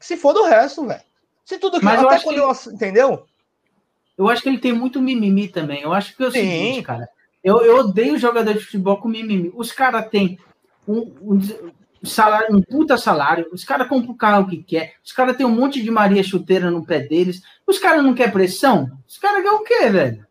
[0.00, 1.02] Se for do resto, velho.
[1.44, 3.26] Se tudo que Mas eu até quando que- eu entendeu?
[4.16, 5.82] Eu acho que ele tem muito mimimi também.
[5.82, 6.40] Eu acho que é o Sim.
[6.40, 7.08] seguinte, cara.
[7.44, 9.52] Eu, eu odeio jogador de futebol com mimimi.
[9.54, 10.38] Os caras têm
[10.88, 11.38] um, um
[12.04, 13.46] salário, um puta salário.
[13.52, 14.94] Os caras compram o carro que quer.
[15.04, 17.42] Os caras têm um monte de Maria chuteira no pé deles.
[17.66, 18.90] Os caras não querem pressão?
[19.08, 20.26] Os caras ganham o quê, velho?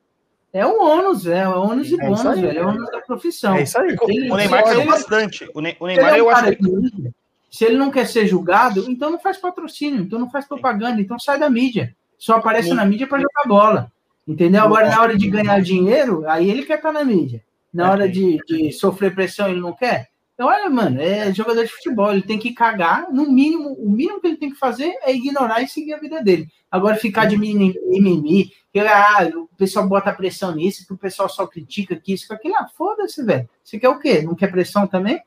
[0.53, 2.41] É um ônus, é um ônus e É bônus, aí.
[2.41, 2.59] velho.
[2.59, 3.55] É o ônus da profissão.
[3.55, 3.95] É isso aí.
[4.07, 5.49] Ele- O Neymar caiu bastante.
[5.53, 7.11] O, Ne- o Neymar, é um eu acho que.
[7.51, 11.17] Se ele não quer ser julgado, então não faz patrocínio, então não faz propaganda, então
[11.17, 11.95] sai da mídia.
[12.17, 12.73] Só aparece Sim.
[12.75, 13.91] na mídia para jogar bola.
[14.27, 14.63] Entendeu?
[14.63, 17.41] Agora, na hora de ganhar dinheiro, aí ele quer estar na mídia.
[17.73, 20.07] Na É, hora de, de sofrer pressão, ele não quer.
[20.35, 23.09] Então, olha, mano, é jogador de futebol, ele tem que cagar.
[23.09, 26.21] No mínimo, o mínimo que ele tem que fazer é ignorar e seguir a vida
[26.21, 26.49] dele.
[26.69, 31.29] Agora, ficar de mimimi, mimimi, que ah, o pessoal bota pressão nisso, que o pessoal
[31.29, 32.55] só critica que isso, que aquilo.
[32.57, 33.49] Ah, foda-se, velho.
[33.63, 34.21] Você quer o quê?
[34.21, 35.21] Não quer pressão também?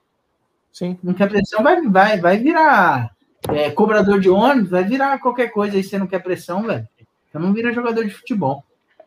[0.70, 0.98] Sim.
[1.02, 3.10] não quer pressão, vai, vai, vai virar
[3.48, 6.86] é, cobrador de ônibus, vai virar qualquer coisa aí, você não quer pressão, velho.
[7.28, 8.62] Então não vira jogador de futebol.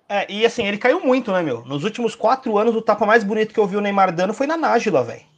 [0.10, 1.64] É, e assim, ele caiu muito, né, meu?
[1.64, 4.48] Nos últimos quatro anos, o tapa mais bonito que eu vi o Neymar dando foi
[4.48, 5.31] na Nájila, velho.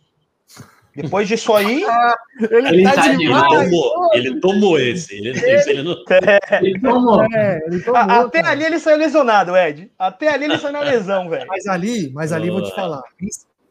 [0.95, 1.83] Depois disso aí.
[2.51, 3.69] Ele, Ele tá tá Ele demais.
[3.69, 5.15] tomou, ele tomou esse.
[5.15, 5.95] Ele, ele não...
[6.61, 7.23] Ele tomou.
[7.33, 8.53] É, ele tomou, a- até cara.
[8.53, 9.91] ali ele saiu lesionado, Ed.
[9.97, 11.45] Até ali ele saiu na lesão, velho.
[11.47, 13.01] Mas ali, mas ali vou te falar.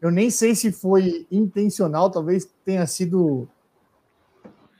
[0.01, 3.47] Eu nem sei se foi intencional, talvez tenha sido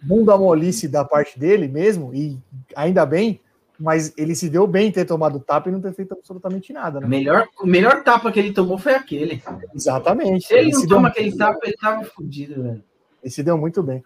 [0.02, 2.38] bunda molice da parte dele mesmo, e
[2.76, 3.40] ainda bem,
[3.80, 7.00] mas ele se deu bem em ter tomado tapa e não ter feito absolutamente nada,
[7.00, 7.08] O né?
[7.08, 9.42] melhor, o melhor tapa que ele tomou foi aquele.
[9.74, 10.48] Exatamente.
[10.48, 12.84] Se ele não se deu, toma aquele tapa, ele tava fudido, velho.
[13.24, 14.04] ele se deu muito bem.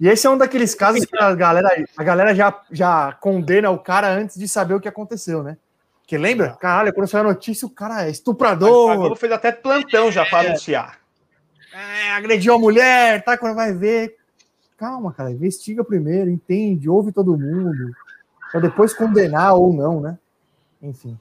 [0.00, 3.78] E esse é um daqueles casos que a galera, a galera já, já condena o
[3.78, 5.58] cara antes de saber o que aconteceu, né?
[6.06, 6.56] Que lembra?
[6.58, 10.24] Caralho, quando saiu a notícia, o cara é A estuprador, Globo fez até plantão já
[10.24, 10.98] pra anunciar.
[11.72, 13.36] é, agrediu a mulher, tá?
[13.36, 14.16] Quando vai ver.
[14.78, 17.94] Calma, cara, investiga primeiro, entende, ouve todo mundo,
[18.50, 20.18] pra depois condenar ou não, né?
[20.82, 21.18] Enfim.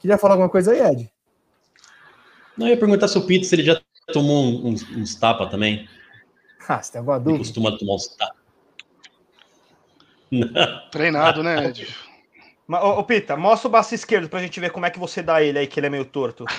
[0.00, 1.10] Queria falar alguma coisa aí, Ed?
[2.56, 3.80] Não, eu ia perguntar se o Pito se ele já
[4.12, 5.88] tomou um- uns, uns tapas também.
[6.68, 7.38] Ah, você tem alguma Ele dúvida?
[7.44, 8.36] costuma tomar uns tapas.
[10.90, 11.94] Treinado, né, Ed?
[12.68, 15.40] Ô, ô, Pita, mostra o baço esquerdo pra gente ver como é que você dá
[15.40, 16.44] ele aí, que ele é meio torto.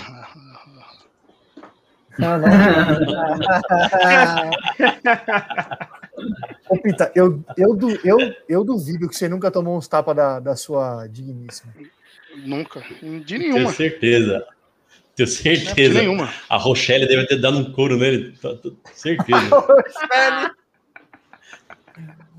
[2.18, 2.49] Não, não.
[6.70, 10.55] Ô, Pita, eu, eu, eu, eu duvido que você nunca tomou uns tapas da, da
[10.55, 11.74] sua digníssima.
[12.38, 12.82] Nunca.
[13.01, 13.72] De Tenho nenhuma.
[13.72, 14.45] certeza.
[15.15, 15.99] Tenho De certeza.
[15.99, 16.32] nenhuma.
[16.49, 18.36] A Rochelle deve ter dado um couro nele.
[18.93, 19.49] Certeza.
[19.49, 20.51] Rochelle!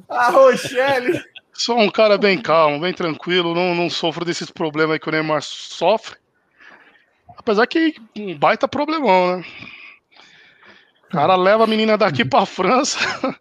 [0.08, 1.24] A Rochelle!
[1.52, 5.42] Sou um cara bem calmo, bem tranquilo, não, não sofro desses problemas que o Neymar
[5.42, 6.16] sofre.
[7.36, 9.44] Apesar que um baita problemão, né?
[11.08, 12.98] O cara leva a menina daqui pra França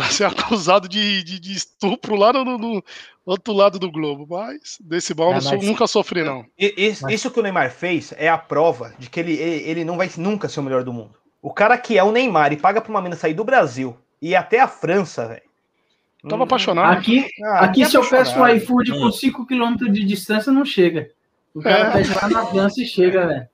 [0.00, 2.84] pra ser acusado de, de, de estupro lá no, no- no
[3.24, 4.26] outro lado do globo.
[4.28, 6.44] Mas desse mal Ah, não mas- nunca sofri, não.
[6.58, 9.96] Isso, isso que o Neymar fez é a prova de que ele, ele, ele não
[9.96, 11.14] vai nunca ser o melhor do mundo.
[11.40, 14.30] O cara que é o Neymar e paga pra uma mina sair do Brasil e
[14.30, 15.42] ir até a França, velho.
[16.28, 16.98] Tava Hum, apaixonado.
[16.98, 18.56] Aqui, ah, aqui que se eu peço um apaixonado.
[18.56, 21.10] iFood com 5km de distância, não chega.
[21.56, 21.92] O cara É.
[21.94, 23.48] pede lá na França e chega, velho.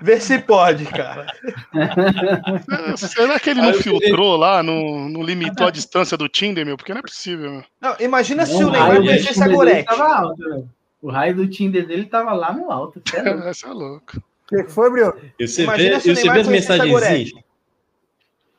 [0.00, 1.26] Vê se pode, cara.
[2.96, 6.64] Será que ele não Aí eu filtrou lá, não, não limitou a distância do Tinder,
[6.64, 6.78] meu?
[6.78, 7.64] Porque não é possível, meu.
[7.82, 9.84] Não, imagina se Não, o o Neymar conhecesse a Tinder dele Gorete.
[9.84, 10.70] tava alto, velho.
[11.02, 13.02] O raio do Tinder dele tava lá no alto.
[13.10, 13.48] cê é louco.
[13.48, 14.16] Essa é louco.
[14.16, 15.20] O que foi, Brioco?
[15.38, 17.44] E você Imagina vê, se o você Neymar vê as mensagenzinhas.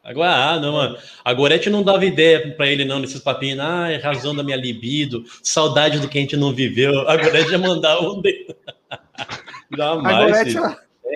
[0.04, 0.96] Agora, ah, não, mano.
[1.24, 3.60] A Gorete não dava ideia pra ele, não, nesses papinhos.
[3.60, 7.10] Ah, é razão da minha libido, saudade do que a gente não viveu.
[7.10, 8.22] A Gorete já mandava um
[8.92, 10.18] A Jamais.
[10.32, 10.58] Gorete,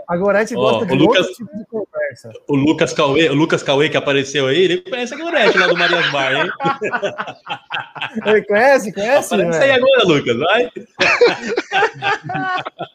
[0.08, 2.32] a Gorete Ó, gosta o de Lucas- outro tipo de conversa.
[2.48, 5.78] O Lucas Cauê, o Lucas Cauê que apareceu aí, ele conhece a Gorete lá do
[5.78, 6.50] Marias Bar, hein?
[8.26, 8.92] Ele conhece?
[8.94, 9.34] Conhece?
[9.36, 9.76] Aparece aí né?
[9.76, 10.72] agora, Lucas, vai.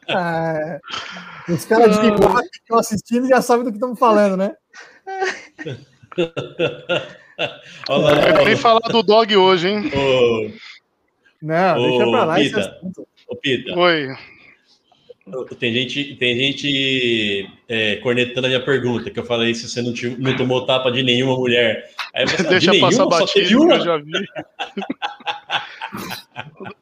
[0.09, 0.79] Ah,
[1.49, 4.53] os caras de imagem que estão assistindo já sabem do que estamos falando, né?
[7.89, 9.91] Olha lá, Eu quero nem falar do dog hoje, hein?
[9.95, 10.51] ô,
[11.43, 12.61] Não, Ô, deixa pra lá esse Pita.
[12.61, 13.09] assunto.
[13.29, 13.79] ô, Pita.
[13.79, 14.09] Oi.
[15.59, 19.93] Tem gente, tem gente é, cornetando a minha pergunta, que eu falei se você não,
[19.95, 21.91] tinha, não tomou tapa de nenhuma mulher.
[22.15, 23.75] Aí eu falei, ah, de Deixa passar nenhuma, só teve batido, que uma.
[23.77, 24.13] eu já vi.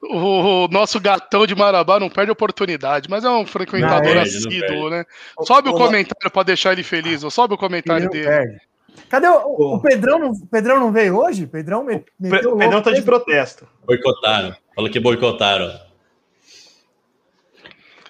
[0.03, 4.91] O, o nosso gatão de Marabá não perde oportunidade, mas é um frequentador Não, assíduo,
[4.91, 5.05] né?
[5.43, 7.31] Sobe o comentário pra deixar ele feliz, ó.
[7.31, 8.25] sobe o comentário dele.
[8.27, 8.61] perde.
[9.09, 10.19] Cadê o, o- o Pedrão?
[10.19, 11.47] Não, o Pedrão não veio hoje?
[11.47, 13.67] Pedrão me, O o o Pedrão tá de protesto.
[13.87, 14.55] Boicotaram.
[14.75, 15.73] Falou que boicotaram.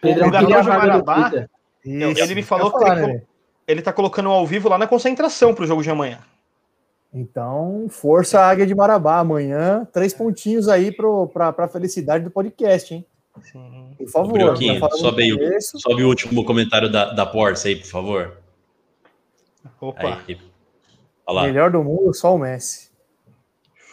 [0.03, 1.33] Pedrão O garoto a de Marabá.
[1.85, 3.23] Isso, ele me falou que falar, ele- né?
[3.67, 6.19] Ele tá colocando ao vivo lá na concentração pro jogo de amanhã.
[7.15, 9.19] Então, força Águia de Marabá.
[9.19, 13.07] Amanhã, três pontinhos aí pro, pra, pra felicidade do podcast, hein?
[13.97, 14.33] Por favor.
[14.33, 15.61] Brioquinho, falamos sobe aí o-.
[15.61, 18.37] Sobe o último comentário da, da Porsche aí, por favor.
[19.81, 20.39] Opa, Aí.
[21.47, 22.91] Melhor do mundo, só o Messi.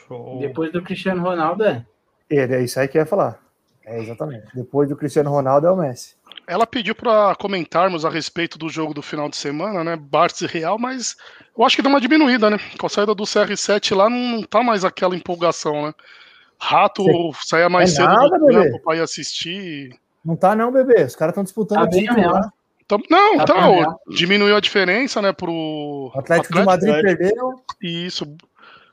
[0.08, 0.40] show.
[0.40, 1.86] Depois do Cristiano Ronaldo, é.
[2.30, 3.40] Ele, é isso aí que eu ia falar.
[3.90, 4.46] É, exatamente.
[4.54, 6.16] Depois do Cristiano Ronaldo é o Messi.
[6.46, 9.96] Ela pediu pra comentarmos a respeito do jogo do final de semana, né?
[9.96, 11.16] Barça e Real, mas
[11.58, 12.60] eu acho que deu uma diminuída, né?
[12.80, 15.94] Com a saída do CR7 lá, não, tá mais aquela empolgação, né?
[16.60, 17.04] Rato
[17.44, 19.98] saía mais É cedo nada, do campo pra ir assistir.
[20.24, 21.04] Não tá não, bebê.
[21.04, 22.52] Os caras estão disputando Tá bem lá.
[22.86, 27.56] Então, não, Tá então, diminuiu a diferença, né, pro O Atlético, de Madrid perderam.
[27.82, 28.26] Isso.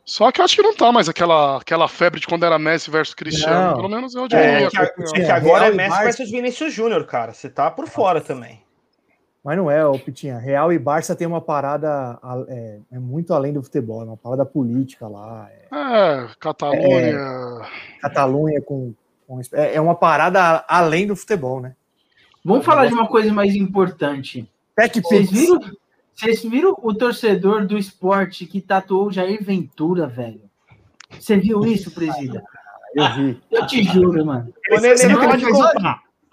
[0.07, 2.89] Só que eu acho que não tá mais aquela, aquela febre de quando era Messi
[2.91, 3.71] versus Cristiano.
[3.71, 3.77] Não.
[3.77, 4.71] Pelo menos eu É, diria.
[4.71, 7.33] que, a- é que agora é Messi versus Vinícius Júnior, cara.
[7.35, 8.63] Você tá por fora também.
[9.45, 10.39] Mas não é, ô Pitinha.
[10.39, 14.17] Real e Barça tem uma parada a- é, é muito além do futebol, é uma
[14.17, 15.49] parada política lá.
[15.51, 17.19] É, É, Catalunha.
[18.01, 18.95] Catalunha com.
[19.27, 21.75] com- é, é uma parada além do futebol, né?
[22.45, 24.49] Vamos falar de uma coisa mais importante.
[25.03, 25.59] Vocês viram,
[26.17, 30.41] vocês viram o torcedor do esporte que tatuou o Jair Ventura, velho?
[31.18, 32.43] Você viu isso, presida?
[32.95, 33.41] Eu vi.
[33.51, 34.53] Eu te juro, mano.
[34.71, 35.45] Ô, Nenê, Você não pode.
[35.45, 35.53] Foi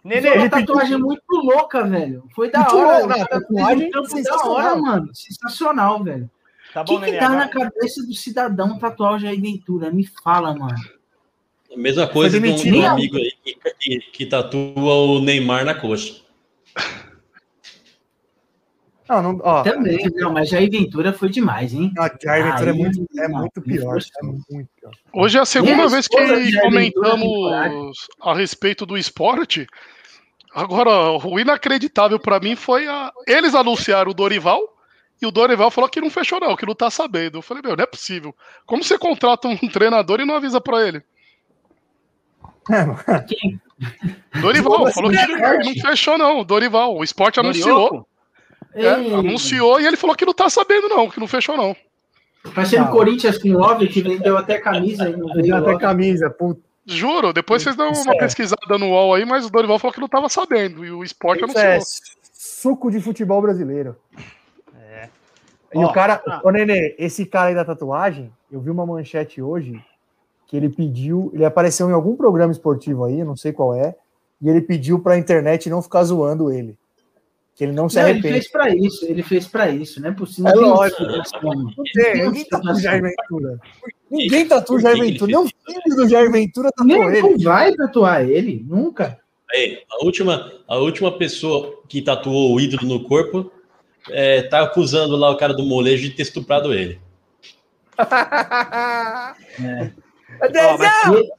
[0.05, 2.23] Nenê, uma tatuagem muito louca, velho.
[2.33, 2.99] Foi da Muito hora.
[3.05, 5.09] louca, o tatuagem um da hora, mano.
[5.13, 6.29] Sensacional, velho.
[6.73, 7.19] tá O bom, que, que Nenê.
[7.19, 9.91] dá na agora- cabeça do cidadão tatuar o Jair Ventura?
[9.91, 10.75] Me fala, mano.
[11.73, 15.73] A mesma coisa um, de um amigo aí que, que, que tatua o Neymar na
[15.73, 16.21] coxa.
[19.13, 21.93] Não, não, ó, Também, não, mas Jair Ventura foi demais, hein?
[21.99, 23.97] a Jair Ventura é muito, é não, muito não pior.
[23.99, 24.91] É muito pior.
[25.13, 29.67] Hoje é a segunda a vez que comentamos a respeito do esporte.
[30.55, 33.11] Agora, o inacreditável pra mim foi a...
[33.27, 34.61] eles anunciaram o Dorival
[35.21, 37.37] e o Dorival falou que não fechou não, que não tá sabendo.
[37.37, 38.35] Eu falei, meu, não é possível.
[38.65, 41.03] Como você contrata um treinador e não avisa pra ele?
[43.27, 43.61] Quem?
[44.41, 45.65] Dorival falou que esporte.
[45.65, 46.95] não fechou não, o Dorival.
[46.95, 48.12] O esporte anunciou, Dorioco?
[48.75, 51.75] É, anunciou e ele falou que não tá sabendo não, que não fechou não.
[52.53, 52.91] Parecendo Tá.
[52.91, 56.61] Corinthians com love, que vendeu até camisa e não Ele veio deu até camisa, puta.
[56.85, 58.17] Juro, depois vocês dão Isso uma é.
[58.19, 61.37] pesquisada no UOL aí, mas o Dorival falou que não tava sabendo e o esporte
[61.45, 61.65] Isso anunciou.
[61.65, 61.79] é
[62.33, 63.95] suco de futebol brasileiro.
[64.77, 65.07] É.
[65.73, 66.41] E Ó, o cara, ah.
[66.43, 69.81] ô Nenê, esse cara aí da tatuagem, eu vi uma manchete hoje
[70.45, 73.95] que ele pediu, ele apareceu em algum programa esportivo aí, não sei qual é,
[74.41, 76.77] e ele pediu pra internet não ficar zoando ele.
[77.55, 78.33] Que ele não se Não, ele arrepende.
[78.33, 80.49] fez pra isso, ele fez pra isso, não é possível.
[80.51, 81.03] É lógico.
[81.03, 81.21] Não
[81.93, 83.01] tem, Não ninguém tatua o Jair.
[83.03, 83.59] Ventura.
[84.09, 85.31] Ninguém tatua o Jair Por Ventura.
[85.31, 87.21] ele Nem o filho do Jair Ventura tatuou ele.
[87.21, 89.19] não vai tatuar ele, nunca.
[89.53, 93.51] Aí, a última, a última pessoa que tatuou o ídolo no corpo
[94.09, 96.99] é, tá acusando lá o cara do molejo de ter estuprado ele.
[99.61, 99.91] É.
[100.65, 101.29] Ó, mas- E ele,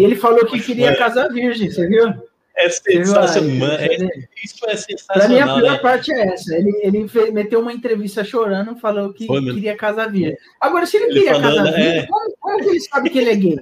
[0.00, 2.12] e ele falou que queria casar virgem, você viu?
[2.60, 3.68] É sensacional.
[3.70, 3.96] É,
[4.44, 5.78] isso é Pra mim, a sensacional, pior né?
[5.78, 6.54] parte é essa.
[6.56, 10.36] Ele, ele fez- meteu uma entrevista chorando, falou que Foi queria casar virgem.
[10.60, 12.06] Agora, se ele, Ele queria falando, casar virgem, é.
[12.06, 13.58] como, como que ele sabe que ele é gay?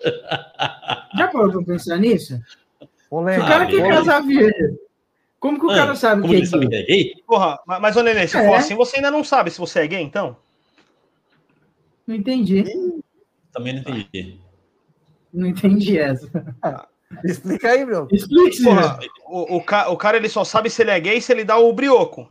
[1.16, 2.38] Já parou pra pensar nisso?
[2.78, 3.44] Se Polêmica.
[3.44, 4.78] o cara Ah, quer casar virgem,
[5.40, 6.80] como que o Ah, cara sabe Como que é ele sabe que gay?
[6.82, 7.14] é gay?
[7.26, 8.46] Porra, mas, mas ô se É.
[8.46, 10.36] for assim, você ainda não sabe se você é gay, então?
[12.06, 12.62] Não entendi.
[13.52, 14.38] Também não entendi.
[15.32, 16.28] Não entendi essa.
[17.24, 18.08] Explica aí, meu.
[18.10, 21.32] Explique Porra, o, o, ca- o cara ele só sabe se ele é gay se
[21.32, 22.30] ele dá o brioco.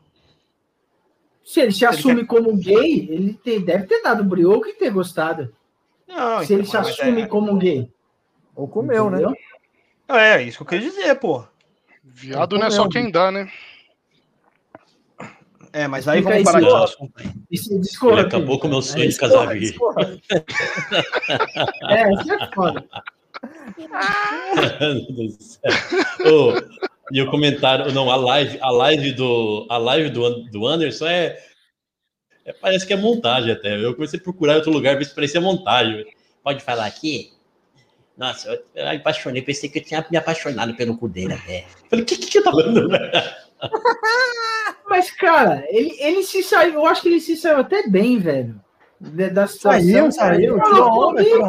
[1.44, 4.90] Se ele se ele assume como gay, ele te- deve ter dado brioco e ter
[4.92, 5.54] gostado.
[6.08, 7.90] Não, se ele então, se mas assume é- como gay.
[8.56, 9.18] Ou comeu, né?
[9.22, 9.36] entendeu?
[10.08, 11.44] É, isso que eu queria dizer, pô.
[12.04, 13.52] Viado não é só quem dá, né?
[15.74, 17.32] É, mas aí Explica vamos parar de assunto aí.
[17.52, 18.22] Isso Ele discorda.
[18.22, 19.78] acabou com o meu sonho É, de casar virgem.
[21.90, 22.88] É, isso é foda.
[26.26, 26.54] Ô,
[27.12, 31.38] e o comentário, não, a live, a live do, a live do, do Anderson é,
[32.46, 33.76] é- parece que é montagem até.
[33.84, 36.06] Eu comecei a procurar em outro lugar, ver se parecia montagem.
[36.44, 37.32] Pode falar aqui?
[38.18, 41.66] Nossa, eu, eu me apaixonei, pensei que eu tinha me apaixonado pelo cu dele até.
[41.90, 42.90] Falei, o que que, que tá falando?
[42.90, 43.12] velho?
[44.88, 46.76] Mas, cara, ele, ele se saiu.
[46.76, 48.62] Eu acho que ele se saiu até bem, velho.
[49.00, 50.12] Da situação.
[50.12, 50.60] Saiu, saiu.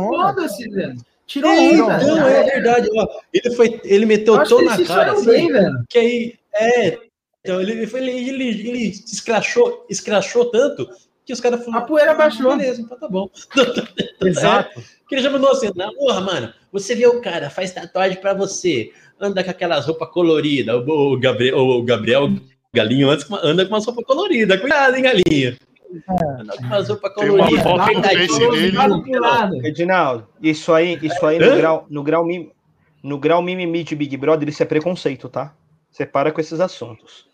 [0.09, 0.97] Foda-se, velho.
[1.27, 2.03] Tirou É, onda.
[2.03, 2.89] então, é verdade.
[2.95, 3.07] ó.
[3.33, 5.85] Ele, foi, ele meteu ele na cara, assim, bem, velho.
[5.89, 6.99] que aí, é,
[7.41, 10.89] então ele, foi, ele, ele, ele escrachou, escrachou tanto
[11.25, 12.53] que os caras falaram, A poeira baixou.
[12.53, 13.29] "Ah, beleza, então tá bom.
[14.25, 14.81] Exato.
[15.09, 18.33] Que ele já mandou assim, não, Porra, mano, você vê o cara, faz tatuagem pra
[18.35, 20.77] você, anda com aquelas roupas coloridas.
[20.87, 22.29] o, Gabriel, o Gabriel
[22.75, 24.59] Galinho antes anda com uma roupa colorida.
[24.59, 25.57] Cuidado, hein, Galinha?
[26.05, 28.73] Tem uma foto no Face dele.
[29.03, 29.67] Pro lado.
[29.67, 32.51] Edinaldo, isso aí, isso aí no grau, no grau mim,
[33.03, 35.55] no grau mimimi de Big Brother, isso é preconceito, tá?
[35.91, 37.29] Separa com esses assuntos.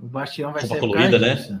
[0.00, 1.60] O Bastião vai Roupa ser colorida, né?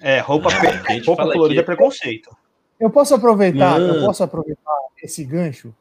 [0.00, 1.66] É, roupa, Ah, pe- roupa colorida é aqui.
[1.66, 2.30] preconceito.
[2.78, 4.72] Eu posso aproveitar, eu posso aproveitar
[5.02, 5.74] esse gancho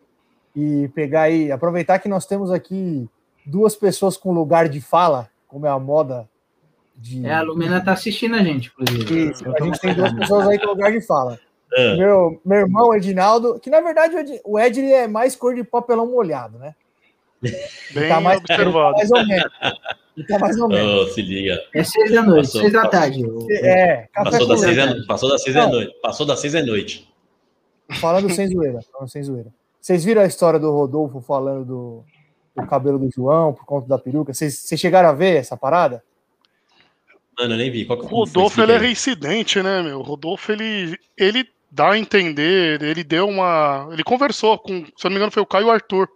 [0.56, 3.08] e pegar aí, aproveitar que nós temos aqui
[3.46, 6.28] duas pessoas com lugar de fala, como é a moda
[7.00, 7.26] de.
[7.26, 9.30] É, a Lumena tá assistindo a gente, inclusive.
[9.32, 11.40] Isso, a gente tem duas pessoas aí com lugar de fala.
[11.76, 15.36] Ah, Meu, meu irmão Edinaldo, que na verdade o Ed- o Ed ele é mais
[15.36, 16.74] cor de papelão molhado, né?
[17.94, 18.98] Bem tá mais, observado.
[18.98, 19.52] mais ou menos.
[20.18, 20.94] Ele tá mais ou menos.
[20.94, 21.58] oh, se liga.
[21.74, 22.92] É seis da noite, Passou, seis da passou.
[23.00, 23.24] tarde.
[23.52, 25.96] É, café Passou das, seis, da- passou das seis da noite.
[26.02, 27.14] Passou das seis da noite.
[28.02, 29.50] Falando sem zoeira, falando sem zoeira.
[29.80, 32.04] Vocês viram a história do Rodolfo falando do,
[32.56, 34.34] do cabelo do João por conta da peruca?
[34.34, 36.04] Vocês chegaram a ver essa parada?
[37.40, 37.86] Eu nem vi.
[37.86, 38.20] Qual que O foi?
[38.20, 40.00] Rodolfo ele é reincidente, né, meu?
[40.00, 43.88] O Rodolfo ele, ele dá a entender, ele deu uma.
[43.92, 46.10] Ele conversou com, se eu não me engano, foi o Caio Arthur,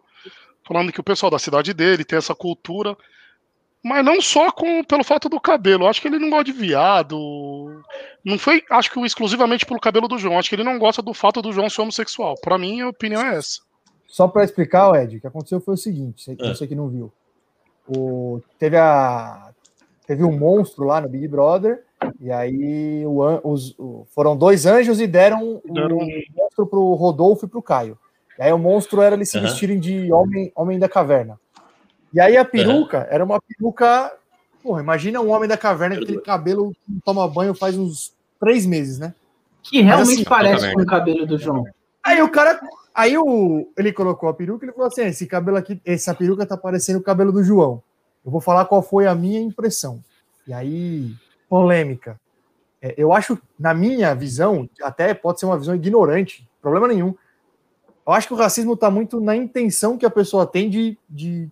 [0.67, 2.97] falando que o pessoal da cidade dele tem essa cultura,
[3.83, 5.87] mas não só com, pelo fato do cabelo.
[5.87, 7.81] Acho que ele não gosta de viado.
[8.23, 10.37] Não foi, acho que exclusivamente pelo cabelo do João.
[10.39, 12.35] Acho que ele não gosta do fato do João ser homossexual.
[12.41, 13.61] Pra mim, a opinião é essa.
[14.07, 16.53] Só para explicar, Ed, o que aconteceu foi o seguinte: você, Ah.
[16.53, 17.11] você que não viu.
[17.87, 19.52] O, teve a.
[20.13, 21.81] Teve um monstro lá no Big Brother,
[22.19, 25.97] e aí o os, o- foram dois anjos e deram o Deram-
[26.35, 27.97] monstro pro Rodolfo e pro Caio.
[28.37, 29.47] E aí o monstro era eles se Aham.
[29.47, 31.39] vestirem de homem, homem da caverna.
[32.13, 34.11] E aí a peruca era uma peruca.
[34.61, 38.13] Porra, imagina um homem da caverna com aquele cabelo que não toma banho faz uns
[38.39, 39.13] três meses, né?
[39.63, 41.65] Que realmente assim, parece com o cabelo do João.
[42.03, 42.59] Aí o cara.
[42.93, 46.45] Aí o, ele colocou a peruca e ele falou assim: esse cabelo aqui, essa peruca
[46.45, 47.81] tá parecendo o cabelo do João.
[48.25, 50.03] Eu vou falar qual foi a minha impressão.
[50.47, 51.13] E aí,
[51.49, 52.19] polêmica.
[52.81, 57.15] É, eu acho, na minha visão, até pode ser uma visão ignorante, problema nenhum.
[58.05, 60.97] Eu acho que o racismo tá muito na intenção que a pessoa tem de.
[61.09, 61.49] de,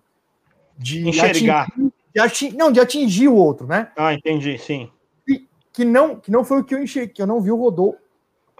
[0.76, 1.62] de Enxergar.
[1.62, 3.90] atingir- de atingir- não, de atingir o outro, né?
[3.96, 4.90] Ah, entendi, sim.
[5.72, 7.98] que não, que não foi o que eu enxerguei, que eu não vi o Rodolfo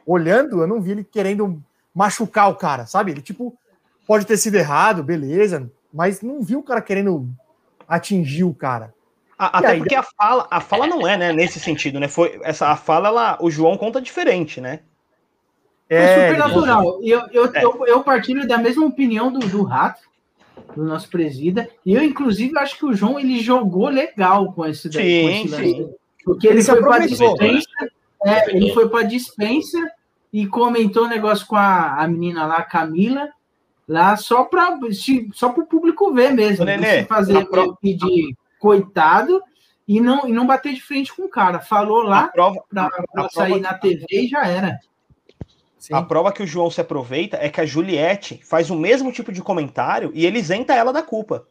[0.07, 1.63] olhando, eu não vi ele querendo
[1.95, 3.11] machucar o cara, sabe?
[3.11, 3.55] Ele, tipo,
[4.07, 7.29] pode ter sido errado, beleza, mas não vi o cara querendo
[7.97, 8.95] atingir o cara.
[9.39, 12.09] A- Até aí, porque a fala, a fala não é, né, nesse sentido, né?
[12.09, 14.81] Foi essa a fala, ela, o João conta diferente, né?
[15.89, 17.01] Foi É, super natural.
[17.03, 17.65] Eu, eu, É.
[17.65, 20.01] eu, eu partilho da mesma opinião do, do Rato,
[20.77, 21.69] do nosso presida.
[21.85, 25.35] E eu, inclusive, acho que o João ele jogou legal com esse, daí, com Sim,
[25.45, 25.65] esse lance.
[25.65, 25.91] sim.
[26.25, 27.37] Porque ele, Ele foi para aproveitou.
[27.37, 27.67] dispensa.
[28.25, 29.91] É, ele foi para dispensa
[30.33, 33.29] e comentou um negócio com a, a menina lá, a Camila,
[33.93, 34.79] lá só para
[35.33, 36.65] só o público ver mesmo.
[36.65, 39.43] Nenê, Você fazer a pro- pedir coitado
[39.87, 41.61] e não, e não bater de frente com o cara.
[41.61, 44.79] Falou lá prova, pra, pra sair na TV e já era.
[45.79, 45.95] Sim.
[45.95, 49.33] a prova que o João se aproveita é que a Juliette faz o mesmo tipo
[49.33, 51.45] de comentário e ele isenta ela da culpa.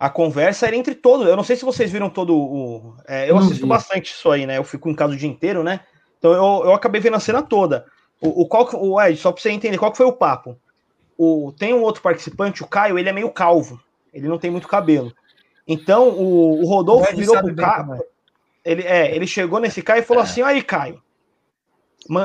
[0.00, 1.26] A conversa era entre todos.
[1.28, 2.96] Eu não sei se vocês viram todo o.
[3.06, 3.68] é, eu Não assisto vi.
[3.68, 4.58] bastante isso aí, né?
[4.58, 5.80] Eu fico em casa o dia inteiro, né?
[6.18, 7.86] Então eu, eu acabei vendo a cena toda.
[8.20, 10.58] O, o, qual, que- o Ed, só pra você entender qual que foi o papo.
[11.16, 13.80] O, tem um outro participante, o Caio, ele é meio calvo.
[14.12, 15.12] Ele não tem muito cabelo.
[15.66, 17.94] Então o, o Rodolfo virou pro Caio.
[17.94, 18.14] é.
[18.64, 21.02] Ele, é, ele chegou nesse Caio e falou assim: aí, Caio,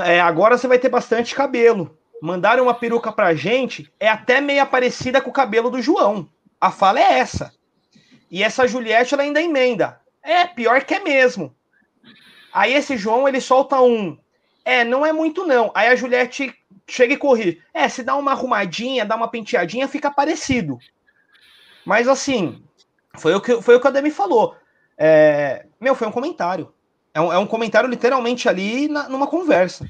[0.05, 1.97] é, agora você vai ter bastante cabelo.
[2.21, 6.29] Mandaram uma peruca pra gente, é até meio parecida com o cabelo do João.
[6.59, 7.53] A fala é essa.
[8.29, 9.99] E essa Juliette, ela ainda emenda.
[10.21, 11.55] É, pior que é mesmo.
[12.53, 14.17] Aí esse João, ele solta um.
[14.65, 15.71] É, não é muito não.
[15.73, 16.53] Aí a Juliette
[16.91, 17.61] chega e corrige.
[17.73, 20.77] É, se dá uma arrumadinha, dá uma penteadinha, fica parecido.
[21.85, 22.61] Mas assim,
[23.17, 24.55] foi o que, foi o que a Demi falou.
[24.97, 26.73] É, meu, foi um comentário.
[27.13, 29.89] É um, é um comentário literalmente ali na- numa conversa.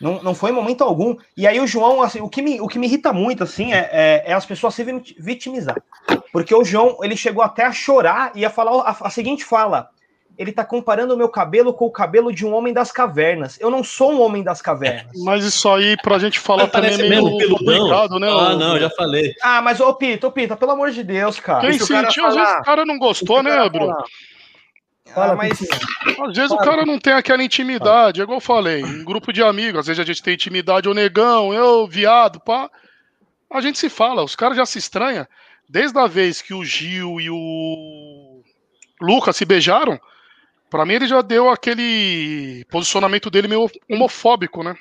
[0.00, 1.16] Não, não foi em momento algum.
[1.36, 3.88] E aí o João, assim, o que me, o que me irrita muito, assim, é,
[3.92, 5.76] é- é as pessoas se vit- vitimizar.
[6.32, 9.90] Porque o João, ele chegou até a chorar e a falar a, a seguinte fala.
[10.38, 13.58] Ele tá comparando o meu cabelo com o cabelo de um homem das cavernas.
[13.58, 15.12] Eu não sou um homem das cavernas.
[15.24, 18.28] Mas isso aí, pra gente falar Mas também é parece meio complicado, né?
[18.30, 19.34] Ah, não, já falei.
[19.42, 21.60] Ah, mas ô Pita, ô Pita, pelo amor de Deus, cara.
[21.60, 22.60] Quem o sentiu, às vezes falar.
[22.60, 23.94] o cara não gostou, né, Bruno?
[25.14, 25.58] Fala, Ah, mas.
[26.28, 29.42] Às vezes o cara não tem aquela intimidade, é igual eu falei, em grupo de
[29.42, 32.68] amigos, às vezes a gente tem intimidade, ô negão, eu, viado, pá.
[33.50, 35.26] A gente se fala, os caras já se estranham.
[35.68, 38.42] Desde a vez que o Gil e o
[39.00, 39.98] Lucas se beijaram,
[40.70, 44.74] pra mim ele já deu aquele posicionamento dele meio homofóbico, né?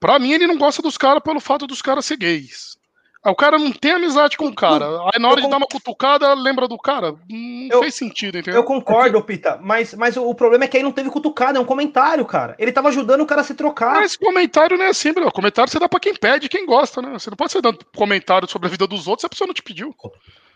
[0.00, 2.76] Pra mim ele não gosta dos caras pelo fato dos caras ser gays.
[3.24, 4.86] Aí o cara não tem amizade com o cara.
[5.12, 7.16] Aí na hora de dar uma cutucada, lembra do cara.
[7.28, 8.60] Não Eu- fez sentido, entendeu?
[8.60, 11.64] eu concordo, Pita, mas, mas o problema é que aí não teve cutucada, é um
[11.64, 12.54] comentário, cara.
[12.60, 13.94] Ele tava ajudando o cara a se trocar.
[13.96, 15.32] Mas comentário não é assim, bro.
[15.32, 17.10] Comentário você dá pra quem pede, quem gosta, né?
[17.14, 19.54] Você não pode ser dando comentário sobre a vida dos outros se a pessoa não
[19.54, 19.92] te pediu.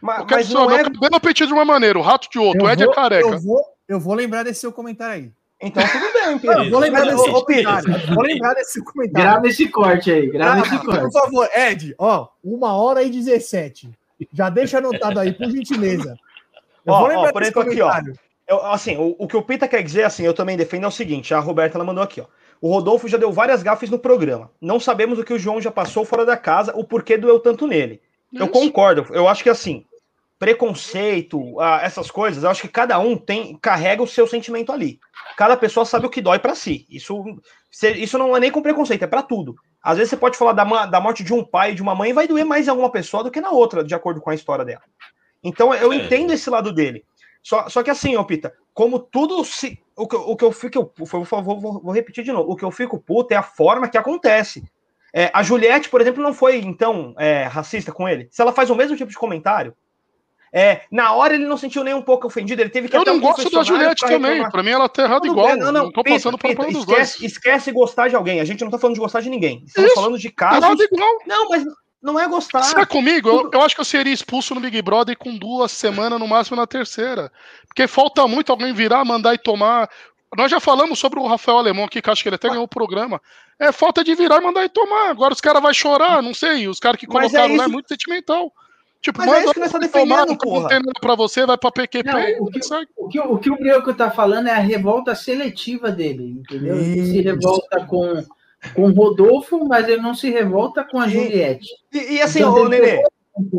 [0.01, 0.77] Ma- Qualquer mas pessoa, não é.
[0.83, 2.93] meu cabelo é penteado de uma maneira, o rato de outro, Eu o Ed vou-
[2.93, 3.29] é careca.
[3.29, 5.33] Eu vou, eu vou lembrar desse seu comentário aí.
[5.65, 8.09] Então tudo bem, eu vou lembrar desse ô, ô, Pita, comentário.
[8.09, 9.31] Eu Vou lembrar desse comentário.
[9.31, 11.13] Grava esse corte aí, grava esse Grava, por corte.
[11.13, 13.91] favor, Ed, ó, uma hora e 17.
[14.33, 16.17] Já deixa anotado aí, por gentileza.
[16.85, 17.89] Eu Ó, vou ó, lembrar por desse exemplo, aqui, ó.
[17.91, 18.19] comentário.
[18.47, 20.93] Eu, assim, o, o que o Pita quer dizer, assim, eu também defendo é o
[20.93, 22.27] seguinte: a Roberta ela mandou aqui, ó.
[22.61, 24.51] O Rodolfo já deu várias gafes no programa.
[24.61, 27.67] Não sabemos o que o João já passou fora da casa, o porquê doeu tanto
[27.67, 28.01] nele.
[28.33, 29.07] Eu concordo.
[29.11, 29.85] Eu acho que assim,
[30.43, 34.99] preconceito, ah, essas coisas, eu acho que cada um tem carrega o seu sentimento ali.
[35.37, 36.87] Cada pessoa sabe o que dói pra si.
[36.91, 37.23] Isso,
[37.97, 39.55] isso não é nem com preconceito, é pra tudo.
[39.83, 42.11] Às vezes você pode falar da, da morte de um pai e de uma mãe
[42.11, 44.35] e vai doer mais em alguma pessoa do que na outra, de acordo com a
[44.35, 44.83] história dela.
[45.43, 45.97] Então eu É.
[45.97, 47.05] entendo esse lado dele.
[47.43, 49.79] Só, só que assim, ó, Pita, como tudo se.
[49.97, 50.85] O que, eu- o que eu fico.
[50.87, 52.51] Por favor, vou, vou repetir de novo.
[52.51, 54.63] O que eu fico puto é a forma que acontece.
[55.15, 58.29] É, a Juliette, por exemplo, não foi, então, é, racista com ele.
[58.31, 59.75] Se ela faz o mesmo tipo de comentário.
[60.55, 63.15] É, na hora ele não sentiu nem um pouco ofendido, ele teve que Eu não
[63.15, 64.49] um gosto da Juliette também.
[64.51, 65.47] Pra mim ela tá errada igual.
[65.47, 67.33] bem, Não, não tô Pita, passando por Pita, dos esquece, dois.
[67.33, 68.39] esquece gostar de alguém.
[68.39, 69.63] A gente não tá falando de gostar de ninguém.
[69.67, 70.01] Estamos Isso.
[70.01, 70.63] falando de casos.
[70.63, 71.11] Errada igual.
[71.27, 71.65] Não, mas
[72.03, 72.63] não é gostar.
[72.65, 75.73] Se é comigo, eu, eu acho que eu seria expulso no Big Brother com duas
[75.73, 77.33] semanas, no máximo na terceira.
[77.67, 79.89] Porque falta muito alguém virar, mandar e tomar.
[80.37, 82.69] Nós já falamos sobre o Rafael Alemão aqui, que acho que ele até ganhou o
[82.69, 83.21] programa.
[83.59, 85.09] É falta de virar e mandar e tomar.
[85.09, 86.69] Agora os caras vão chorar, não sei.
[86.69, 88.53] Os caras que Mas colocaram é lá é muito sentimental.
[89.03, 90.69] Tipo, Mas é manda isso que nós e tomar, defendendo, não porra.
[90.69, 92.61] tem nada pra você, vai pra PQP Não, e o que-.
[92.97, 96.77] O que, o que o Brioco tá falando é a revolta seletiva dele, entendeu?
[96.77, 97.23] Ele se Isso.
[97.25, 98.25] revolta com,
[98.75, 101.67] com o Rodolfo, mas ele não se revolta com a E- Juliette.
[101.93, 103.03] E, e assim, Então, ô, Nenê,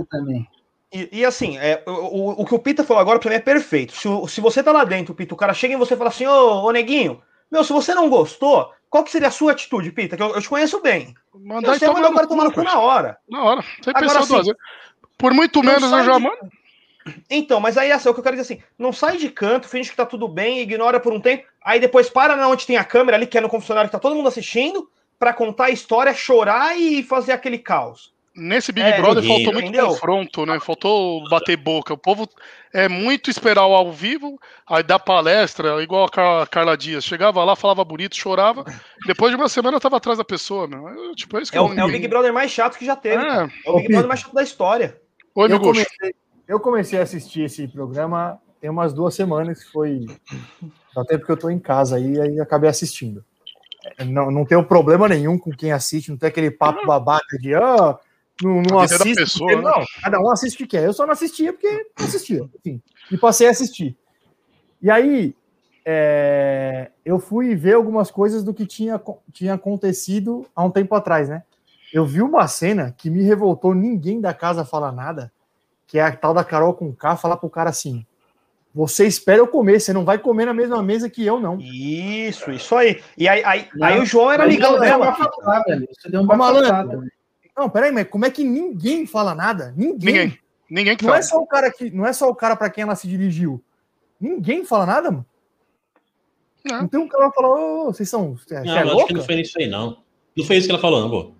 [0.10, 0.48] Também.
[0.94, 3.91] E, e assim, é, o, o, que o Pita falou agora pra mim é perfeito.
[3.94, 6.26] Se, se você tá lá dentro, Pita, o cara chega em você e fala assim,
[6.26, 7.20] ô, ô Neguinho,
[7.52, 10.15] meu, se você não gostou, qual que seria a sua atitude, Pita?
[10.15, 11.14] Que eu, eu te conheço bem.
[11.36, 13.18] Mandar e Você manda tomar o cara tomar no cu, na hora.
[13.30, 13.61] Na hora.
[13.84, 14.61] Sem Agora pensar sim, duas vezes.
[15.24, 16.50] Por muito não menos eu já de- mando.
[17.30, 19.90] Então, mas aí assim, o que eu quero dizer assim, não sai de canto, finge
[19.90, 22.84] que tá tudo bem, ignora por um tempo, aí depois para na onde tem a
[22.84, 24.90] câmera ali, que é no confessionário que tá todo mundo assistindo,
[25.20, 28.12] pra contar a história, chorar e fazer aquele caos.
[28.36, 29.88] Nesse Big É, Brother ninguém, faltou muito entendeu?
[29.90, 30.60] confronto, né?
[30.60, 31.94] Faltou bater boca.
[31.94, 32.28] O povo
[32.74, 37.04] é muito esperar o ao vivo, aí dá palestra, igual a Car- Carla Dias.
[37.06, 38.66] Chegava lá, falava bonito, chorava.
[39.06, 40.88] Depois de uma semana tava atrás da pessoa, meu.
[40.90, 41.88] É, tipo, é isso que É eu o, é o.
[41.88, 43.24] Big Brother mais chato que já teve.
[43.24, 43.44] É.
[43.66, 45.00] É o Big Brother mais chato da história.
[45.35, 46.15] Oi, Eu comecei,
[46.47, 50.05] eu comecei a assistir esse programa tem umas duas semanas, que foi
[50.95, 53.26] do tempo que eu tô em casa aí, aí acabei assistindo.
[53.97, 57.53] É, Não, não tenho problema nenhum com quem assiste, não tem aquele papo babaca de
[57.53, 57.99] ah,
[58.41, 59.15] não, não assiste.
[59.15, 59.69] pessoa, porque- né?
[59.69, 60.85] Não, cada um assiste o que quer.
[60.85, 61.68] Eu só não assistia porque
[61.99, 62.81] não assistia, enfim.
[63.11, 63.97] E passei a assistir.
[64.81, 65.35] E aí,
[65.85, 69.01] é, eu fui ver algumas coisas do que tinha,
[69.34, 71.43] tinha acontecido há um tempo atrás, né?
[71.94, 75.32] Eu vi uma cena que me revoltou, ninguém da casa fala nada,
[75.86, 78.03] que é a tal da Carol com K falar pro cara assim:
[78.74, 81.60] você espera eu comer, você não vai comer na mesma mesa que eu, não.
[81.60, 82.99] Isso, isso aí.
[83.15, 85.15] E aí, aí, Não, aí o João era deu dela.
[85.68, 85.88] velho.
[85.91, 87.03] Você deu uma malandro.
[87.56, 89.72] Não, peraí, mas como é que ninguém fala nada?
[89.78, 90.14] Ninguém.
[90.14, 90.40] Ninguém.
[90.68, 91.20] Ninguém que Não fala.
[91.20, 93.64] é só o cara que, não é só o cara para quem ela se dirigiu.
[94.20, 95.26] Ninguém fala nada, mano.
[96.65, 96.88] Não.
[96.88, 98.36] Tem um cara que fala, ô, vocês são.
[98.36, 99.98] Você Não, é eu acho que não foi isso aí, não.
[100.36, 101.32] Não foi isso que ela falou, não, pô.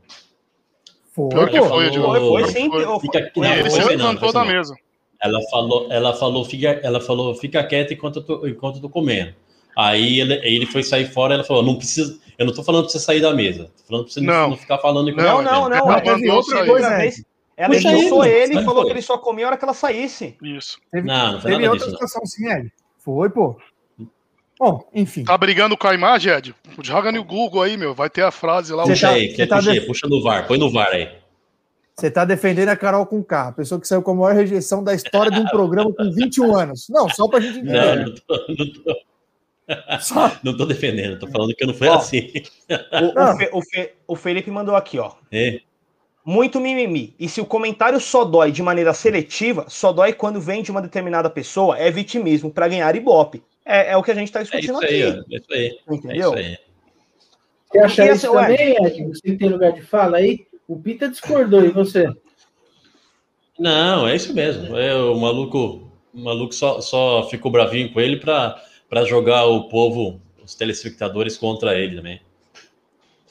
[1.14, 2.08] Foi, Pior que foi, Edilson.
[2.10, 2.70] Foi, foi, sim.
[3.00, 4.52] Fica aqui, não, ele não se foi não, não levantou foi da não.
[4.58, 4.76] mesa.
[5.22, 8.90] Ela falou, ela falou, fica, ela falou, fica quieta enquanto eu tô, enquanto eu tô
[8.90, 9.34] comendo.
[9.78, 12.92] Aí ele, ele foi sair fora, ela falou, não precisa, eu não tô falando pra
[12.92, 14.50] você sair da mesa, tô falando pra você não, Não.
[14.50, 15.92] não ficar falando enquanto Não, Não, não, não.
[15.92, 16.98] Ela teve outra coisa, Né?
[16.98, 17.24] vez.
[17.56, 18.86] Ela Puxa expulsou ele, ele e falou foi.
[18.86, 20.36] que ele só comia a hora que ela saísse.
[20.42, 20.80] Isso.
[20.92, 22.08] Teve, Não, não foi teve nada outra disso, não.
[22.08, 22.74] situação assim, Ed.
[22.98, 23.56] Foi, pô.
[24.60, 25.24] Bom, enfim.
[25.24, 26.56] Tá brigando com a imagem, Ed?
[26.82, 27.94] Joga no Google aí, meu.
[27.94, 28.84] Vai ter a frase lá.
[28.84, 31.10] Puxa tá- aí, você quer tá puxar, def- puxa no VAR, põe no VAR aí.
[31.96, 34.84] Você tá defendendo a Carol com K, a pessoa que saiu com a maior rejeição
[34.84, 36.88] da história de um programa com 21 anos.
[36.90, 38.06] Não, só pra gente Não, entender.
[38.06, 41.96] não tô, não tô, Só- não tô defendendo, tô falando que não foi Ó.
[41.96, 42.32] assim.
[42.70, 43.34] O, Não.
[43.34, 45.12] o, Fe- o Fe- o Felipe mandou aqui, ó.
[45.32, 45.60] É.
[46.26, 47.14] Muito mimimi.
[47.20, 50.82] E se o comentário só dói de maneira seletiva, só dói quando vem de uma
[50.82, 53.44] determinada pessoa, é vitimismo pra ganhar ibope.
[53.66, 55.36] É, é o que a gente tá É discutindo isso aí, ó, aqui.
[55.36, 55.80] é isso aí.
[55.88, 56.30] É Entendeu?
[56.30, 56.58] isso aí.
[57.72, 59.04] Você acha isso também, Ed?
[59.08, 60.46] Você tem lugar de fala aí?
[60.68, 62.08] O Pita discordou, e você?
[63.58, 64.78] Não, é isso mesmo.
[64.78, 68.62] É, o maluco, o maluco só, só ficou bravinho com ele pra
[68.94, 72.22] pra jogar o povo, os telespectadores contra ele também.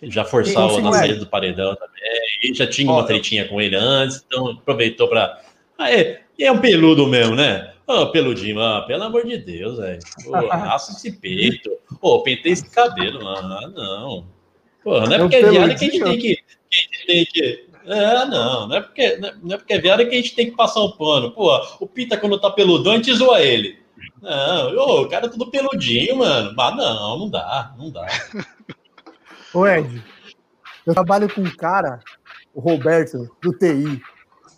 [0.02, 2.02] Já forçava na saída do paredão também.
[2.42, 5.40] E já tinha uma tretinha com ele antes, então aproveitou pra.
[5.78, 7.72] Ah, é, é um peludo mesmo, né?
[7.93, 9.98] Ô, peludinho, ah, pelo amor de Deus, velho.
[10.24, 11.70] Pô, Raça esse peito.
[12.01, 13.27] Pô, pentei esse cabelo.
[13.28, 14.27] Ah, não.
[14.85, 16.36] Não é É porque é viado que a gente tem que.
[16.36, 17.66] que a gente tem que.
[17.85, 20.51] É, não, não é, porque, não é- é porque é viado que a gente tem
[20.51, 21.32] que passar um pano.
[21.32, 21.51] Pô,
[21.81, 23.78] o Pita, quando tá peludão, a gente zoa ele.
[24.20, 26.55] Não, ô, o cara é tudo peludinho, mano.
[26.59, 28.06] Ah, não, não dá, não dá.
[29.52, 30.02] Ô, Ed,
[30.86, 32.01] eu trabalho com um cara,
[32.55, 34.01] o Roberto, do TI.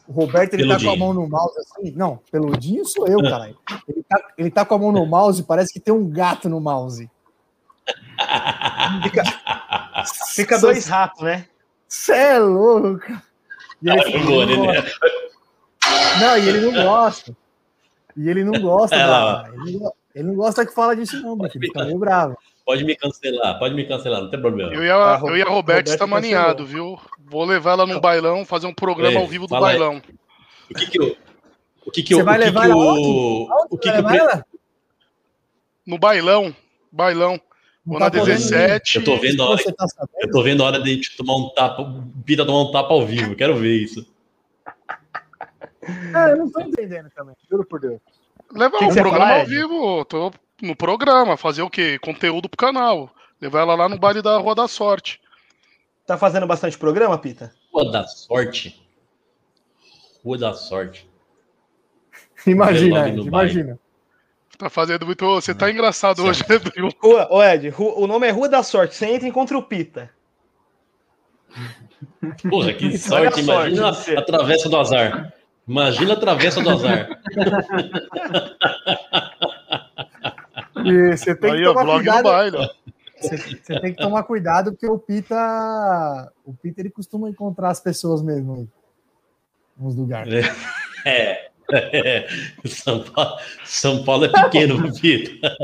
[0.07, 0.99] O Roberto, ele tá com a Peludinho.
[0.99, 1.91] mão no mouse assim.
[1.93, 3.57] Não, peludinho sou eu, caralho.
[3.89, 6.61] Ele tá, ele tá com a mão no mouse, parece que tem um gato no
[6.61, 7.11] mouse.
[10.35, 11.47] Fica dois ratos, né?
[11.89, 13.07] Cê é louco.
[13.83, 14.93] E ele, Ah, boa, não, gosta.
[16.21, 17.37] não, e ele não gosta.
[18.17, 21.67] E ele não gosta, É ele, não, ele não gosta que fala disso, não, filho.
[21.67, 22.37] Fica meio bravo.
[22.65, 24.73] Pode me cancelar, pode me cancelar, não tem problema.
[24.73, 26.99] Eu e a, Ah, eu e a Roberto está maniado, viu?
[27.19, 29.79] Vou levar ela num bailão, fazer um programa É, ao vivo do fala aí.
[29.79, 30.01] bailão.
[30.71, 31.17] O que que eu.
[31.87, 32.19] O que que eu.
[32.19, 34.03] Você vai o que levar que ela o, o que você que vai o.
[34.03, 34.47] levar pre- ela?
[35.87, 36.57] No bailão.
[36.91, 37.39] Bailão.
[37.85, 38.25] Vou na tá ir.
[38.25, 38.97] 17.
[38.97, 39.87] Eu tô vendo a hora tá?
[40.23, 42.95] Eu tô vendo a hora de a gente tomar um tapa, Pita tomar um tapa
[42.95, 44.07] ao vivo, quero ver isso.
[45.83, 48.01] É, eu não tô entendendo também, juro por Deus.
[48.51, 50.05] Levar um programa ao vivo.
[50.07, 50.33] Tô
[50.63, 51.37] no programa.
[51.37, 51.99] Fazer o quê?
[51.99, 53.11] Conteúdo pro canal.
[53.41, 55.21] Levar ela lá no baile da Rua da Sorte.
[56.07, 57.53] Tá fazendo bastante programa, Pita?
[57.73, 58.81] Rua da sorte.
[60.25, 61.09] Rua da sorte.
[62.47, 63.79] Imagina, Ed, imagina.
[64.59, 65.25] Tá fazendo muito.
[65.27, 66.29] Você tá engraçado Certo.
[66.31, 66.91] hoje, né, Drill?
[67.03, 68.95] Rua, ô Ed, o nome é Rua da Sorte.
[68.95, 70.11] Você entra e encontra o Pita.
[72.51, 74.17] Porra, que sorte, a imagina sorte você.
[74.17, 75.33] a travessa do azar.
[75.67, 77.09] Imagina a travessa do azar.
[80.85, 82.23] E você tem que Aí, ó, tomar cuidado.
[82.25, 82.57] baile.
[82.59, 82.69] ó.
[83.21, 87.81] Você, você tem que tomar cuidado porque o Pita, o Pita ele costuma encontrar as
[87.81, 88.69] pessoas mesmo aí,
[89.79, 90.45] nos lugares.
[91.07, 91.49] É.
[91.73, 92.27] é.
[92.67, 95.57] São, Paulo, São Paulo é pequeno, Pita.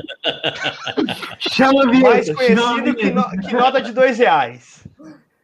[1.39, 4.87] Chama a Mais conhecido que, no- que nota de dois reais.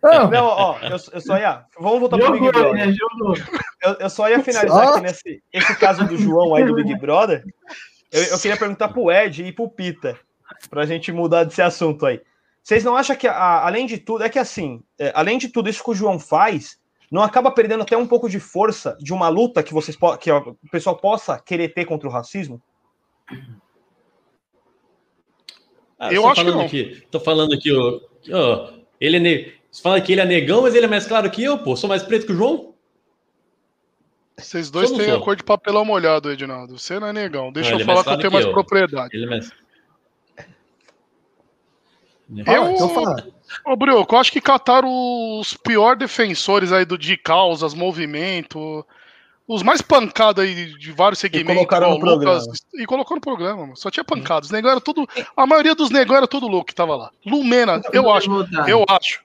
[0.02, 1.64] Não, Não, ó, eu, eu só ia.
[1.80, 2.86] Vamos voltar pro Big Jogou, Brother.
[2.88, 2.94] né?
[3.82, 7.42] Eu, eu só ia finalizar aqui nesse esse caso do João aí do Big Brother.
[8.16, 10.18] Eu, eu queria perguntar pro Ed e pro Pita,
[10.70, 12.20] pra gente mudar desse assunto aí.
[12.62, 15.68] Vocês não acham que, a- além de tudo, é que assim, é, além de tudo
[15.68, 16.78] isso que o João faz,
[17.10, 20.56] não acaba perdendo até um pouco de força de uma luta que vocês que o
[20.72, 22.60] pessoal possa querer ter contra o racismo?
[25.98, 26.66] Ah, Eu tô acho que falando não.
[26.66, 29.52] Aqui, tô falando aqui, ó, que, ó, ele é ne...
[29.70, 31.76] Você fala que ele é negão, mas ele é mais claro que eu, pô.
[31.76, 32.74] Sou mais preto que o João?
[34.38, 36.78] Vocês dois têm a cor de papelão molhado, Edinaldo.
[36.78, 37.50] Você não é negão.
[37.50, 38.52] Deixa Não, eu falar que eu tenho mais eu.
[38.52, 39.16] propriedade.
[39.16, 39.48] Ele é mais.
[42.44, 43.32] fala, Eu- então.
[43.64, 44.88] Ô, Brioco, eu acho que cataram
[45.40, 48.84] os piores defensores aí do, de causas, movimento.
[49.48, 51.54] os mais pancados aí de vários segmentos.
[51.54, 52.82] colocaram igual no o Lucas, programa.
[52.82, 53.76] E colocou no programa, mano.
[53.76, 54.46] Só tinha pancadas.
[54.48, 55.08] Os negão era tudo.
[55.36, 57.10] A maioria dos negão era tudo louco que tava lá.
[57.24, 58.28] Lumena, eu acho.
[58.28, 58.68] Revoltado.
[58.68, 59.24] Eu acho.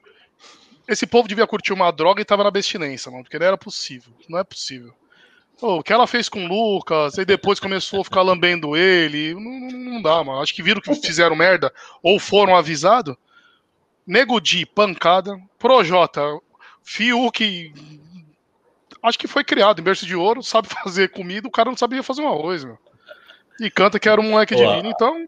[0.88, 3.24] Esse povo devia curtir uma droga e tava na abstinência, mano.
[3.24, 4.14] Porque não era possível.
[4.30, 4.94] Não é possível.
[5.62, 9.36] Pô, o que ela fez com o Lucas, e depois começou a ficar lambendo ele.
[9.36, 10.42] Não, não, dá, mano.
[10.42, 11.72] Acho que viram que fizeram merda
[12.02, 13.16] ou foram avisados.
[14.06, 15.40] Nego Di, pancada.
[15.60, 16.20] Projota,
[16.82, 17.72] Fiuk.
[19.04, 22.02] Acho que foi criado em berço de ouro, sabe fazer comida, o cara não sabia
[22.02, 22.80] fazer um arroz, meu.
[23.60, 25.28] E canta que era um moleque Ó, divino, então.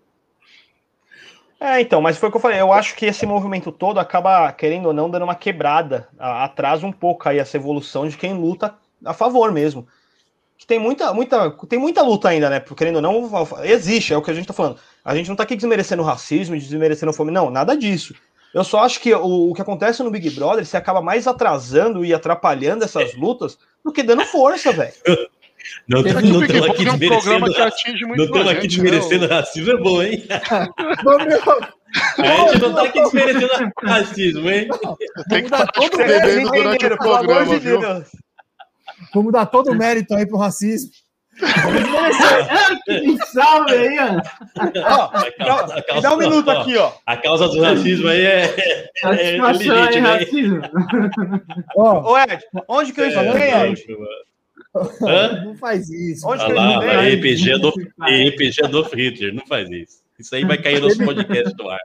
[1.59, 2.59] É, então, mas foi o que eu falei.
[2.59, 6.09] Eu acho que esse movimento todo acaba, querendo ou não, dando uma quebrada.
[6.17, 8.73] Atrasa um pouco aí essa evolução de quem luta
[9.05, 9.87] a favor mesmo.
[10.63, 12.61] Que tem muita, muita, tem muita luta ainda, né?
[12.61, 13.29] Porque, Querendo ou não,
[13.63, 14.77] existe, é o que a gente tá falando.
[15.03, 18.15] A gente não tá aqui desmerecendo o racismo, desmerecendo a fome, não, nada disso.
[18.53, 22.05] Eu só acho que o, o que acontece no Big Brother se acaba mais atrasando
[22.05, 24.93] e atrapalhando essas lutas do que dando força, velho.
[25.85, 27.39] Não É que o estamos Big aqui é um desmerecendo
[28.07, 30.23] muito Não estamos aqui desmerecendo racismo, é bom, hein?
[32.17, 34.67] A gente não tá aqui desmerecendo racismo, hein?
[35.29, 37.79] Tem que dar estar todo bebendo mérito, durante o Pelo amor programa, de viu?
[37.79, 38.07] Deus.
[39.13, 40.91] Vamos dar todo o mérito aí pro racismo.
[42.85, 44.21] Que salve aí, ó.
[45.95, 46.91] Ó, dá um minuto ó, aqui, ó.
[47.05, 50.01] A causa do racismo aí é, é, é aí, legítima, hein?
[50.01, 50.61] racismo.
[51.75, 53.85] Ó, Ô, Ed, onde que eu É, escutei, Ed?
[55.01, 55.43] Hã?
[55.43, 56.27] não faz isso.
[56.27, 57.15] Onde Olha que eu lá, escutei?
[57.15, 60.03] RPG é do, RPG é do Hitler, não faz isso.
[60.19, 61.79] Isso aí vai cair no nosso podcast do ar.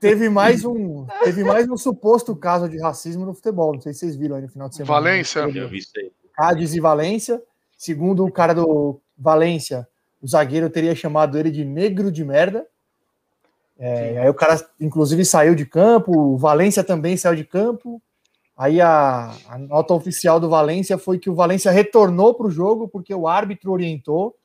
[0.00, 3.72] Teve mais um, teve mais um suposto caso de racismo no futebol.
[3.74, 4.92] Não sei se vocês viram aí no final de semana.
[4.94, 5.40] Valência.
[5.40, 6.10] Eu vi isso aí.
[6.34, 7.42] Cádiz e Valência.
[7.76, 9.86] Segundo o cara do Valência,
[10.20, 12.66] o zagueiro teria chamado ele de negro de merda.
[13.78, 16.16] É, aí o cara, inclusive, saiu de campo.
[16.16, 18.00] O Valência também saiu de campo.
[18.56, 22.86] Aí a, a nota oficial do Valência foi que o Valência retornou para o jogo
[22.86, 24.36] porque o árbitro orientou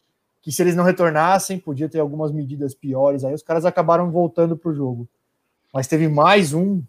[0.41, 3.25] que se eles não retornassem, podia ter algumas medidas piores.
[3.25, 5.07] Aí os caras acabaram voltando para o jogo.
[5.73, 6.81] Mas teve mais um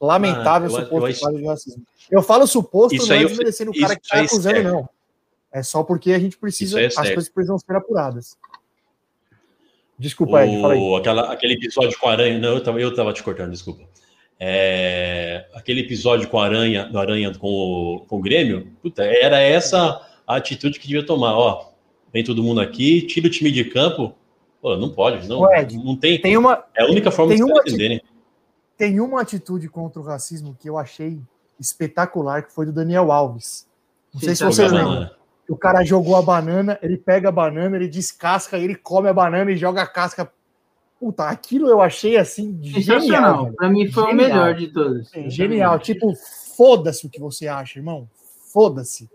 [0.00, 1.82] lamentável Ah, eu- suposto eu caso de racismo.
[2.10, 4.88] Eu falo suposto, não é eu- desmerecendo o cara que está é acusando, não.
[5.52, 8.36] É só porque a gente precisa, é as coisas precisam ser apuradas.
[9.98, 10.78] Desculpa, Ed, fala aí.
[10.80, 12.38] O, aquela, aquele episódio com a aranha.
[12.38, 13.82] Não, eu tava, eu tava te cortando, desculpa.
[14.38, 19.40] É, aquele episódio com a aranha, do aranha com o, com o Grêmio, puta, era
[19.40, 21.36] essa a atitude que devia tomar.
[21.36, 21.72] Ó,
[22.12, 24.14] vem todo mundo aqui, tira o time de campo.
[24.62, 26.20] Pô, não pode, não, Ed, não tem.
[26.20, 28.00] Tem uma, É a única forma tem de uma vocês entenderem.
[28.78, 31.20] Tem uma atitude contra o racismo que eu achei
[31.58, 33.66] espetacular, que foi do Daniel Alves.
[34.14, 34.76] Não sei se Sim, vocês tá.
[34.76, 35.10] lembram.
[35.48, 39.50] O cara jogou a banana, ele pega a banana, ele descasca, ele come a banana
[39.50, 40.30] e joga a casca.
[41.00, 43.52] Puta, aquilo eu achei assim genial.
[43.52, 44.12] Pra mim foi Genial.
[44.12, 45.10] o melhor de todos.
[45.26, 45.78] Genial.
[45.78, 46.14] Tipo,
[46.56, 48.08] foda-se o que você acha, irmão.
[48.52, 49.08] Foda-se.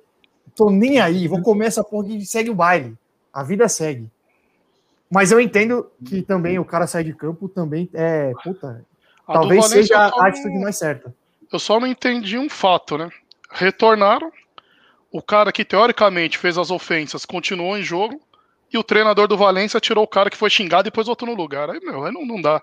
[0.55, 1.27] Tô nem aí.
[1.27, 2.97] Vou comer essa porra e segue o baile.
[3.33, 4.09] A vida segue.
[5.09, 8.31] Mas eu entendo que também o cara sair de campo também é.
[8.43, 8.83] Puta.
[9.27, 11.13] A talvez seja a não- atitude mais certa.
[11.51, 13.09] Eu só não entendi um fato, né?
[13.51, 14.31] Retornaram,
[15.11, 18.19] o cara que teoricamente fez as ofensas continuou em jogo,
[18.73, 21.35] e o treinador do Valência tirou o cara que foi xingado e depois botou no
[21.35, 21.69] lugar.
[21.69, 22.59] Aí, meu, aí não, não dá.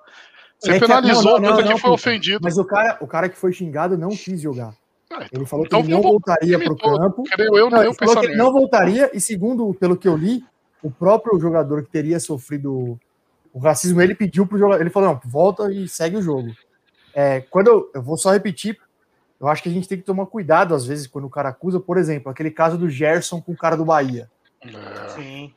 [0.58, 2.40] Você É que- penalizou não, a não, coisa não, que não, foi ofendido.
[2.42, 4.74] Mas o cara, o cara que foi xingado não quis jogar.
[5.12, 6.98] Ah, Ele falou que Então ele não voltaria pro imitou.
[6.98, 7.22] campo.
[7.30, 10.44] Creio eu Não, ele falou que ele não voltaria, e segundo, pelo que eu li,
[10.82, 12.98] o próprio jogador que teria sofrido
[13.52, 16.54] o racismo, ele pediu pro jogador, ele falou, não, volta e segue o jogo.
[17.14, 18.78] É, quando eu, eu vou só repetir,
[19.40, 21.80] eu acho que a gente tem que tomar cuidado, às vezes, quando o cara acusa,
[21.80, 24.30] por exemplo, aquele caso do Gerson com o cara do Bahia.
[24.60, 25.08] É.
[25.08, 25.54] Sim.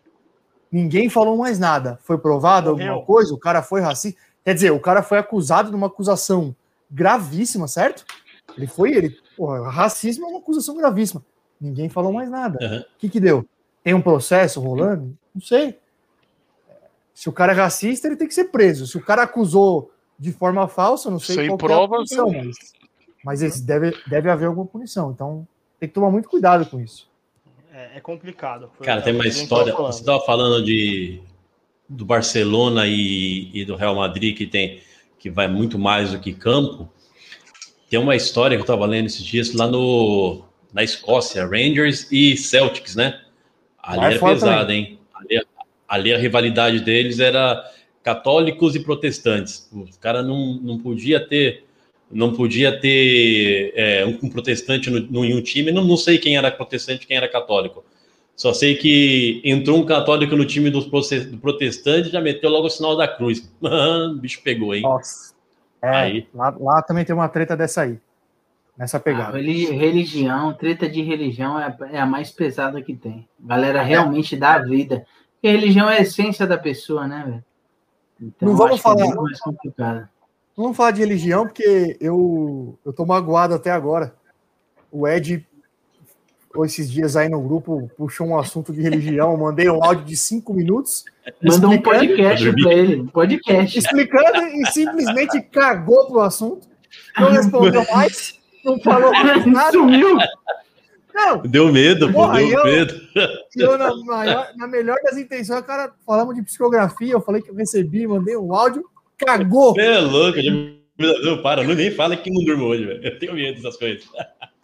[0.71, 1.99] Ninguém falou mais nada.
[2.01, 2.93] Foi provado Morreu.
[2.93, 3.33] alguma coisa?
[3.33, 4.19] O cara foi racista?
[4.43, 6.55] Quer dizer, o cara foi acusado de uma acusação
[6.89, 8.05] gravíssima, certo?
[8.57, 11.23] Ele foi, ele, porra, racismo é uma acusação gravíssima.
[11.59, 12.59] Ninguém falou mais nada.
[12.61, 12.79] Uhum.
[12.79, 13.45] O que que deu?
[13.83, 15.15] Tem um processo rolando?
[15.33, 15.77] Não sei.
[17.13, 18.87] Se o cara é racista, ele tem que ser preso.
[18.87, 21.69] Se o cara acusou de forma falsa, eu não sei Sem qual que é a
[21.69, 22.55] provas, punição, mas,
[23.23, 25.11] mas esse deve, deve haver alguma punição.
[25.11, 25.47] Então,
[25.79, 27.09] tem que tomar muito cuidado com isso.
[27.71, 28.71] É, é complicado.
[28.81, 29.73] Cara, tem uma história.
[29.73, 31.21] Você estava falando de
[31.87, 34.81] do Barcelona e, e do Real Madrid que tem
[35.19, 36.89] que vai muito mais do que campo.
[37.89, 42.35] Tem uma história que eu estava lendo esses dias lá no na Escócia, Rangers e
[42.35, 43.21] Celtics, né?
[43.77, 44.99] Ali é pesado, hein?
[45.13, 45.45] Ali,
[45.93, 47.63] ali a rivalidade deles era
[48.01, 49.69] católicos e protestantes.
[49.71, 51.65] Os caras não, não podia ter
[52.11, 55.71] não podia ter é, um, um protestante no, no, em um time.
[55.71, 57.83] Não, não sei quem era protestante e quem era católico.
[58.35, 62.67] Só sei que entrou um católico no time dos do protestante e já meteu logo
[62.67, 63.51] o sinal da cruz.
[63.61, 64.81] o bicho pegou, hein?
[64.81, 65.33] Nossa.
[65.81, 66.27] É, Aí.
[66.33, 67.99] Lá, lá também tem uma treta dessa aí.
[68.77, 69.37] Nessa Ah, pegada.
[69.37, 73.27] reli- religião, treta de religião é, é a mais pesada que tem.
[73.43, 75.05] A galera realmente dá a vida.
[75.43, 77.43] Porque religião é a essência da pessoa, né, velho?
[78.21, 80.07] Então, Não vamos é falar- muito mais complicado.
[80.55, 84.15] Não vamos falar de religião, porque eu, eu tô magoado até agora.
[84.89, 85.45] O Ed,
[86.63, 89.35] esses dias aí no grupo, puxou um assunto de religião.
[89.35, 91.03] Mandei um áudio de cinco minutos.
[91.43, 93.01] Manda um podcast pra ele.
[93.01, 93.77] Um podcast.
[93.79, 96.65] explicando e simplesmente cagou pro assunto.
[97.19, 99.71] Não respondeu mais, não falou mais nada.
[99.73, 100.15] Sumiu.
[101.13, 102.93] Não, Deu medo, Porra, deu eu- medo.
[103.55, 107.49] eu, na, maior- na melhor das intenções, o cara falamos de psicografia, eu falei que
[107.51, 108.83] eu recebi, mandei um áudio,
[109.17, 109.79] cagou.
[109.79, 110.51] É louco, já-
[111.23, 113.03] não, para, não nem fala que não durmo hoje, velho.
[113.03, 114.03] Eu tenho medo dessas coisas.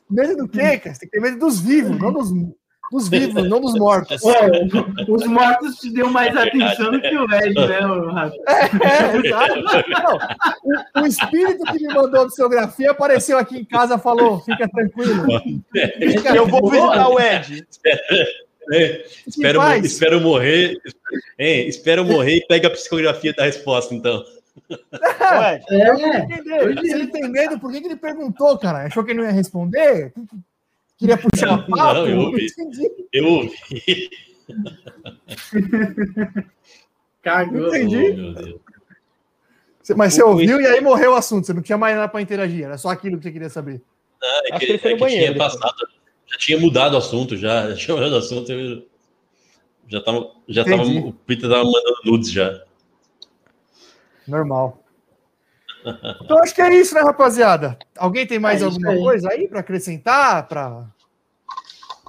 [0.09, 0.93] Medo do quê, cara?
[0.95, 2.31] Você tem que ter medo dos vivos, não dos,
[2.91, 4.21] dos vivos, não dos mortos.
[4.25, 4.49] É,
[5.07, 7.79] os mortos te deu mais atenção do que o Ed, né,
[8.11, 8.35] Rafa?
[8.47, 9.61] É, exato.
[9.89, 10.17] Não,
[10.63, 14.67] o, o espírito que me mandou a psicografia apareceu aqui em casa e falou: fica
[14.67, 15.25] tranquilo.
[15.71, 17.67] Fica Eu vou visitar o Ed.
[18.71, 20.77] É, espero, espero morrer.
[21.37, 24.23] É, espero morrer e pega a psicografia da resposta, então.
[24.69, 26.79] Ed, É, Entender.
[26.81, 28.85] Se ele tem medo, por que, que ele perguntou, cara?
[28.85, 30.13] Achou que ele não ia responder?
[30.99, 31.93] Queria puxar Não, o papo?
[31.93, 32.45] não, eu Não ouvi.
[32.45, 32.91] entendi.
[33.13, 34.09] Eu ouvi.
[37.23, 37.67] cagou.
[37.73, 38.59] Entendi.
[39.89, 39.95] Oh.
[39.95, 41.47] Mas você ouviu e aí morreu o assunto.
[41.47, 42.65] Você não tinha mais nada para interagir.
[42.65, 43.81] Era só aquilo que você queria saber.
[44.21, 45.87] É Acho que, que é que banheiro tinha passado,
[46.27, 48.51] já tinha mudado o assunto, já, já tinha mudado o assunto.
[48.51, 48.85] Eu,
[49.87, 52.61] já tava, já tava, o Peter tava mandando nudes já.
[54.27, 54.83] Normal.
[56.23, 57.77] Então acho que é isso, né, rapaziada?
[57.97, 58.99] Alguém tem mais É alguma aí.
[58.99, 60.47] coisa aí para acrescentar?
[60.47, 60.85] Pra...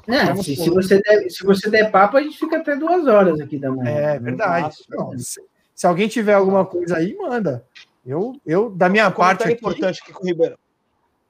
[0.08, 3.40] É, se, se você der, se você der papo, a gente fica até duas horas
[3.40, 3.90] aqui da manhã.
[3.90, 4.76] É verdade.
[4.88, 5.40] Não, se,
[5.74, 7.64] se alguém tiver alguma coisa aí, manda.
[8.04, 10.58] Eu, eu da minha um parte aqui, importante aqui com o Ribeiro.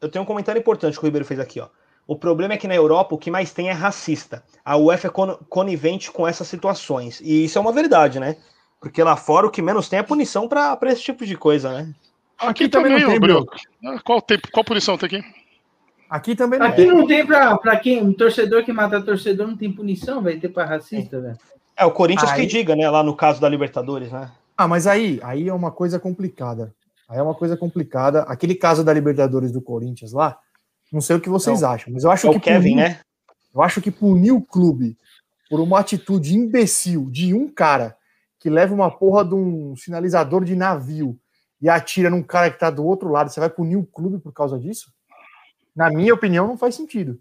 [0.00, 1.68] Eu tenho um comentário importante que o Ribeiro fez aqui, ó.
[2.06, 4.42] O problema é que na Europa o que mais tem é racista.
[4.64, 7.20] A UEFA é con- conivente com essas situações.
[7.20, 8.36] E isso é uma verdade, né?
[8.80, 11.92] Porque lá fora o que menos tem é punição pra esse tipo de coisa, né?
[12.40, 13.46] Aqui, Aqui também também, não tem, Bruno.
[13.82, 14.02] Brioco.
[14.04, 15.24] Qual, tempo, qual punição tem aqui?
[16.08, 16.86] Aqui também não Aqui tem.
[16.86, 18.02] não tem pra, pra quem?
[18.02, 21.38] Um torcedor que mata torcedor não tem punição, vai ter pra racista, velho.
[21.76, 22.88] É, o Corinthians Aí- que diga, né?
[22.90, 24.30] Lá no caso da Libertadores, né?
[24.58, 26.74] Ah, mas aí, aí é uma coisa complicada.
[27.08, 28.22] Aí é uma coisa complicada.
[28.22, 30.36] Aquele caso da Libertadores do Corinthians lá,
[30.92, 33.00] não sei o que vocês acham, mas eu acho É que o Kevin, punir- né?
[33.54, 34.96] Eu acho que punir o clube
[35.48, 37.96] por uma atitude imbecil de um cara
[38.38, 41.16] que leva uma porra de um sinalizador de navio
[41.60, 44.32] e atira num cara que tá do outro lado, você vai punir o clube por
[44.32, 44.90] causa disso?
[45.74, 47.20] Na minha opinião, não faz sentido.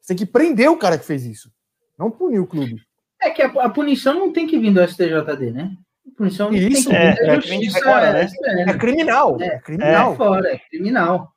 [0.00, 1.50] Você tem que prender o cara que fez isso,
[1.98, 2.80] não punir o clube.
[3.20, 5.72] É que a, a punição não tem que vir do STJD, né?
[6.06, 7.80] A punição não Isso, tem que vir é, da é que justiça.
[7.82, 8.28] fora, né?
[8.44, 10.12] é, É criminal, é, É, criminal.
[10.12, 11.32] é fora, é criminal.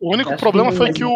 [0.00, 1.14] O único Acho problema não- foi que o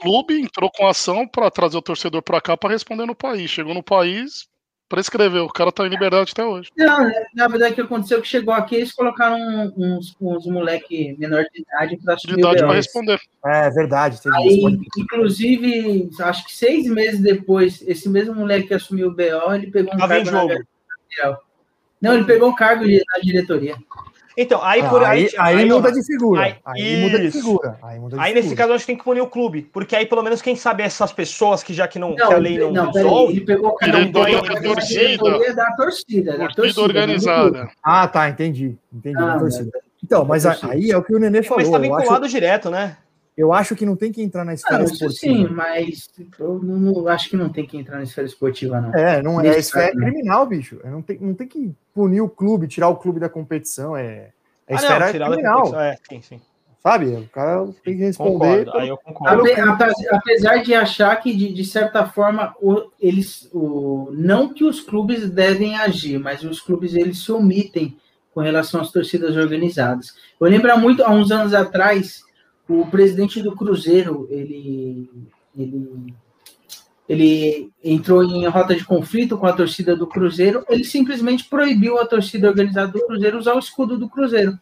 [0.00, 3.50] clube entrou com ação pra trazer o torcedor pra cá pra responder no país.
[3.50, 4.46] Chegou no país,
[4.88, 5.44] prescreveu.
[5.44, 6.70] O cara tá em liberdade até hoje.
[6.76, 9.36] Não, né, na verdade, o que aconteceu é que chegou aqui, eles colocaram
[9.76, 12.72] uns, uns moleque menor de idade para De assumir o idade BO.
[12.72, 13.20] responder.
[13.44, 14.66] É verdade, teve isso.
[14.66, 19.70] Aí, inclusive, acho que seis meses depois, esse mesmo moleque que assumiu o BO, ele
[19.70, 21.36] pegou um em cargo na.
[22.00, 23.74] Não, ele pegou um cargo de- na diretoria.
[24.36, 26.42] Então, aí Ah, por aí, aí muda ó, de figura.
[26.42, 27.78] aí- Aí, muda de figura.
[27.82, 28.56] Aí, muda de Aí nesse figura.
[28.58, 30.82] caso eu acho que tem que punir o clube, porque aí pelo menos quem sabe
[30.82, 33.70] essas pessoas que já que não, Não, que a lei não, não, resolve, ele pegou
[33.70, 35.54] o cargo Diretoria da da torcida.
[35.54, 36.38] da torcida.
[36.38, 37.68] Da Torcida organizada.
[37.82, 38.76] Ah, tá, entendi.
[38.92, 39.16] Entendi.
[39.18, 39.70] Ah, torcida.
[40.04, 41.58] Então, mas a- aí é o que o Nenê falou.
[41.62, 42.96] mas tá eu, acho, vinculado direto, né?
[43.36, 45.34] Eu acho que não tem que entrar na esfera Não, isso esportiva.
[45.48, 46.08] sim, mas
[46.38, 48.94] eu não, não- acho que não tem que entrar na esfera esportiva, não.
[48.94, 50.04] É, não é, isso é né?
[50.06, 50.80] criminal, bicho.
[50.84, 53.96] Não tem, não tem que punir o clube, tirar o clube da competição.
[53.96, 54.30] É,
[54.66, 56.40] é Ah, não, esfera tirar da criminal, É, sim, sim.
[56.82, 57.06] sabe?
[57.06, 58.64] O cara tem que responder.
[58.64, 58.78] Concordo.
[58.78, 59.42] Aí eu concordo.
[59.42, 64.64] Ape- ape- Apesar de achar que, de, de certa forma, o- eles, o, não que
[64.64, 67.96] os clubes devem agir, mas os clubes eles se omitem
[68.32, 70.14] com relação às torcidas organizadas.
[70.38, 72.20] Eu lembro muito, há uns anos atrás,
[72.68, 75.08] o presidente do Cruzeiro, ele,
[75.56, 76.14] ele,
[77.08, 82.06] ele entrou em rota de conflito com a torcida do Cruzeiro, ele simplesmente proibiu a
[82.06, 84.58] torcida organizada do Cruzeiro usar o escudo do Cruzeiro.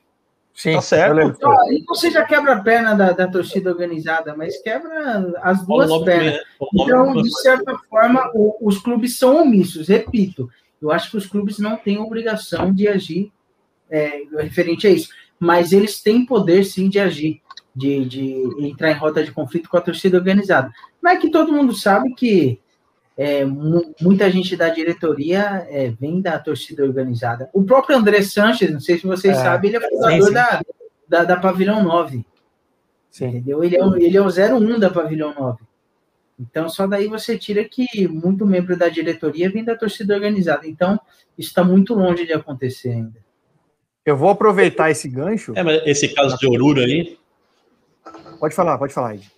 [0.54, 1.20] Sim, Tá certo.
[1.20, 5.90] Então, aí você já quebra a perna da, da torcida organizada, mas quebra as duas
[6.04, 6.40] pernas.
[6.72, 9.88] Então, de certa forma, o- os clubes são omissos.
[9.88, 10.48] Repito,
[10.80, 13.32] eu acho que os clubes não têm obrigação de agir
[13.90, 15.08] é, referente a isso,
[15.40, 17.40] mas eles têm poder sim de agir,
[17.74, 20.70] de, de entrar em rota de conflito com a torcida organizada.
[21.02, 22.60] Mas é que todo mundo sabe que
[23.16, 27.48] é, mu- muita gente da diretoria é, vem da torcida organizada.
[27.52, 30.32] O próprio André Sanches, não sei se vocês É, sabem, ele é fundador sim.
[30.34, 30.62] Da,
[31.08, 32.24] da, da Pavilhão 9.
[33.10, 33.26] Sim.
[33.26, 33.62] Entendeu?
[33.62, 35.62] Ele é, o- ele é o 01 da Pavilhão 9.
[36.40, 40.66] Então, só daí você tira que muito membro da diretoria vem da torcida organizada.
[40.66, 40.98] Então,
[41.38, 43.22] isso está muito longe de acontecer ainda.
[44.04, 45.52] Eu vou aproveitar esse gancho.
[45.54, 47.16] É, mas esse caso de Oruro aí,
[48.38, 49.30] Pode falar, pode falar, Ed.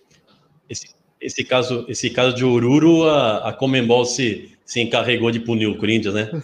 [0.69, 0.87] esse,
[1.21, 5.77] esse caso, esse caso de Oruro, a, a Comembol se, se encarregou de punir o
[5.77, 6.29] Corinthians, né?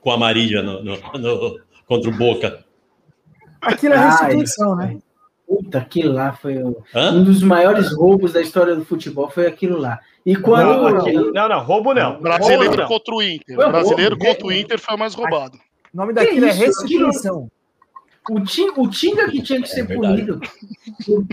[0.00, 2.64] Com a Marília no, no- no- contra o Boca.
[3.60, 4.98] Aquilo é Ah, restituição, né?
[5.48, 6.56] Puta, aquilo lá foi
[6.94, 7.12] Hã?
[7.12, 10.00] um dos maiores roubos da história do futebol, foi aquilo lá.
[10.24, 10.66] E quando.
[10.90, 12.20] Não, não, não, roubo não.
[12.20, 12.88] Brasileiro Roubo não.
[12.88, 13.54] contra o Inter.
[13.56, 14.26] Foi Brasileiro roubo.
[14.26, 15.56] contra o Inter foi o mais roubado.
[15.92, 17.48] O nome daquilo é restituição.
[18.30, 20.24] O Tinga, o Tinga que tinha que ser verdade.
[20.26, 20.40] punido.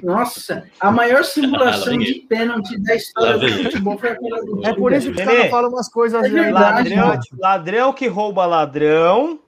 [0.03, 4.91] Nossa, a maior simulação de pênalti da história do futebol foi aquela do É por
[4.93, 7.07] isso que os caras falam umas coisas é verdade, ladrão.
[7.07, 9.39] Ladrão, ladrão que rouba ladrão.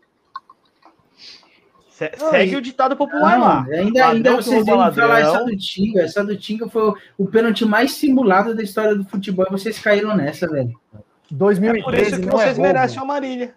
[1.90, 3.66] Se- Não, segue o ditado popular Não, lá.
[3.72, 6.02] ainda, ainda Ladrão vocês vão falar essa do Tinga.
[6.02, 9.46] Essa do Tinga foi o, o pênalti mais simulado da história do futebol.
[9.48, 10.72] e Vocês caíram nessa, velho.
[10.94, 10.98] É
[11.30, 12.74] por 2013 isso que não é vocês roubo.
[12.74, 13.56] merecem a Marília.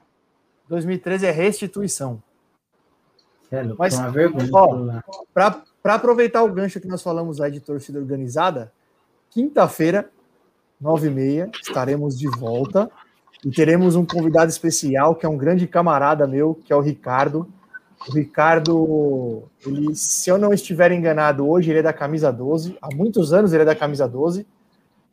[0.68, 2.22] 2013 é restituição.
[3.50, 5.04] É, Mas, uma vergonha.
[5.32, 8.72] Para aproveitar o gancho que nós falamos aí de torcida organizada,
[9.30, 10.10] quinta-feira,
[10.80, 12.90] nove e meia, estaremos de volta
[13.44, 17.48] e teremos um convidado especial que é um grande camarada meu, que é o Ricardo.
[18.08, 22.94] O Ricardo, ele, se eu não estiver enganado, hoje ele é da camisa 12, há
[22.94, 24.46] muitos anos ele é da camisa 12,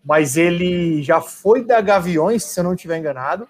[0.03, 3.48] mas ele já foi da Gaviões, se eu não estiver enganado.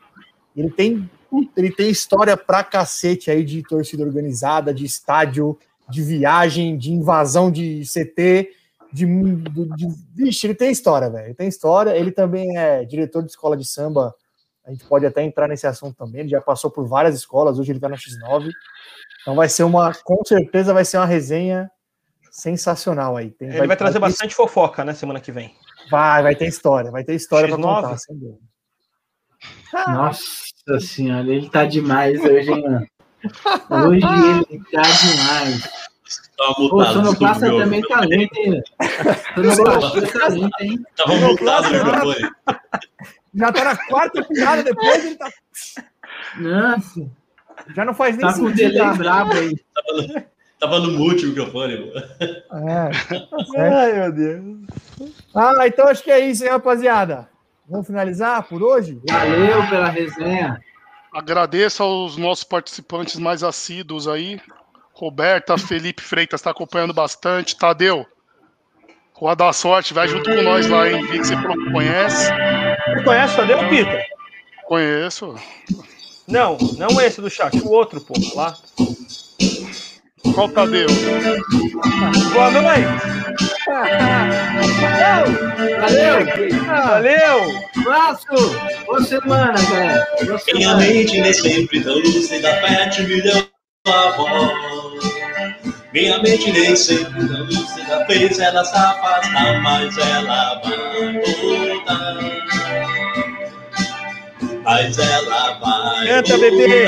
[0.55, 1.09] Ele tem,
[1.55, 5.57] ele tem história pra cacete aí de torcida organizada, de estádio,
[5.89, 8.51] de viagem, de invasão de CT,
[8.91, 11.25] de, de, de vixe, ele tem história, velho.
[11.27, 11.95] Ele tem história.
[11.95, 14.13] Ele também é diretor de escola de samba.
[14.65, 16.21] A gente pode até entrar nesse assunto também.
[16.21, 17.59] Ele já passou por várias escolas.
[17.59, 18.49] Hoje ele tá na X9.
[19.21, 21.69] Então vai ser uma, com certeza vai ser uma resenha
[22.31, 23.31] sensacional aí.
[23.31, 25.55] Tem- Ele vai trazer ter- bastante fofoca, né, semana que vem.
[25.89, 27.81] Vai, vai ter história, vai ter história pra X9?
[27.81, 28.39] contar, sem dúvida.
[29.87, 32.87] Nossa senhora, ele tá demais hoje, hein, mano?
[33.87, 34.05] Hoje
[34.49, 35.69] ele tá demais.
[36.37, 36.93] Tava Pô, mutado.
[36.93, 38.63] Sonoplasta desculpa, também tá lento, hein?
[39.55, 40.85] Sonoplasta tá lento, hein?
[40.95, 42.31] Tava mutado o microfone.
[43.33, 45.29] Já tá na quarta piada depois, ele tá,
[46.37, 47.11] Nossa,
[47.75, 48.71] já não faz nem tá com o sentido.
[48.71, 48.93] delay tá?
[48.93, 49.55] brabo aí.
[50.59, 51.77] Tava no mute o microfone.
[51.77, 51.99] pô.
[51.99, 53.31] É, tá.
[53.81, 54.57] Ai, meu Deus.
[55.33, 57.27] Ah, então acho que é isso, hein, rapaziada.
[57.67, 58.99] Vamos finalizar por hoje?
[59.09, 60.61] Valeu pela resenha.
[61.11, 64.39] Agradeço aos nossos participantes mais assíduos aí.
[64.93, 67.57] Roberta, Felipe Freitas está acompanhando bastante.
[67.57, 68.05] Tadeu,
[69.13, 71.05] Rua da Sorte, vai junto com nós lá, hein?
[71.05, 71.35] Vi que você
[71.71, 72.31] conhece.
[72.93, 74.03] Você conhece o Tadeu, Pita?
[74.65, 75.35] Conheço.
[76.27, 78.55] Não, não esse do chat, o outro, pô, lá.
[80.33, 80.87] Qual Tadeu?
[82.33, 83.24] Boa noite.
[83.65, 85.25] Valeu!
[86.67, 87.65] Valeu.
[87.79, 88.27] Abraço!
[88.85, 90.07] Boa semana, galera!
[90.53, 93.49] Minha mente nem sempre tão lúcida, pet me deu
[93.87, 94.53] a voz.
[95.93, 100.77] Minha mente nem sempre tão lúcida, fez ela se afastar, mas ela vai
[101.23, 102.17] voltar.
[104.63, 106.87] Mas ela vai Canta, bebê.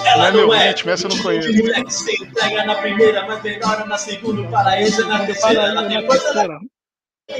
[0.00, 1.52] Não Ela é meu não é ritmo, essa eu não conheço.
[1.52, 5.62] de se entrega na primeira, mas melhora na segunda, paraíso na terceira.
[5.62, 6.60] Ela tem coisa da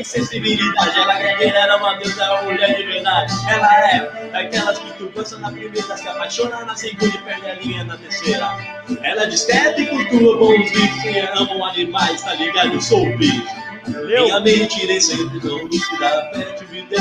[0.05, 3.35] sensibilidade, ela é guerreira, ela é uma deusa, é uma mulher de verdade.
[3.49, 7.55] Ela é daquelas que tu gosta na primeira, se apaixona na segunda e perde a
[7.55, 8.57] linha na terceira.
[9.03, 12.75] Ela é discreta e cultua bons bichos, e amam animais, tá ligado?
[12.75, 13.43] Eu sou o bicho.
[13.89, 16.99] Minha mente nem sempre não pede me deu